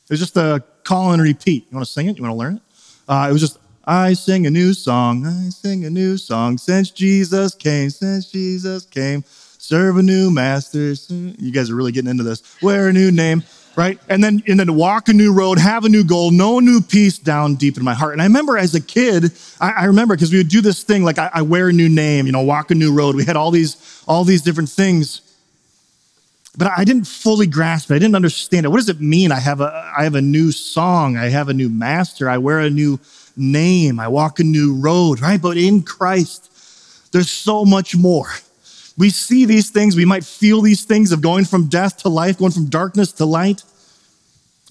It 0.05 0.11
was 0.11 0.21
just 0.21 0.37
a 0.37 0.63
call 0.85 1.11
and 1.11 1.21
repeat. 1.21 1.67
You 1.69 1.75
want 1.75 1.85
to 1.85 1.93
sing 1.93 2.07
it? 2.07 2.17
You 2.17 2.23
want 2.23 2.33
to 2.33 2.39
learn 2.39 2.57
it? 2.59 2.63
Uh, 3.09 3.27
it 3.29 3.33
was 3.33 3.41
just 3.41 3.59
I 3.87 4.15
sing 4.15 4.47
a 4.47 4.51
new 4.51 4.73
song. 4.73 5.27
I 5.27 5.51
sing 5.51 5.85
a 5.85 5.91
new 5.91 6.17
song 6.17 6.57
since 6.57 6.91
Jesus 6.91 7.55
came, 7.55 7.91
since 7.91 8.31
Jesus 8.31 8.87
came. 8.87 9.25
Serve 9.27 9.99
a 9.99 10.03
new 10.03 10.31
master. 10.31 10.95
You 11.09 11.53
guys 11.53 11.71
are 11.71 11.75
really 11.75 11.93
getting 11.93 12.11
into 12.11 12.23
this. 12.23 12.43
Wear 12.63 12.89
a 12.89 12.93
new 12.93 13.11
name, 13.11 13.43
right? 13.77 13.99
And 14.09 14.25
then 14.25 14.43
and 14.47 14.59
then 14.59 14.75
walk 14.75 15.09
a 15.09 15.13
new 15.13 15.33
road, 15.33 15.59
have 15.59 15.85
a 15.85 15.89
new 15.89 16.05
goal, 16.05 16.29
a 16.29 16.61
new 16.63 16.81
peace 16.81 17.19
down 17.19 17.57
deep 17.57 17.77
in 17.77 17.85
my 17.85 17.95
heart. 17.95 18.15
And 18.15 18.23
I 18.23 18.27
remember 18.27 18.57
as 18.57 18.75
a 18.75 18.81
kid, 18.81 19.33
I, 19.61 19.73
I 19.73 19.85
remember 19.85 20.15
because 20.15 20.33
we 20.33 20.39
would 20.39 20.49
do 20.49 20.61
this 20.63 20.83
thing 20.83 21.05
like 21.05 21.19
I, 21.19 21.31
I 21.33 21.43
wear 21.43 21.69
a 21.69 21.73
new 21.73 21.89
name, 21.89 22.27
you 22.27 22.33
know, 22.33 22.43
walk 22.43 22.71
a 22.71 22.75
new 22.75 22.95
road. 22.95 23.17
We 23.17 23.25
had 23.25 23.37
all 23.37 23.51
these 23.51 24.03
all 24.07 24.25
these 24.25 24.43
different 24.43 24.71
things 24.71 25.21
but 26.57 26.71
I 26.77 26.85
didn't 26.85 27.07
fully 27.07 27.47
grasp 27.47 27.91
it. 27.91 27.95
I 27.95 27.99
didn't 27.99 28.15
understand 28.15 28.65
it. 28.65 28.69
What 28.69 28.77
does 28.77 28.89
it 28.89 29.01
mean? 29.01 29.33
I 29.33 29.41
have 29.41 29.61
a 29.61 29.93
I 29.97 30.05
have 30.05 30.15
a 30.15 30.23
new 30.23 30.53
song. 30.53 31.17
I 31.17 31.29
have 31.29 31.49
a 31.49 31.55
new 31.55 31.69
master. 31.69 32.31
I 32.31 32.39
wear 32.39 32.61
a 32.61 32.71
new 32.71 33.01
name. 33.37 33.99
I 34.01 34.09
walk 34.09 34.41
a 34.41 34.45
new 34.45 34.75
road, 34.75 35.21
right? 35.21 35.41
But 35.41 35.57
in 35.57 35.83
Christ, 35.83 36.51
there's 37.13 37.31
so 37.31 37.65
much 37.65 37.97
more. 37.97 38.29
We 38.97 39.11
see 39.11 39.45
these 39.45 39.71
things, 39.71 39.97
we 39.97 40.05
might 40.05 40.25
feel 40.25 40.61
these 40.61 40.85
things 40.85 41.11
of 41.11 41.21
going 41.21 41.45
from 41.45 41.67
death 41.67 41.99
to 41.99 42.09
life, 42.09 42.39
going 42.39 42.53
from 42.53 42.69
darkness 42.69 43.13
to 43.13 43.25
light. 43.25 43.65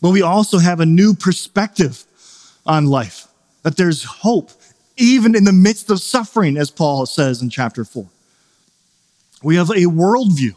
But 0.02 0.12
we 0.12 0.22
also 0.22 0.60
have 0.60 0.80
a 0.80 0.86
new 0.86 1.14
perspective 1.14 2.06
on 2.66 2.86
life, 2.88 3.28
that 3.64 3.78
there's 3.78 4.04
hope, 4.04 4.52
even 4.98 5.36
in 5.36 5.44
the 5.44 5.52
midst 5.52 5.90
of 5.90 6.02
suffering, 6.02 6.58
as 6.58 6.72
Paul 6.72 7.06
says 7.06 7.42
in 7.42 7.50
chapter 7.50 7.84
4. 7.84 8.06
We 9.44 9.56
have 9.58 9.70
a 9.70 9.86
worldview 9.86 10.56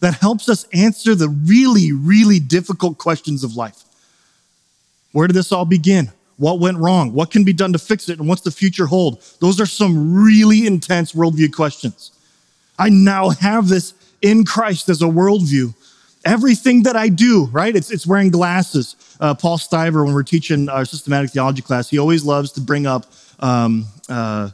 that 0.00 0.14
helps 0.14 0.48
us 0.48 0.66
answer 0.72 1.14
the 1.14 1.28
really, 1.28 1.92
really 1.92 2.38
difficult 2.38 2.98
questions 2.98 3.42
of 3.42 3.56
life. 3.56 3.82
Where 5.12 5.26
did 5.26 5.34
this 5.34 5.52
all 5.52 5.64
begin? 5.64 6.12
What 6.38 6.60
went 6.60 6.78
wrong? 6.78 7.12
What 7.12 7.30
can 7.30 7.44
be 7.44 7.52
done 7.52 7.72
to 7.72 7.78
fix 7.78 8.08
it? 8.08 8.18
And 8.18 8.28
what's 8.28 8.42
the 8.42 8.50
future 8.50 8.86
hold? 8.86 9.22
Those 9.40 9.60
are 9.60 9.66
some 9.66 10.14
really 10.14 10.66
intense 10.66 11.12
worldview 11.12 11.52
questions. 11.52 12.12
I 12.78 12.90
now 12.90 13.30
have 13.30 13.68
this 13.68 13.94
in 14.20 14.44
Christ 14.44 14.88
as 14.88 15.00
a 15.00 15.06
worldview. 15.06 15.74
Everything 16.24 16.82
that 16.82 16.96
I 16.96 17.08
do, 17.08 17.46
right? 17.52 17.74
It's, 17.74 17.90
it's 17.90 18.06
wearing 18.06 18.30
glasses. 18.30 18.96
Uh, 19.20 19.34
Paul 19.34 19.58
Stiver, 19.58 20.04
when 20.04 20.12
we're 20.12 20.22
teaching 20.24 20.68
our 20.68 20.84
systematic 20.84 21.30
theology 21.30 21.62
class, 21.62 21.88
he 21.88 21.98
always 21.98 22.24
loves 22.24 22.52
to 22.52 22.60
bring 22.60 22.86
up 22.86 23.06
um, 23.40 23.86
uh, 24.08 24.50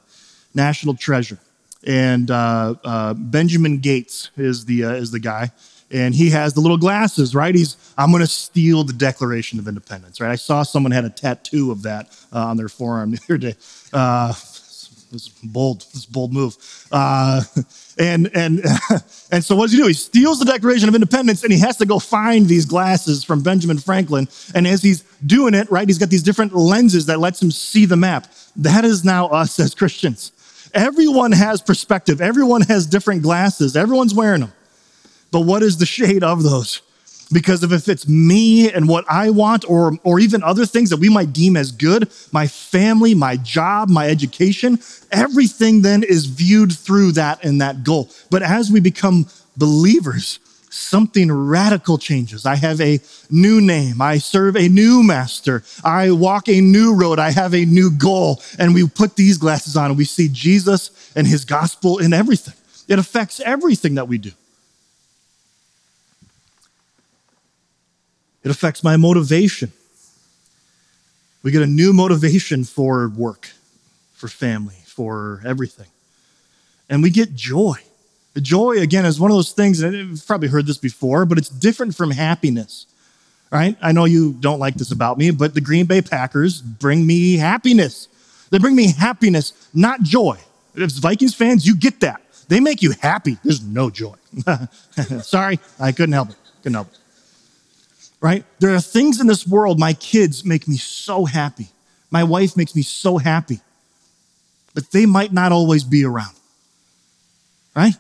national 0.55 0.95
treasure. 0.95 1.39
and 1.85 2.31
uh, 2.31 2.75
uh, 2.85 3.15
Benjamin 3.15 3.79
Gates 3.79 4.31
is 4.37 4.65
the 4.65 4.85
uh, 4.85 4.93
is 4.93 5.11
the 5.11 5.19
guy, 5.19 5.51
and 5.93 6.15
he 6.15 6.31
has 6.31 6.55
the 6.55 6.61
little 6.61 6.79
glasses, 6.79 7.35
right? 7.35 7.55
He's 7.55 7.77
I'm 7.99 8.11
going 8.11 8.23
to 8.23 8.27
steal 8.27 8.85
the 8.85 8.93
Declaration 8.93 9.59
of 9.59 9.69
Independence, 9.69 10.21
right? 10.21 10.31
I 10.31 10.37
saw 10.37 10.63
someone 10.63 10.93
had 10.93 11.05
a 11.05 11.11
tattoo 11.11 11.71
of 11.71 11.83
that 11.83 12.09
uh, 12.33 12.47
on 12.47 12.57
their 12.57 12.69
forearm 12.69 13.11
the 13.13 13.21
other 13.25 13.39
day. 13.39 13.55
Uh, 13.93 14.33
this 15.13 15.29
bold, 15.29 15.85
this 15.93 16.07
bold 16.07 16.33
move. 16.33 16.57
Uh, 16.91 17.43
and 17.99 18.31
and 18.35 18.65
and 19.31 19.45
so 19.45 19.55
what 19.55 19.65
does 19.65 19.73
he 19.73 19.79
do? 19.79 19.87
He 19.87 19.93
steals 19.93 20.39
the 20.39 20.47
Declaration 20.47 20.89
of 20.89 20.95
Independence 20.95 21.43
and 21.43 21.53
he 21.53 21.59
has 21.61 21.77
to 21.77 21.87
go 21.87 21.99
find 21.99 22.47
these 22.47 22.65
glasses 22.65 23.23
from 23.23 23.43
Benjamin 23.43 23.79
Franklin. 23.79 24.27
And 24.55 24.67
as 24.67 24.83
he's 24.83 25.03
doing 25.25 25.55
it, 25.55 25.71
right, 25.71 25.87
he's 25.87 25.99
got 25.99 26.09
these 26.09 26.23
different 26.23 26.55
lenses 26.55 27.07
that 27.07 27.21
lets 27.21 27.43
him 27.43 27.51
see 27.51 27.85
the 27.85 27.97
map. 27.97 28.27
That 28.57 28.85
is 28.85 29.05
now 29.05 29.27
us 29.29 29.61
as 29.61 29.75
Christians. 29.75 30.33
Everyone 30.75 31.33
has 31.33 31.61
perspective. 31.61 32.23
Everyone 32.23 32.63
has 32.63 32.87
different 32.87 33.23
glasses. 33.23 33.77
Everyone's 33.77 34.15
wearing 34.15 34.41
them. 34.41 34.53
But 35.33 35.41
what 35.41 35.63
is 35.63 35.79
the 35.79 35.87
shade 35.87 36.23
of 36.23 36.45
those? 36.45 36.83
Because 37.33 37.65
if 37.65 37.89
it's 37.89 38.07
me 38.07 38.71
and 38.71 38.87
what 38.89 39.07
I 39.09 39.31
want, 39.31 39.65
or, 39.69 39.99
or 40.05 40.21
even 40.21 40.43
other 40.43 40.67
things 40.67 40.91
that 40.91 40.99
we 40.99 41.09
might 41.09 41.33
deem 41.33 41.57
as 41.57 41.73
good, 41.73 42.13
my 42.31 42.47
family, 42.47 43.15
my 43.15 43.37
job, 43.39 43.89
my 43.89 44.09
education, 44.09 44.79
everything 45.11 45.81
then 45.81 46.03
is 46.03 46.27
viewed 46.27 46.73
through 46.73 47.13
that 47.13 47.43
and 47.43 47.61
that 47.63 47.85
goal. 47.85 48.11
But 48.31 48.43
as 48.43 48.71
we 48.71 48.81
become 48.81 49.27
believers, 49.57 50.41
something 50.69 51.31
radical 51.31 51.99
changes. 51.99 52.47
I 52.47 52.57
have 52.57 52.81
a 52.81 53.01
new 53.31 53.61
name. 53.61 54.01
I 54.01 54.19
serve 54.19 54.57
a 54.57 54.69
new 54.69 55.03
master. 55.03 55.63
I 55.85 56.11
walk 56.11 56.49
a 56.49 56.61
new 56.61 56.95
road. 56.95 57.19
I 57.19 57.31
have 57.31 57.55
a 57.55 57.65
new 57.65 57.91
goal. 57.91 58.43
And 58.59 58.75
we 58.75 58.87
put 58.89 59.17
these 59.17 59.39
glasses 59.39 59.77
on 59.77 59.91
and 59.91 59.99
we 59.99 60.05
see 60.05 60.29
Jesus 60.31 61.13
and 61.15 61.27
his 61.27 61.45
gospel 61.45 61.99
in 61.99 62.13
everything. 62.13 62.55
It 62.89 62.99
affects 62.99 63.41
everything 63.41 63.95
that 63.97 64.09
we 64.09 64.19
do. 64.19 64.33
It 68.45 68.51
affects 68.51 68.83
my 68.83 68.97
motivation. 68.97 69.73
We 71.43 71.51
get 71.51 71.63
a 71.63 71.67
new 71.67 71.93
motivation 71.93 72.65
for 72.65 73.09
work, 73.09 73.51
for 74.15 74.29
family, 74.29 74.77
for 74.85 75.41
everything. 75.45 75.89
And 76.89 77.03
we 77.03 77.11
get 77.11 77.35
joy. 77.35 77.77
Joy, 78.37 78.79
again, 78.79 79.05
is 79.05 79.21
one 79.21 79.31
of 79.31 79.37
those 79.37 79.53
things, 79.53 79.83
and 79.83 79.95
you've 79.95 80.27
probably 80.27 80.49
heard 80.49 80.67
this 80.67 80.79
before, 80.79 81.27
but 81.27 81.37
it's 81.39 81.49
different 81.49 81.95
from 81.95 82.13
happiness, 82.13 82.87
right? 83.51 83.77
I 83.83 83.93
know 83.93 84.07
you 84.07 84.33
don't 84.33 84.59
like 84.59 84.75
this 84.75 84.91
about 84.91 85.19
me, 85.19 85.31
but 85.31 85.55
the 85.55 85.61
Green 85.61 85.87
Bay 85.87 86.01
Packers 86.01 86.63
bring 86.63 87.07
me 87.07 87.37
happiness. 87.37 88.09
They 88.51 88.59
bring 88.59 88.75
me 88.75 88.93
happiness, 88.93 89.53
not 89.75 90.03
joy. 90.03 90.39
If 90.75 90.93
Vikings 90.93 91.35
fans, 91.35 91.67
you 91.67 91.77
get 91.77 92.01
that. 92.01 92.23
They 92.49 92.61
make 92.61 92.83
you 92.83 92.93
happy. 93.01 93.37
There's 93.45 93.63
no 93.63 93.91
joy. 93.91 94.15
Sorry, 95.21 95.59
I 95.79 95.93
couldn't 95.93 96.15
help 96.15 96.31
it. 96.31 96.37
Couldn't 96.63 96.75
help 96.75 96.93
it 96.93 97.02
right? 98.23 98.45
There 98.61 98.75
are 98.75 98.81
things 98.81 99.21
in 99.21 99.27
this 99.27 99.47
world, 99.47 99.79
my 99.79 99.93
kids 99.93 100.45
make 100.45 100.67
me 100.67 100.77
so 100.77 101.27
happy. 101.27 101.69
My 102.11 102.25
wife 102.25 102.57
makes 102.57 102.75
me 102.75 102.83
so 102.83 103.19
happy. 103.19 103.61
But 104.75 104.93
they 104.93 105.05
might 105.05 105.33
not 105.33 105.53
always 105.53 105.85
be 105.85 106.05
around, 106.05 106.35
right? 107.77 107.95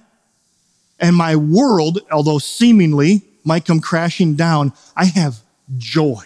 And 0.98 1.16
my 1.16 1.36
world, 1.36 1.98
although 2.10 2.38
seemingly 2.38 3.22
might 3.44 3.64
come 3.64 3.80
crashing 3.80 4.36
down, 4.36 4.72
I 4.96 5.06
have 5.06 5.40
joy 5.76 6.22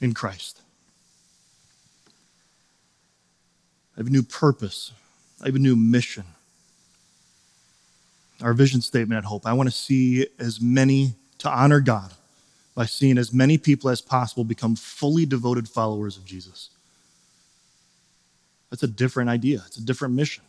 in 0.00 0.14
Christ. 0.14 0.62
I 3.94 4.00
have 4.00 4.06
a 4.06 4.10
new 4.10 4.22
purpose. 4.22 4.92
I 5.42 5.46
have 5.46 5.54
a 5.54 5.60
new 5.60 5.76
mission. 5.76 6.24
Our 8.40 8.54
vision 8.54 8.80
statement 8.80 9.18
at 9.18 9.24
Hope 9.24 9.46
I 9.46 9.52
want 9.52 9.68
to 9.68 9.74
see 9.74 10.26
as 10.38 10.60
many 10.60 11.14
to 11.38 11.50
honor 11.50 11.80
God 11.80 12.12
by 12.78 12.86
seeing 12.86 13.18
as 13.18 13.32
many 13.32 13.58
people 13.58 13.90
as 13.90 14.00
possible 14.00 14.44
become 14.44 14.76
fully 14.76 15.26
devoted 15.26 15.68
followers 15.68 16.16
of 16.16 16.24
Jesus. 16.24 16.70
That's 18.70 18.84
a 18.84 18.86
different 18.86 19.28
idea, 19.28 19.64
it's 19.66 19.78
a 19.78 19.84
different 19.84 20.14
mission 20.14 20.44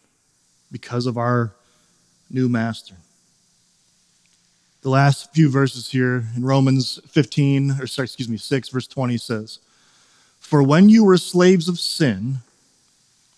because 0.71 1.07
of 1.07 1.17
our 1.17 1.55
new 2.29 2.47
master. 2.47 2.93
The 4.83 4.91
last 4.91 5.33
few 5.33 5.49
verses 5.49 5.89
here 5.89 6.23
in 6.35 6.45
Romans 6.45 6.99
15, 7.07 7.81
or 7.81 7.87
sorry, 7.87 8.05
excuse 8.05 8.29
me, 8.29 8.37
6, 8.37 8.69
verse 8.69 8.85
20 8.85 9.17
says, 9.17 9.57
For 10.39 10.61
when 10.61 10.87
you 10.87 11.05
were 11.05 11.17
slaves 11.17 11.67
of 11.67 11.79
sin, 11.79 12.41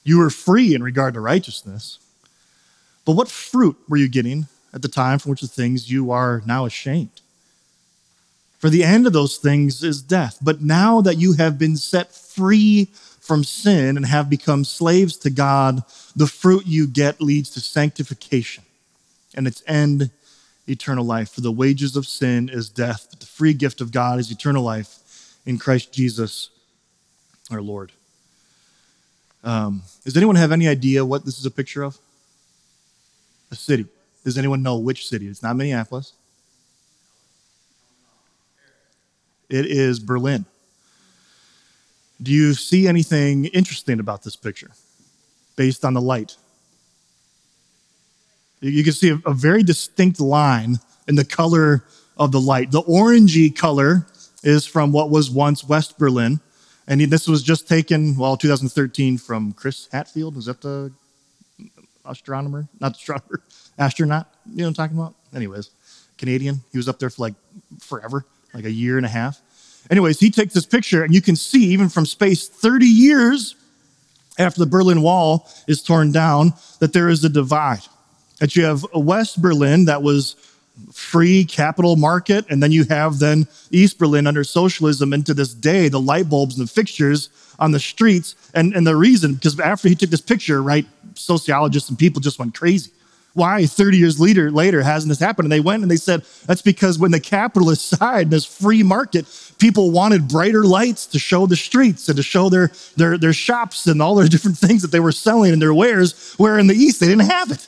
you 0.03 0.17
were 0.17 0.29
free 0.29 0.75
in 0.75 0.83
regard 0.83 1.13
to 1.13 1.21
righteousness. 1.21 1.97
But 3.05 3.13
what 3.13 3.29
fruit 3.29 3.77
were 3.87 3.95
you 3.95 4.09
getting 4.09 4.47
at 4.73 4.81
the 4.81 4.89
time 4.89 5.17
from 5.17 5.29
which 5.29 5.39
the 5.39 5.47
things 5.47 5.89
you 5.89 6.11
are 6.11 6.43
now 6.45 6.65
ashamed? 6.65 7.20
For 8.61 8.69
the 8.69 8.83
end 8.83 9.07
of 9.07 9.13
those 9.13 9.37
things 9.37 9.83
is 9.83 10.03
death. 10.03 10.37
But 10.39 10.61
now 10.61 11.01
that 11.01 11.17
you 11.17 11.33
have 11.33 11.57
been 11.57 11.75
set 11.75 12.13
free 12.13 12.85
from 13.19 13.43
sin 13.43 13.97
and 13.97 14.05
have 14.05 14.29
become 14.29 14.63
slaves 14.65 15.17
to 15.17 15.31
God, 15.31 15.83
the 16.15 16.27
fruit 16.27 16.67
you 16.67 16.85
get 16.85 17.19
leads 17.19 17.49
to 17.51 17.59
sanctification 17.59 18.63
and 19.33 19.47
its 19.47 19.63
end, 19.65 20.11
eternal 20.67 21.03
life. 21.03 21.31
For 21.31 21.41
the 21.41 21.51
wages 21.51 21.95
of 21.95 22.05
sin 22.05 22.49
is 22.49 22.69
death, 22.69 23.07
but 23.09 23.19
the 23.19 23.25
free 23.25 23.55
gift 23.55 23.81
of 23.81 23.91
God 23.91 24.19
is 24.19 24.29
eternal 24.29 24.63
life 24.63 24.99
in 25.43 25.57
Christ 25.57 25.91
Jesus 25.91 26.51
our 27.49 27.63
Lord. 27.63 27.91
Um, 29.43 29.81
does 30.05 30.15
anyone 30.15 30.35
have 30.35 30.51
any 30.51 30.67
idea 30.67 31.03
what 31.03 31.25
this 31.25 31.39
is 31.39 31.47
a 31.47 31.51
picture 31.51 31.81
of? 31.81 31.97
A 33.49 33.55
city. 33.55 33.87
Does 34.23 34.37
anyone 34.37 34.61
know 34.61 34.77
which 34.77 35.07
city? 35.07 35.27
It's 35.27 35.41
not 35.41 35.55
Minneapolis. 35.55 36.13
It 39.51 39.65
is 39.65 39.99
Berlin. 39.99 40.45
Do 42.23 42.31
you 42.31 42.53
see 42.53 42.87
anything 42.87 43.45
interesting 43.45 43.99
about 43.99 44.23
this 44.23 44.37
picture 44.37 44.71
based 45.57 45.83
on 45.83 45.93
the 45.93 46.01
light? 46.01 46.37
You 48.61 48.81
can 48.83 48.93
see 48.93 49.09
a, 49.09 49.33
very 49.33 49.61
distinct 49.61 50.21
line 50.21 50.79
in 51.07 51.15
the 51.15 51.25
color 51.25 51.83
of 52.15 52.31
the 52.31 52.39
light. 52.39 52.71
The 52.71 52.83
orangey 52.83 53.53
color 53.53 54.07
is 54.41 54.65
from 54.65 54.93
what 54.93 55.09
was 55.09 55.29
once 55.29 55.65
West 55.65 55.97
Berlin. 55.97 56.39
And 56.87 57.01
this 57.01 57.27
was 57.27 57.43
just 57.43 57.67
taken, 57.67 58.15
well, 58.15 58.37
2013 58.37 59.17
from 59.17 59.51
Chris 59.51 59.89
Hadfield. 59.91 60.37
Is 60.37 60.45
that 60.45 60.61
the 60.61 60.93
astronomer? 62.05 62.69
Not 62.79 62.95
astronomer, 62.95 63.41
astronaut. 63.77 64.33
You 64.45 64.59
know 64.59 64.63
what 64.63 64.67
I'm 64.69 64.73
talking 64.75 64.97
about? 64.97 65.15
Anyways, 65.35 65.71
Canadian. 66.17 66.61
He 66.71 66.77
was 66.77 66.87
up 66.87 66.99
there 66.99 67.09
for 67.09 67.23
like 67.23 67.33
forever 67.79 68.25
like 68.53 68.65
a 68.65 68.71
year 68.71 68.97
and 68.97 69.05
a 69.05 69.09
half. 69.09 69.40
Anyways, 69.91 70.21
he 70.21 70.31
takes 70.31 70.53
this 70.53 70.65
picture, 70.65 71.03
and 71.03 71.13
you 71.13 71.21
can 71.21 71.35
see 71.35 71.65
even 71.65 71.89
from 71.89 72.05
space 72.05 72.47
30 72.47 72.85
years 72.85 73.55
after 74.39 74.61
the 74.61 74.65
Berlin 74.65 75.01
Wall 75.01 75.49
is 75.67 75.83
torn 75.83 76.13
down 76.13 76.53
that 76.79 76.93
there 76.93 77.09
is 77.09 77.25
a 77.25 77.29
divide. 77.29 77.81
That 78.39 78.55
you 78.55 78.63
have 78.63 78.85
West 78.93 79.41
Berlin 79.41 79.85
that 79.85 80.01
was 80.01 80.37
free 80.93 81.43
capital 81.43 81.97
market, 81.97 82.45
and 82.49 82.63
then 82.63 82.71
you 82.71 82.85
have 82.85 83.19
then 83.19 83.47
East 83.69 83.99
Berlin 83.99 84.27
under 84.27 84.45
socialism. 84.45 85.11
And 85.11 85.25
to 85.25 85.33
this 85.33 85.53
day, 85.53 85.89
the 85.89 85.99
light 85.99 86.29
bulbs 86.29 86.57
and 86.57 86.65
the 86.65 86.71
fixtures 86.71 87.29
on 87.59 87.71
the 87.71 87.79
streets, 87.79 88.35
and, 88.55 88.73
and 88.73 88.87
the 88.87 88.95
reason, 88.95 89.35
because 89.35 89.59
after 89.59 89.89
he 89.89 89.95
took 89.95 90.09
this 90.09 90.21
picture, 90.21 90.63
right, 90.63 90.85
sociologists 91.15 91.89
and 91.89 91.99
people 91.99 92.21
just 92.21 92.39
went 92.39 92.55
crazy 92.55 92.91
why 93.33 93.65
30 93.65 93.97
years 93.97 94.19
later, 94.19 94.51
later 94.51 94.81
hasn't 94.81 95.09
this 95.09 95.19
happened? 95.19 95.45
And 95.45 95.51
they 95.51 95.59
went 95.59 95.83
and 95.83 95.91
they 95.91 95.95
said, 95.95 96.23
that's 96.45 96.61
because 96.61 96.99
when 96.99 97.11
the 97.11 97.19
capitalist 97.19 97.87
side, 97.97 98.29
this 98.29 98.45
free 98.45 98.83
market, 98.83 99.25
people 99.57 99.91
wanted 99.91 100.27
brighter 100.27 100.63
lights 100.63 101.05
to 101.07 101.19
show 101.19 101.45
the 101.45 101.55
streets 101.55 102.07
and 102.09 102.17
to 102.17 102.23
show 102.23 102.49
their, 102.49 102.71
their, 102.97 103.17
their 103.17 103.33
shops 103.33 103.87
and 103.87 104.01
all 104.01 104.15
their 104.15 104.27
different 104.29 104.57
things 104.57 104.81
that 104.81 104.91
they 104.91 104.99
were 104.99 105.11
selling 105.11 105.53
and 105.53 105.61
their 105.61 105.73
wares, 105.73 106.33
where 106.35 106.59
in 106.59 106.67
the 106.67 106.75
East 106.75 106.99
they 106.99 107.07
didn't 107.07 107.29
have 107.29 107.51
it. 107.51 107.67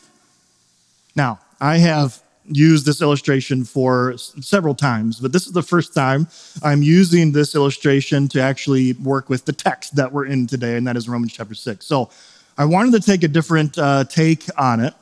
Now, 1.16 1.40
I 1.62 1.78
have 1.78 2.22
used 2.46 2.86
this 2.86 3.02
illustration 3.02 3.64
for 3.64 4.18
several 4.18 4.76
times, 4.76 5.20
but 5.20 5.32
this 5.32 5.48
is 5.48 5.54
the 5.54 5.64
first 5.64 5.94
time 5.94 6.28
I'm 6.62 6.84
using 6.84 7.32
this 7.32 7.56
illustration 7.56 8.28
to 8.30 8.42
actually 8.42 8.94
work 8.94 9.30
with 9.30 9.46
the 9.46 9.54
text 9.54 9.96
that 9.96 10.12
we're 10.12 10.26
in 10.26 10.48
today, 10.48 10.76
and 10.76 10.86
that 10.88 10.98
is 10.98 11.08
Romans 11.08 11.34
chapter 11.34 11.56
6. 11.56 11.86
So 11.86 12.10
I 12.58 12.66
wanted 12.66 12.92
to 12.94 13.00
take 13.00 13.24
a 13.24 13.28
different 13.28 13.78
uh, 13.78 14.04
take 14.06 14.46
on 14.58 14.80
it. 14.80 14.94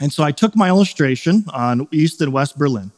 And 0.00 0.12
so 0.12 0.24
I 0.24 0.32
took 0.32 0.56
my 0.56 0.68
illustration 0.68 1.44
on 1.52 1.86
East 1.92 2.20
and 2.20 2.32
West 2.32 2.58
Berlin 2.58 2.90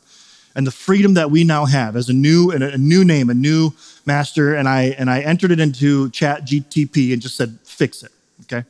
and 0.56 0.66
the 0.66 0.72
freedom 0.72 1.14
that 1.14 1.30
we 1.30 1.44
now 1.44 1.66
have 1.66 1.94
as 1.94 2.08
a 2.08 2.12
new 2.14 2.50
and 2.50 2.64
a 2.64 2.78
new 2.78 3.04
name, 3.04 3.28
a 3.28 3.34
new 3.34 3.72
master, 4.06 4.54
and 4.54 4.66
I 4.66 4.94
and 4.98 5.10
I 5.10 5.20
entered 5.20 5.52
it 5.52 5.60
into 5.60 6.10
Chat 6.10 6.46
GTP 6.46 7.12
and 7.12 7.20
just 7.20 7.36
said 7.36 7.58
fix 7.62 8.02
it. 8.02 8.10
Okay, 8.42 8.66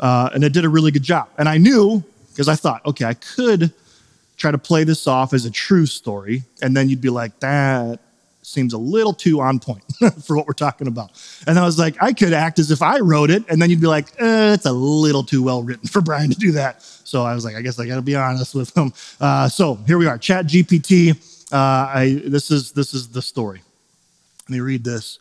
uh, 0.00 0.30
and 0.34 0.42
it 0.42 0.52
did 0.52 0.64
a 0.64 0.68
really 0.68 0.90
good 0.90 1.02
job. 1.02 1.28
And 1.36 1.48
I 1.48 1.58
knew 1.58 2.02
because 2.30 2.48
I 2.48 2.54
thought, 2.54 2.84
okay, 2.86 3.04
I 3.04 3.14
could 3.14 3.72
try 4.38 4.50
to 4.50 4.58
play 4.58 4.84
this 4.84 5.06
off 5.06 5.34
as 5.34 5.44
a 5.44 5.50
true 5.50 5.86
story, 5.86 6.42
and 6.62 6.74
then 6.74 6.88
you'd 6.88 7.02
be 7.02 7.10
like, 7.10 7.38
that 7.40 8.00
seems 8.40 8.72
a 8.72 8.78
little 8.78 9.12
too 9.12 9.40
on 9.40 9.58
point 9.58 9.82
for 10.24 10.36
what 10.36 10.46
we're 10.46 10.54
talking 10.54 10.86
about. 10.86 11.10
And 11.46 11.58
I 11.58 11.64
was 11.64 11.78
like, 11.78 12.00
I 12.00 12.12
could 12.12 12.32
act 12.32 12.58
as 12.58 12.70
if 12.70 12.80
I 12.80 13.00
wrote 13.00 13.30
it, 13.30 13.44
and 13.50 13.60
then 13.60 13.68
you'd 13.68 13.80
be 13.80 13.88
like, 13.88 14.06
eh, 14.18 14.54
it's 14.54 14.66
a 14.66 14.72
little 14.72 15.22
too 15.22 15.42
well 15.42 15.62
written 15.62 15.86
for 15.88 16.00
Brian 16.00 16.30
to 16.30 16.36
do 16.36 16.52
that. 16.52 16.82
So 17.06 17.22
I 17.22 17.34
was 17.34 17.44
like, 17.44 17.54
I 17.54 17.62
guess 17.62 17.78
I 17.78 17.86
got 17.86 17.96
to 17.96 18.02
be 18.02 18.16
honest 18.16 18.54
with 18.54 18.76
him. 18.76 18.92
Uh, 19.20 19.48
so 19.48 19.76
here 19.86 19.96
we 19.96 20.06
are, 20.06 20.18
Chat 20.18 20.46
GPT. 20.46 21.12
Uh, 21.52 21.56
I, 21.56 22.20
this 22.24 22.50
is 22.50 22.72
this 22.72 22.94
is 22.94 23.08
the 23.08 23.22
story. 23.22 23.62
Let 24.48 24.50
me 24.50 24.60
read 24.60 24.82
this, 24.82 25.20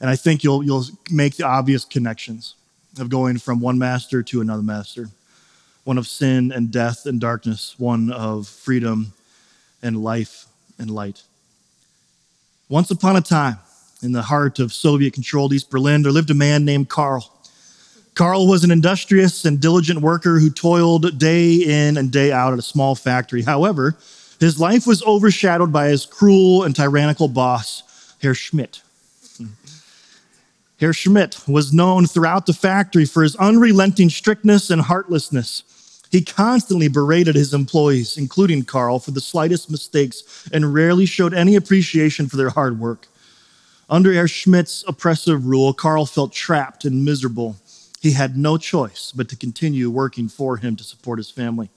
and 0.00 0.10
I 0.10 0.16
think 0.16 0.42
you'll 0.42 0.64
you'll 0.64 0.84
make 1.10 1.36
the 1.36 1.44
obvious 1.44 1.84
connections 1.84 2.56
of 2.98 3.08
going 3.08 3.38
from 3.38 3.60
one 3.60 3.78
master 3.78 4.24
to 4.24 4.40
another 4.40 4.62
master, 4.62 5.08
one 5.84 5.98
of 5.98 6.08
sin 6.08 6.50
and 6.50 6.72
death 6.72 7.06
and 7.06 7.20
darkness, 7.20 7.76
one 7.78 8.10
of 8.10 8.48
freedom 8.48 9.12
and 9.82 10.02
life 10.02 10.46
and 10.78 10.90
light. 10.90 11.22
Once 12.68 12.90
upon 12.90 13.14
a 13.14 13.20
time, 13.20 13.58
in 14.02 14.10
the 14.10 14.22
heart 14.22 14.58
of 14.58 14.72
Soviet 14.72 15.12
controlled 15.12 15.52
East 15.52 15.70
Berlin, 15.70 16.02
there 16.02 16.10
lived 16.10 16.30
a 16.30 16.34
man 16.34 16.64
named 16.64 16.88
Carl. 16.88 17.32
Carl 18.14 18.46
was 18.46 18.64
an 18.64 18.70
industrious 18.70 19.44
and 19.44 19.60
diligent 19.60 20.00
worker 20.00 20.38
who 20.38 20.50
toiled 20.50 21.18
day 21.18 21.54
in 21.54 21.96
and 21.96 22.10
day 22.10 22.32
out 22.32 22.52
at 22.52 22.58
a 22.58 22.62
small 22.62 22.94
factory. 22.94 23.42
However, 23.42 23.96
his 24.38 24.58
life 24.58 24.86
was 24.86 25.02
overshadowed 25.04 25.72
by 25.72 25.88
his 25.88 26.06
cruel 26.06 26.64
and 26.64 26.74
tyrannical 26.74 27.28
boss, 27.28 27.82
Herr 28.20 28.34
Schmidt. 28.34 28.82
Herr 30.80 30.94
Schmidt 30.94 31.46
was 31.46 31.74
known 31.74 32.06
throughout 32.06 32.46
the 32.46 32.54
factory 32.54 33.04
for 33.04 33.22
his 33.22 33.36
unrelenting 33.36 34.08
strictness 34.08 34.70
and 34.70 34.80
heartlessness. 34.80 35.62
He 36.10 36.22
constantly 36.22 36.88
berated 36.88 37.34
his 37.36 37.52
employees, 37.52 38.16
including 38.16 38.64
Carl, 38.64 38.98
for 38.98 39.10
the 39.10 39.20
slightest 39.20 39.70
mistakes 39.70 40.48
and 40.52 40.74
rarely 40.74 41.04
showed 41.06 41.34
any 41.34 41.54
appreciation 41.54 42.28
for 42.28 42.36
their 42.36 42.50
hard 42.50 42.80
work. 42.80 43.06
Under 43.90 44.12
Herr 44.12 44.26
Schmidt's 44.26 44.82
oppressive 44.88 45.46
rule, 45.46 45.74
Carl 45.74 46.06
felt 46.06 46.32
trapped 46.32 46.84
and 46.84 47.04
miserable. 47.04 47.56
He 48.00 48.12
had 48.12 48.36
no 48.36 48.56
choice 48.56 49.12
but 49.14 49.28
to 49.28 49.36
continue 49.36 49.90
working 49.90 50.28
for 50.28 50.56
him 50.56 50.74
to 50.76 50.84
support 50.84 51.18
his 51.18 51.30
family. 51.30 51.68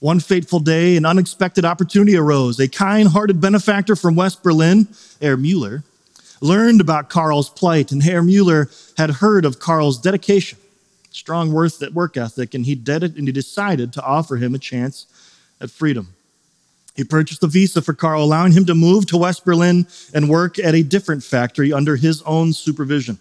One 0.00 0.20
fateful 0.20 0.60
day, 0.60 0.96
an 0.96 1.04
unexpected 1.04 1.64
opportunity 1.64 2.16
arose. 2.16 2.60
A 2.60 2.68
kind 2.68 3.08
hearted 3.08 3.40
benefactor 3.40 3.96
from 3.96 4.16
West 4.16 4.42
Berlin, 4.42 4.88
Herr 5.20 5.36
Mueller, 5.36 5.82
learned 6.40 6.80
about 6.80 7.08
Carl's 7.08 7.50
plight, 7.50 7.90
and 7.90 8.02
Herr 8.02 8.22
Mueller 8.22 8.70
had 8.96 9.10
heard 9.10 9.44
of 9.44 9.58
Carl's 9.58 9.98
dedication 9.98 10.58
strong 11.14 11.52
work 11.52 12.16
ethic, 12.16 12.54
and 12.54 12.66
he, 12.66 12.80
and 12.88 13.26
he 13.26 13.32
decided 13.32 13.92
to 13.92 14.02
offer 14.02 14.36
him 14.36 14.54
a 14.54 14.58
chance 14.58 15.06
at 15.60 15.70
freedom. 15.70 16.08
He 16.96 17.04
purchased 17.04 17.42
a 17.42 17.46
visa 17.46 17.82
for 17.82 17.94
Carl, 17.94 18.22
allowing 18.22 18.52
him 18.52 18.66
to 18.66 18.74
move 18.74 19.06
to 19.06 19.16
West 19.16 19.44
Berlin 19.44 19.86
and 20.12 20.28
work 20.28 20.58
at 20.58 20.74
a 20.74 20.82
different 20.82 21.22
factory 21.22 21.72
under 21.72 21.96
his 21.96 22.22
own 22.22 22.52
supervision. 22.52 23.18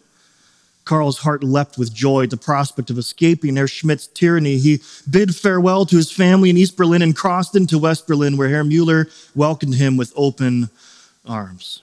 Carl's 0.86 1.20
heart 1.20 1.44
leapt 1.44 1.78
with 1.78 1.94
joy 1.94 2.24
at 2.24 2.30
the 2.30 2.38
prospect 2.38 2.90
of 2.90 2.98
escaping 2.98 3.56
Herr 3.56 3.68
Schmidt's 3.68 4.08
tyranny. 4.08 4.58
He 4.58 4.82
bid 5.10 5.36
farewell 5.36 5.86
to 5.86 5.96
his 5.96 6.12
family 6.12 6.50
in 6.50 6.58
East 6.58 6.76
Berlin 6.76 7.02
and 7.02 7.16
crossed 7.16 7.56
into 7.56 7.80
West 7.80 8.08
Berlin, 8.08 8.38
where 8.38 8.50
Herr 8.50 8.64
Mueller 8.64 9.08
welcomed 9.34 9.76
him 9.76 9.96
with 9.96 10.12
open 10.16 10.70
arms. 11.26 11.82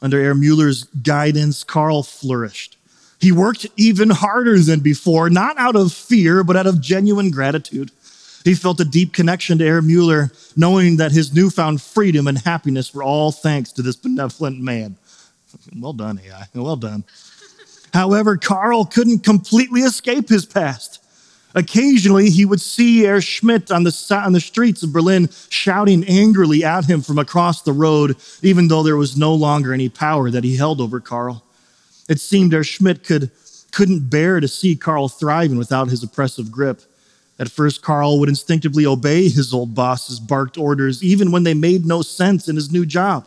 Under 0.00 0.22
Herr 0.22 0.34
Mueller's 0.34 0.84
guidance, 0.84 1.64
Carl 1.64 2.02
flourished. 2.02 2.76
He 3.18 3.32
worked 3.32 3.66
even 3.76 4.10
harder 4.10 4.58
than 4.58 4.80
before, 4.80 5.30
not 5.30 5.58
out 5.58 5.76
of 5.76 5.92
fear, 5.92 6.44
but 6.44 6.56
out 6.56 6.66
of 6.66 6.80
genuine 6.80 7.30
gratitude. 7.30 7.90
He 8.44 8.54
felt 8.54 8.78
a 8.80 8.84
deep 8.84 9.12
connection 9.12 9.58
to 9.58 9.66
Herr 9.66 9.82
Mueller, 9.82 10.30
knowing 10.54 10.98
that 10.98 11.12
his 11.12 11.34
newfound 11.34 11.82
freedom 11.82 12.28
and 12.28 12.38
happiness 12.38 12.94
were 12.94 13.02
all 13.02 13.32
thanks 13.32 13.72
to 13.72 13.82
this 13.82 13.96
benevolent 13.96 14.60
man. 14.60 14.96
Well 15.74 15.94
done, 15.94 16.20
AI. 16.24 16.44
Well 16.54 16.76
done. 16.76 17.04
However, 17.94 18.36
Carl 18.36 18.84
couldn't 18.84 19.20
completely 19.20 19.80
escape 19.82 20.28
his 20.28 20.46
past. 20.46 21.02
Occasionally, 21.54 22.28
he 22.28 22.44
would 22.44 22.60
see 22.60 23.04
Herr 23.04 23.22
Schmidt 23.22 23.70
on 23.70 23.82
the, 23.82 24.20
on 24.22 24.34
the 24.34 24.40
streets 24.40 24.82
of 24.82 24.92
Berlin 24.92 25.30
shouting 25.48 26.04
angrily 26.04 26.62
at 26.62 26.84
him 26.84 27.00
from 27.00 27.18
across 27.18 27.62
the 27.62 27.72
road, 27.72 28.16
even 28.42 28.68
though 28.68 28.82
there 28.82 28.98
was 28.98 29.16
no 29.16 29.34
longer 29.34 29.72
any 29.72 29.88
power 29.88 30.30
that 30.30 30.44
he 30.44 30.56
held 30.56 30.82
over 30.82 31.00
Carl. 31.00 31.42
It 32.10 32.20
seemed 32.20 32.52
Herr 32.52 32.62
Schmidt 32.62 33.04
could, 33.04 33.30
couldn't 33.72 34.10
bear 34.10 34.38
to 34.38 34.48
see 34.48 34.76
Carl 34.76 35.08
thriving 35.08 35.56
without 35.56 35.88
his 35.88 36.02
oppressive 36.02 36.52
grip. 36.52 36.82
At 37.38 37.50
first, 37.50 37.80
Carl 37.80 38.20
would 38.20 38.28
instinctively 38.28 38.84
obey 38.84 39.30
his 39.30 39.54
old 39.54 39.74
boss's 39.74 40.20
barked 40.20 40.58
orders, 40.58 41.02
even 41.02 41.32
when 41.32 41.44
they 41.44 41.54
made 41.54 41.86
no 41.86 42.02
sense 42.02 42.48
in 42.48 42.56
his 42.56 42.70
new 42.70 42.84
job. 42.84 43.26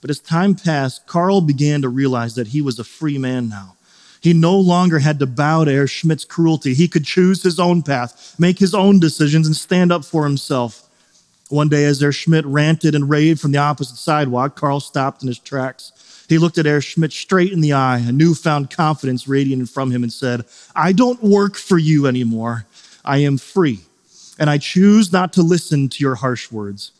But 0.00 0.10
as 0.10 0.20
time 0.20 0.54
passed, 0.54 1.06
Carl 1.08 1.40
began 1.40 1.82
to 1.82 1.88
realize 1.88 2.36
that 2.36 2.48
he 2.48 2.60
was 2.60 2.78
a 2.78 2.84
free 2.84 3.18
man 3.18 3.48
now. 3.48 3.74
He 4.20 4.32
no 4.32 4.56
longer 4.58 4.98
had 4.98 5.18
to 5.20 5.26
bow 5.26 5.64
to 5.64 5.72
Herr 5.72 5.86
Schmidt's 5.86 6.24
cruelty. 6.24 6.74
He 6.74 6.88
could 6.88 7.04
choose 7.04 7.42
his 7.42 7.60
own 7.60 7.82
path, 7.82 8.34
make 8.38 8.58
his 8.58 8.74
own 8.74 9.00
decisions, 9.00 9.46
and 9.46 9.56
stand 9.56 9.92
up 9.92 10.04
for 10.04 10.24
himself. 10.24 10.88
One 11.48 11.68
day, 11.68 11.84
as 11.84 12.00
Herr 12.00 12.12
Schmidt 12.12 12.44
ranted 12.44 12.94
and 12.94 13.08
raved 13.08 13.40
from 13.40 13.52
the 13.52 13.58
opposite 13.58 13.96
sidewalk, 13.96 14.56
Carl 14.56 14.80
stopped 14.80 15.22
in 15.22 15.28
his 15.28 15.38
tracks. 15.38 15.92
He 16.28 16.36
looked 16.36 16.58
at 16.58 16.66
Herr 16.66 16.82
Schmidt 16.82 17.12
straight 17.12 17.52
in 17.52 17.62
the 17.62 17.72
eye, 17.72 17.98
a 17.98 18.12
newfound 18.12 18.70
confidence 18.70 19.26
radiating 19.26 19.64
from 19.66 19.90
him, 19.90 20.02
and 20.02 20.12
said, 20.12 20.44
I 20.76 20.92
don't 20.92 21.22
work 21.22 21.56
for 21.56 21.78
you 21.78 22.06
anymore. 22.06 22.66
I 23.04 23.18
am 23.18 23.38
free, 23.38 23.80
and 24.38 24.50
I 24.50 24.58
choose 24.58 25.10
not 25.10 25.32
to 25.34 25.42
listen 25.42 25.88
to 25.88 26.00
your 26.00 26.16
harsh 26.16 26.52
words. 26.52 26.92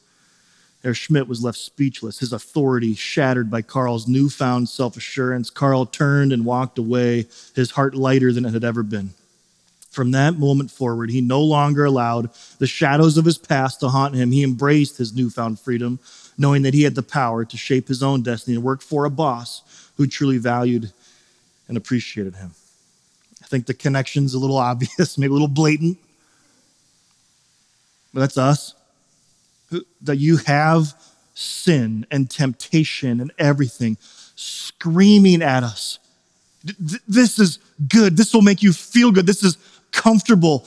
Herr 0.82 0.94
Schmidt 0.94 1.26
was 1.26 1.42
left 1.42 1.58
speechless, 1.58 2.20
his 2.20 2.32
authority 2.32 2.94
shattered 2.94 3.50
by 3.50 3.62
Carl's 3.62 4.06
newfound 4.06 4.68
self 4.68 4.96
assurance. 4.96 5.50
Carl 5.50 5.86
turned 5.86 6.32
and 6.32 6.44
walked 6.44 6.78
away, 6.78 7.26
his 7.54 7.72
heart 7.72 7.94
lighter 7.94 8.32
than 8.32 8.44
it 8.44 8.52
had 8.52 8.64
ever 8.64 8.82
been. 8.82 9.10
From 9.90 10.12
that 10.12 10.38
moment 10.38 10.70
forward, 10.70 11.10
he 11.10 11.20
no 11.20 11.42
longer 11.42 11.84
allowed 11.84 12.30
the 12.58 12.66
shadows 12.66 13.16
of 13.16 13.24
his 13.24 13.38
past 13.38 13.80
to 13.80 13.88
haunt 13.88 14.14
him. 14.14 14.30
He 14.30 14.44
embraced 14.44 14.98
his 14.98 15.14
newfound 15.14 15.58
freedom, 15.58 15.98
knowing 16.36 16.62
that 16.62 16.74
he 16.74 16.82
had 16.82 16.94
the 16.94 17.02
power 17.02 17.44
to 17.44 17.56
shape 17.56 17.88
his 17.88 18.02
own 18.02 18.22
destiny 18.22 18.54
and 18.54 18.64
work 18.64 18.80
for 18.80 19.04
a 19.04 19.10
boss 19.10 19.90
who 19.96 20.06
truly 20.06 20.38
valued 20.38 20.92
and 21.66 21.76
appreciated 21.76 22.36
him. 22.36 22.52
I 23.42 23.46
think 23.46 23.66
the 23.66 23.74
connection's 23.74 24.34
a 24.34 24.38
little 24.38 24.56
obvious, 24.58 25.18
maybe 25.18 25.30
a 25.30 25.32
little 25.32 25.48
blatant, 25.48 25.98
but 28.14 28.20
that's 28.20 28.38
us. 28.38 28.74
That 30.02 30.16
you 30.16 30.38
have 30.38 30.94
sin 31.34 32.06
and 32.10 32.28
temptation 32.28 33.20
and 33.20 33.32
everything 33.38 33.96
screaming 34.34 35.42
at 35.42 35.62
us. 35.62 35.98
This 37.06 37.38
is 37.38 37.58
good. 37.88 38.16
This 38.16 38.34
will 38.34 38.42
make 38.42 38.62
you 38.62 38.72
feel 38.72 39.12
good. 39.12 39.26
This 39.26 39.42
is 39.42 39.56
comfortable. 39.92 40.66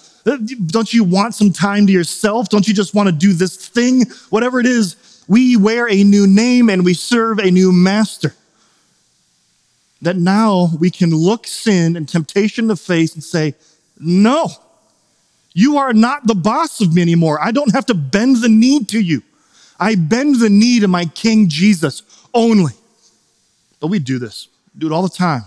Don't 0.67 0.93
you 0.93 1.03
want 1.03 1.35
some 1.35 1.51
time 1.51 1.87
to 1.87 1.93
yourself? 1.93 2.49
Don't 2.49 2.67
you 2.67 2.73
just 2.73 2.93
want 2.93 3.07
to 3.07 3.13
do 3.13 3.33
this 3.33 3.55
thing? 3.55 4.05
Whatever 4.29 4.59
it 4.59 4.65
is, 4.65 5.23
we 5.27 5.57
wear 5.57 5.89
a 5.89 6.03
new 6.03 6.27
name 6.27 6.69
and 6.69 6.85
we 6.85 6.93
serve 6.93 7.39
a 7.39 7.51
new 7.51 7.71
master. 7.71 8.35
That 10.01 10.17
now 10.17 10.71
we 10.79 10.89
can 10.89 11.11
look 11.11 11.47
sin 11.47 11.95
and 11.95 12.07
temptation 12.07 12.65
in 12.65 12.67
the 12.69 12.75
face 12.75 13.13
and 13.13 13.23
say, 13.23 13.55
No, 13.99 14.49
you 15.53 15.77
are 15.77 15.93
not 15.93 16.27
the 16.27 16.35
boss 16.35 16.81
of 16.81 16.93
me 16.93 17.01
anymore. 17.01 17.39
I 17.41 17.51
don't 17.51 17.73
have 17.73 17.85
to 17.87 17.93
bend 17.93 18.37
the 18.37 18.49
knee 18.49 18.83
to 18.85 18.99
you. 18.99 19.21
I 19.79 19.95
bend 19.95 20.39
the 20.39 20.49
knee 20.49 20.79
to 20.79 20.87
my 20.87 21.05
King 21.05 21.49
Jesus 21.49 22.03
only. 22.33 22.73
But 23.79 23.87
we 23.87 23.99
do 23.99 24.19
this, 24.19 24.47
we 24.73 24.79
do 24.79 24.87
it 24.87 24.93
all 24.93 25.03
the 25.03 25.09
time. 25.09 25.43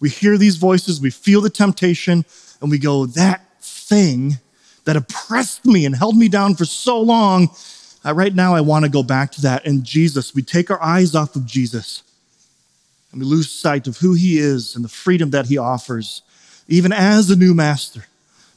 We 0.00 0.10
hear 0.10 0.36
these 0.36 0.56
voices, 0.56 1.00
we 1.00 1.10
feel 1.10 1.40
the 1.40 1.50
temptation, 1.50 2.24
and 2.60 2.70
we 2.70 2.78
go, 2.78 3.06
That 3.06 3.40
thing 3.60 4.38
that 4.84 4.96
oppressed 4.96 5.64
me 5.64 5.86
and 5.86 5.94
held 5.94 6.16
me 6.16 6.28
down 6.28 6.56
for 6.56 6.64
so 6.64 7.00
long 7.00 7.48
uh, 8.04 8.14
right 8.14 8.34
now, 8.34 8.54
I 8.54 8.60
want 8.60 8.84
to 8.84 8.90
go 8.90 9.02
back 9.02 9.30
to 9.32 9.42
that. 9.42 9.64
And 9.64 9.84
Jesus, 9.84 10.34
we 10.34 10.42
take 10.42 10.70
our 10.70 10.82
eyes 10.82 11.14
off 11.14 11.36
of 11.36 11.46
Jesus 11.46 12.02
and 13.12 13.20
we 13.20 13.26
lose 13.26 13.50
sight 13.50 13.86
of 13.86 13.98
who 13.98 14.14
he 14.14 14.38
is 14.38 14.74
and 14.74 14.84
the 14.84 14.88
freedom 14.88 15.30
that 15.30 15.46
he 15.46 15.58
offers, 15.58 16.22
even 16.66 16.92
as 16.92 17.30
a 17.30 17.36
new 17.36 17.54
master, 17.54 18.06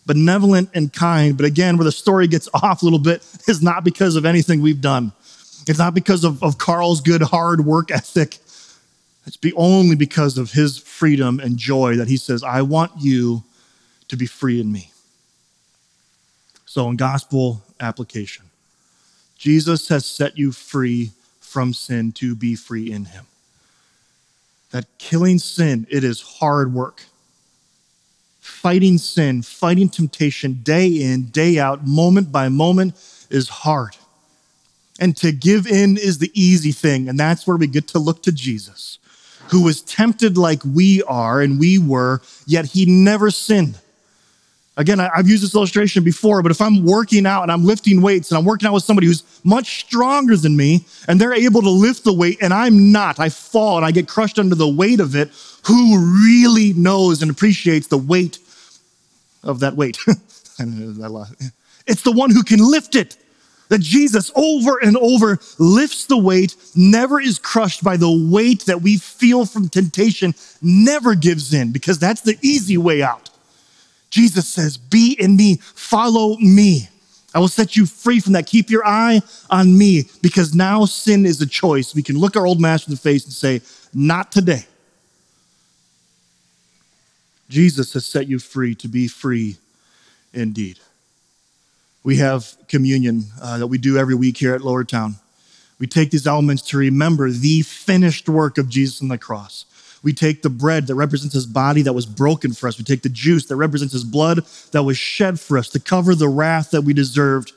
benevolent 0.06 0.70
and 0.74 0.92
kind. 0.92 1.36
But 1.36 1.46
again, 1.46 1.78
where 1.78 1.86
the 1.86 1.92
story 1.92 2.28
gets 2.28 2.48
off 2.54 2.82
a 2.82 2.86
little 2.86 3.00
bit 3.00 3.26
is 3.48 3.62
not 3.62 3.84
because 3.84 4.16
of 4.16 4.26
anything 4.26 4.62
we've 4.62 4.82
done. 4.82 5.12
It's 5.68 5.80
not 5.80 5.94
because 5.94 6.24
of, 6.24 6.44
of 6.44 6.58
Carl's 6.58 7.02
good 7.02 7.22
hard 7.22 7.66
work 7.66 7.92
ethic. 7.92 8.38
It's 9.26 9.38
be 9.38 9.54
only 9.54 9.96
because 9.96 10.38
of 10.38 10.52
his 10.52 10.78
freedom 10.78 11.40
and 11.40 11.58
joy 11.58 11.96
that 11.96 12.08
he 12.08 12.18
says, 12.18 12.44
I 12.44 12.62
want 12.62 12.92
you 13.00 13.44
to 14.10 14.18
be 14.18 14.28
free 14.28 14.62
in 14.62 14.72
me. 14.72 14.92
So, 16.66 16.88
in 16.90 16.98
gospel 16.98 17.64
application, 17.80 18.46
Jesus 19.38 19.88
has 19.88 20.06
set 20.06 20.38
you 20.38 20.52
free 20.52 21.12
from 21.40 21.74
sin 21.74 22.12
to 22.14 22.36
be 22.36 22.56
free 22.56 22.92
in 22.92 23.06
him. 23.06 23.26
That 24.72 24.86
killing 24.98 25.40
sin, 25.40 25.88
it 25.90 26.04
is 26.04 26.22
hard 26.22 26.74
work. 26.74 27.04
Fighting 28.66 28.98
sin, 28.98 29.44
fighting 29.44 29.90
temptation 29.90 30.54
day 30.64 30.88
in, 30.88 31.26
day 31.26 31.60
out, 31.60 31.86
moment 31.86 32.32
by 32.32 32.50
moment 32.50 32.96
is 33.30 33.48
hard. 33.48 33.96
And 35.00 35.16
to 35.18 35.32
give 35.32 35.68
in 35.68 35.98
is 35.98 36.18
the 36.18 36.32
easy 36.34 36.72
thing. 36.72 37.08
And 37.08 37.20
that's 37.20 37.46
where 37.46 37.58
we 37.58 37.68
get 37.68 37.88
to 37.90 38.00
look 38.00 38.24
to 38.24 38.32
Jesus, 38.32 38.98
who 39.50 39.64
was 39.64 39.84
tempted 39.84 40.36
like 40.36 40.64
we 40.66 41.04
are 41.04 41.42
and 41.42 41.60
we 41.60 41.78
were, 41.78 42.24
yet 42.48 42.66
he 42.66 42.88
never 42.88 43.30
sinned. 43.30 43.78
Again, 44.78 45.00
I've 45.00 45.28
used 45.28 45.44
this 45.44 45.54
illustration 45.54 46.04
before, 46.04 46.42
but 46.42 46.52
if 46.52 46.60
I'm 46.60 46.84
working 46.84 47.28
out 47.28 47.44
and 47.44 47.52
I'm 47.52 47.66
lifting 47.66 48.02
weights 48.02 48.32
and 48.32 48.40
I'm 48.40 48.46
working 48.46 48.68
out 48.68 48.74
with 48.74 48.84
somebody 48.84 49.06
who's 49.06 49.22
much 49.44 49.82
stronger 49.82 50.36
than 50.36 50.58
me 50.58 50.86
and 51.08 51.22
they're 51.22 51.36
able 51.36 51.62
to 51.62 51.70
lift 51.70 52.04
the 52.04 52.14
weight 52.14 52.40
and 52.42 52.52
I'm 52.52 52.92
not, 52.92 53.20
I 53.20 53.30
fall 53.30 53.78
and 53.78 53.86
I 53.86 53.92
get 53.92 54.08
crushed 54.08 54.40
under 54.40 54.56
the 54.56 54.68
weight 54.68 55.00
of 55.00 55.16
it, 55.16 55.30
who 55.68 56.00
really 56.26 56.74
knows 56.74 57.22
and 57.22 57.30
appreciates 57.30 57.86
the 57.86 58.00
weight 58.00 58.40
of 59.46 59.60
that 59.62 59.76
weight? 59.76 59.98
it's 61.88 62.02
the 62.02 62.12
one 62.12 62.32
who 62.32 62.44
can 62.44 62.60
lift 62.60 62.96
it. 62.96 63.18
That 63.70 63.82
Jesus 63.82 64.32
over 64.36 64.78
and 64.78 64.96
over 64.98 65.40
lifts 65.58 66.06
the 66.06 66.18
weight, 66.18 66.56
never 66.76 67.20
is 67.20 67.40
crushed 67.40 67.84
by 67.84 67.98
the 67.98 68.30
weight 68.32 68.66
that 68.66 68.82
we 68.84 68.98
feel 68.98 69.46
from 69.48 69.70
temptation, 69.70 70.36
never 70.62 71.16
gives 71.16 71.52
in 71.52 71.72
because 71.72 71.98
that's 71.98 72.22
the 72.22 72.38
easy 72.44 72.78
way 72.78 73.02
out. 73.02 73.32
Jesus 74.12 74.48
says, 74.48 74.78
Be 74.78 75.18
in 75.20 75.36
me, 75.36 75.56
follow 75.56 76.38
me. 76.38 76.90
I 77.34 77.40
will 77.40 77.50
set 77.50 77.76
you 77.76 77.86
free 77.86 78.22
from 78.22 78.34
that. 78.34 78.48
Keep 78.48 78.70
your 78.70 78.86
eye 78.86 79.22
on 79.50 79.78
me 79.78 80.06
because 80.22 80.56
now 80.56 80.86
sin 80.86 81.26
is 81.26 81.42
a 81.42 81.48
choice. 81.48 81.94
We 81.94 82.02
can 82.02 82.18
look 82.18 82.38
our 82.38 82.46
old 82.46 82.62
master 82.62 82.90
in 82.90 82.96
the 82.96 83.02
face 83.02 83.26
and 83.26 83.34
say, 83.34 83.62
Not 83.94 84.32
today. 84.32 84.66
Jesus 87.50 87.94
has 87.94 88.06
set 88.06 88.28
you 88.28 88.40
free 88.40 88.76
to 88.76 88.88
be 88.88 89.08
free 89.08 89.58
indeed. 90.34 90.80
We 92.04 92.18
have 92.18 92.56
communion 92.68 93.26
uh, 93.42 93.58
that 93.58 93.68
we 93.68 93.78
do 93.78 93.98
every 93.98 94.16
week 94.16 94.38
here 94.38 94.54
at 94.54 94.62
Lowertown. 94.62 95.16
We 95.80 95.88
take 95.88 96.12
these 96.12 96.28
elements 96.28 96.62
to 96.70 96.78
remember 96.78 97.30
the 97.30 97.62
finished 97.62 98.30
work 98.30 98.58
of 98.58 98.70
Jesus 98.70 99.02
on 99.02 99.08
the 99.08 99.18
cross. 99.18 99.66
We 100.04 100.14
take 100.14 100.44
the 100.44 100.50
bread 100.50 100.88
that 100.88 100.96
represents 100.96 101.34
his 101.34 101.48
body 101.48 101.82
that 101.82 101.94
was 101.94 102.06
broken 102.06 102.54
for 102.54 102.68
us. 102.68 102.78
We 102.78 102.84
take 102.84 103.02
the 103.02 103.10
juice 103.10 103.48
that 103.48 103.56
represents 103.56 103.94
his 103.94 104.04
blood 104.04 104.46
that 104.72 104.84
was 104.84 104.98
shed 104.98 105.40
for 105.40 105.58
us 105.58 105.68
to 105.70 105.80
cover 105.80 106.14
the 106.14 106.30
wrath 106.30 106.72
that 106.72 106.84
we 106.84 106.94
deserved. 106.94 107.54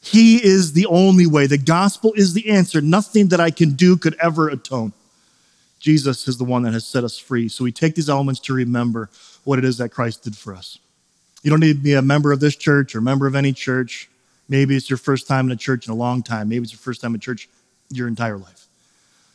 He 0.00 0.36
is 0.36 0.74
the 0.74 0.86
only 0.86 1.26
way. 1.26 1.48
The 1.48 1.58
gospel 1.58 2.12
is 2.14 2.34
the 2.34 2.48
answer. 2.50 2.80
Nothing 2.80 3.28
that 3.28 3.40
I 3.40 3.50
can 3.50 3.70
do 3.70 3.96
could 3.96 4.16
ever 4.22 4.48
atone. 4.48 4.92
Jesus 5.82 6.28
is 6.28 6.38
the 6.38 6.44
one 6.44 6.62
that 6.62 6.72
has 6.72 6.86
set 6.86 7.02
us 7.02 7.18
free. 7.18 7.48
So 7.48 7.64
we 7.64 7.72
take 7.72 7.96
these 7.96 8.08
elements 8.08 8.40
to 8.42 8.54
remember 8.54 9.10
what 9.42 9.58
it 9.58 9.64
is 9.64 9.78
that 9.78 9.88
Christ 9.88 10.22
did 10.22 10.36
for 10.36 10.54
us. 10.54 10.78
You 11.42 11.50
don't 11.50 11.58
need 11.58 11.76
to 11.76 11.82
be 11.82 11.94
a 11.94 12.02
member 12.02 12.30
of 12.30 12.38
this 12.38 12.54
church 12.54 12.94
or 12.94 12.98
a 12.98 13.02
member 13.02 13.26
of 13.26 13.34
any 13.34 13.52
church. 13.52 14.08
Maybe 14.48 14.76
it's 14.76 14.88
your 14.88 14.96
first 14.96 15.26
time 15.26 15.46
in 15.46 15.52
a 15.52 15.56
church 15.56 15.88
in 15.88 15.92
a 15.92 15.96
long 15.96 16.22
time. 16.22 16.48
Maybe 16.48 16.62
it's 16.62 16.72
your 16.72 16.78
first 16.78 17.00
time 17.00 17.14
in 17.14 17.20
church 17.20 17.48
your 17.90 18.06
entire 18.06 18.38
life. 18.38 18.68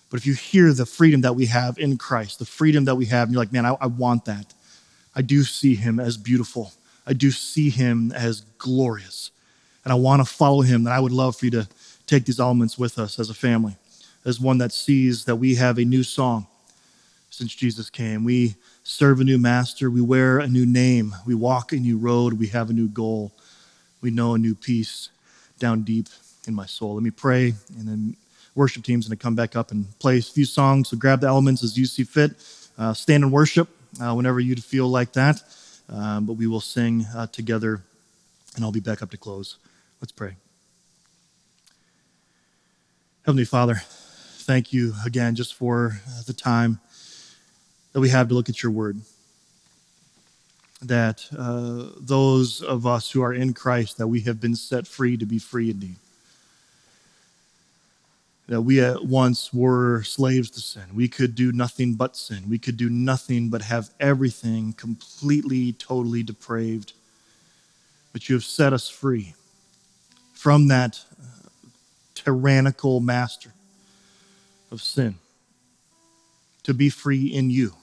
But 0.09 0.21
if 0.21 0.25
you 0.25 0.35
hear 0.35 0.71
the 0.71 0.85
freedom 0.85 1.19
that 1.21 1.35
we 1.35 1.47
have 1.47 1.77
in 1.77 1.97
Christ, 1.97 2.39
the 2.39 2.45
freedom 2.45 2.85
that 2.85 2.95
we 2.95 3.07
have, 3.07 3.27
and 3.27 3.33
you're 3.33 3.41
like, 3.41 3.51
man, 3.51 3.65
I, 3.65 3.75
I 3.81 3.87
want 3.87 4.23
that. 4.25 4.53
I 5.13 5.21
do 5.21 5.43
see 5.43 5.75
him 5.75 5.99
as 5.99 6.15
beautiful. 6.15 6.71
I 7.05 7.11
do 7.11 7.29
see 7.29 7.69
him 7.69 8.13
as 8.13 8.41
glorious. 8.57 9.31
And 9.83 9.91
I 9.91 9.95
want 9.95 10.25
to 10.25 10.33
follow 10.33 10.61
him. 10.61 10.85
And 10.85 10.93
I 10.93 11.01
would 11.01 11.11
love 11.11 11.35
for 11.35 11.43
you 11.43 11.51
to 11.51 11.67
take 12.05 12.23
these 12.23 12.39
elements 12.39 12.77
with 12.77 12.97
us 12.97 13.19
as 13.19 13.29
a 13.29 13.33
family, 13.33 13.75
as 14.27 14.41
one 14.41 14.57
that 14.57 14.73
sees 14.73 15.23
that 15.23 15.37
we 15.37 15.55
have 15.55 15.77
a 15.77 15.85
new 15.85 16.03
song 16.03 16.45
since 17.29 17.55
Jesus 17.55 17.89
came. 17.89 18.25
We 18.25 18.55
serve 18.83 19.21
a 19.21 19.23
new 19.23 19.37
master. 19.37 19.89
We 19.89 20.01
wear 20.01 20.39
a 20.39 20.47
new 20.47 20.65
name. 20.65 21.15
We 21.25 21.33
walk 21.33 21.71
a 21.71 21.77
new 21.77 21.97
road. 21.97 22.33
We 22.33 22.47
have 22.47 22.69
a 22.69 22.73
new 22.73 22.89
goal. 22.89 23.31
We 24.01 24.11
know 24.11 24.33
a 24.33 24.37
new 24.37 24.53
peace 24.53 25.09
down 25.59 25.83
deep 25.83 26.07
in 26.45 26.53
my 26.53 26.65
soul. 26.65 26.95
Let 26.95 27.03
me 27.03 27.09
pray 27.09 27.53
and 27.77 27.87
then 27.87 28.17
worship 28.53 28.83
team's 28.83 29.07
going 29.07 29.17
to 29.17 29.21
come 29.21 29.35
back 29.35 29.55
up 29.55 29.71
and 29.71 29.97
play 29.99 30.17
a 30.17 30.21
few 30.21 30.45
songs. 30.45 30.89
So 30.89 30.97
grab 30.97 31.21
the 31.21 31.27
elements 31.27 31.63
as 31.63 31.77
you 31.77 31.85
see 31.85 32.03
fit. 32.03 32.31
Uh, 32.77 32.93
stand 32.93 33.23
and 33.23 33.31
worship 33.31 33.69
uh, 34.01 34.13
whenever 34.13 34.41
you 34.41 34.55
feel 34.57 34.89
like 34.89 35.13
that. 35.13 35.41
Um, 35.89 36.25
but 36.25 36.33
we 36.33 36.47
will 36.47 36.59
sing 36.59 37.05
uh, 37.15 37.27
together, 37.27 37.81
and 38.55 38.65
I'll 38.65 38.73
be 38.73 38.81
back 38.81 39.01
up 39.01 39.09
to 39.11 39.17
close. 39.17 39.57
Let's 40.01 40.11
pray. 40.11 40.35
Heavenly 43.25 43.45
Father, 43.45 43.81
thank 44.47 44.71
you 44.71 44.93
again 45.05 45.35
just 45.35 45.55
for 45.55 45.99
uh, 46.07 46.21
the 46.25 46.33
time 46.33 46.79
that 47.91 47.99
we 47.99 48.07
have 48.07 48.29
to 48.29 48.33
look 48.33 48.47
at 48.47 48.63
your 48.63 48.71
word. 48.71 49.01
That 50.81 51.25
uh, 51.37 51.99
those 51.99 52.61
of 52.61 52.85
us 52.87 53.11
who 53.11 53.21
are 53.21 53.33
in 53.33 53.53
Christ, 53.53 53.97
that 53.97 54.07
we 54.07 54.21
have 54.21 54.39
been 54.39 54.55
set 54.55 54.87
free 54.87 55.17
to 55.17 55.25
be 55.25 55.37
free 55.37 55.69
indeed 55.69 55.97
that 58.47 58.61
we 58.61 58.79
at 58.79 59.03
once 59.03 59.53
were 59.53 60.03
slaves 60.03 60.49
to 60.49 60.61
sin. 60.61 60.83
We 60.93 61.09
could 61.09 61.35
do 61.35 61.51
nothing 61.51 61.95
but 61.95 62.15
sin. 62.15 62.49
We 62.49 62.57
could 62.57 62.77
do 62.77 62.89
nothing 62.89 63.49
but 63.49 63.61
have 63.61 63.89
everything 63.99 64.71
completely, 64.71 65.73
totally 65.73 66.23
depraved. 66.23 66.93
But 68.13 68.29
you 68.29 68.35
have 68.35 68.45
set 68.45 68.71
us 68.71 68.87
free 68.87 69.33
from 70.33 70.69
that 70.69 71.03
uh, 71.21 71.49
tyrannical 72.15 73.01
master 73.01 73.51
of 74.71 74.81
sin 74.81 75.15
to 76.63 76.73
be 76.73 76.89
free 76.89 77.25
in 77.27 77.49
you, 77.49 77.73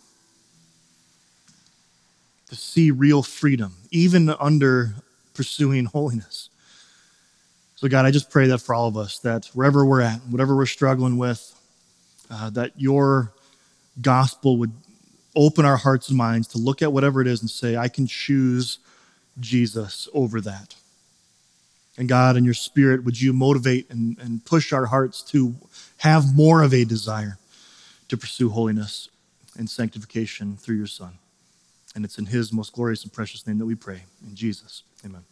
to 2.49 2.57
see 2.57 2.91
real 2.91 3.23
freedom, 3.23 3.75
even 3.91 4.29
under 4.29 4.95
pursuing 5.33 5.87
holiness. 5.87 6.51
So, 7.77 7.89
God, 7.89 8.05
I 8.05 8.11
just 8.11 8.31
pray 8.31 8.47
that 8.49 8.59
for 8.59 8.75
all 8.75 8.89
of 8.89 8.97
us, 8.97 9.19
that 9.21 9.47
wherever 9.55 9.85
we're 9.85 10.01
at, 10.01 10.21
whatever 10.29 10.57
we're 10.57 10.67
struggling 10.67 11.17
with, 11.19 11.59
uh, 12.31 12.51
that 12.51 12.73
your 12.77 13.33
gospel 14.01 14.59
would 14.59 14.73
open 15.37 15.65
our 15.65 15.77
hearts 15.77 16.09
and 16.09 16.17
minds 16.17 16.49
to 16.49 16.59
look 16.59 16.83
at 16.83 16.93
whatever 16.93 17.21
it 17.21 17.27
is 17.27 17.41
and 17.41 17.51
say, 17.51 17.77
I 17.77 17.89
can 17.89 18.07
choose 18.07 18.79
Jesus 19.41 20.09
over 20.13 20.41
that. 20.43 20.75
And 21.97 22.09
God, 22.09 22.37
in 22.37 22.45
your 22.45 22.55
spirit, 22.55 23.05
would 23.05 23.21
you 23.21 23.33
motivate 23.33 23.89
and, 23.91 24.19
and 24.19 24.45
push 24.45 24.73
our 24.73 24.87
hearts 24.87 25.23
to 25.31 25.55
have 25.99 26.35
more 26.35 26.63
of 26.63 26.75
a 26.75 26.85
desire 26.85 27.39
to 28.09 28.17
pursue 28.17 28.51
holiness 28.51 29.09
and 29.57 29.71
sanctification 29.71 30.57
through 30.57 30.77
your 30.77 30.89
Son? 30.89 31.19
And 31.95 32.05
it's 32.05 32.19
in 32.19 32.27
his 32.27 32.53
most 32.53 32.73
glorious 32.73 33.05
and 33.05 33.13
precious 33.13 33.47
name 33.47 33.59
that 33.59 33.67
we 33.67 33.77
pray. 33.77 34.03
In 34.27 34.35
Jesus, 34.35 34.83
amen. 35.05 35.25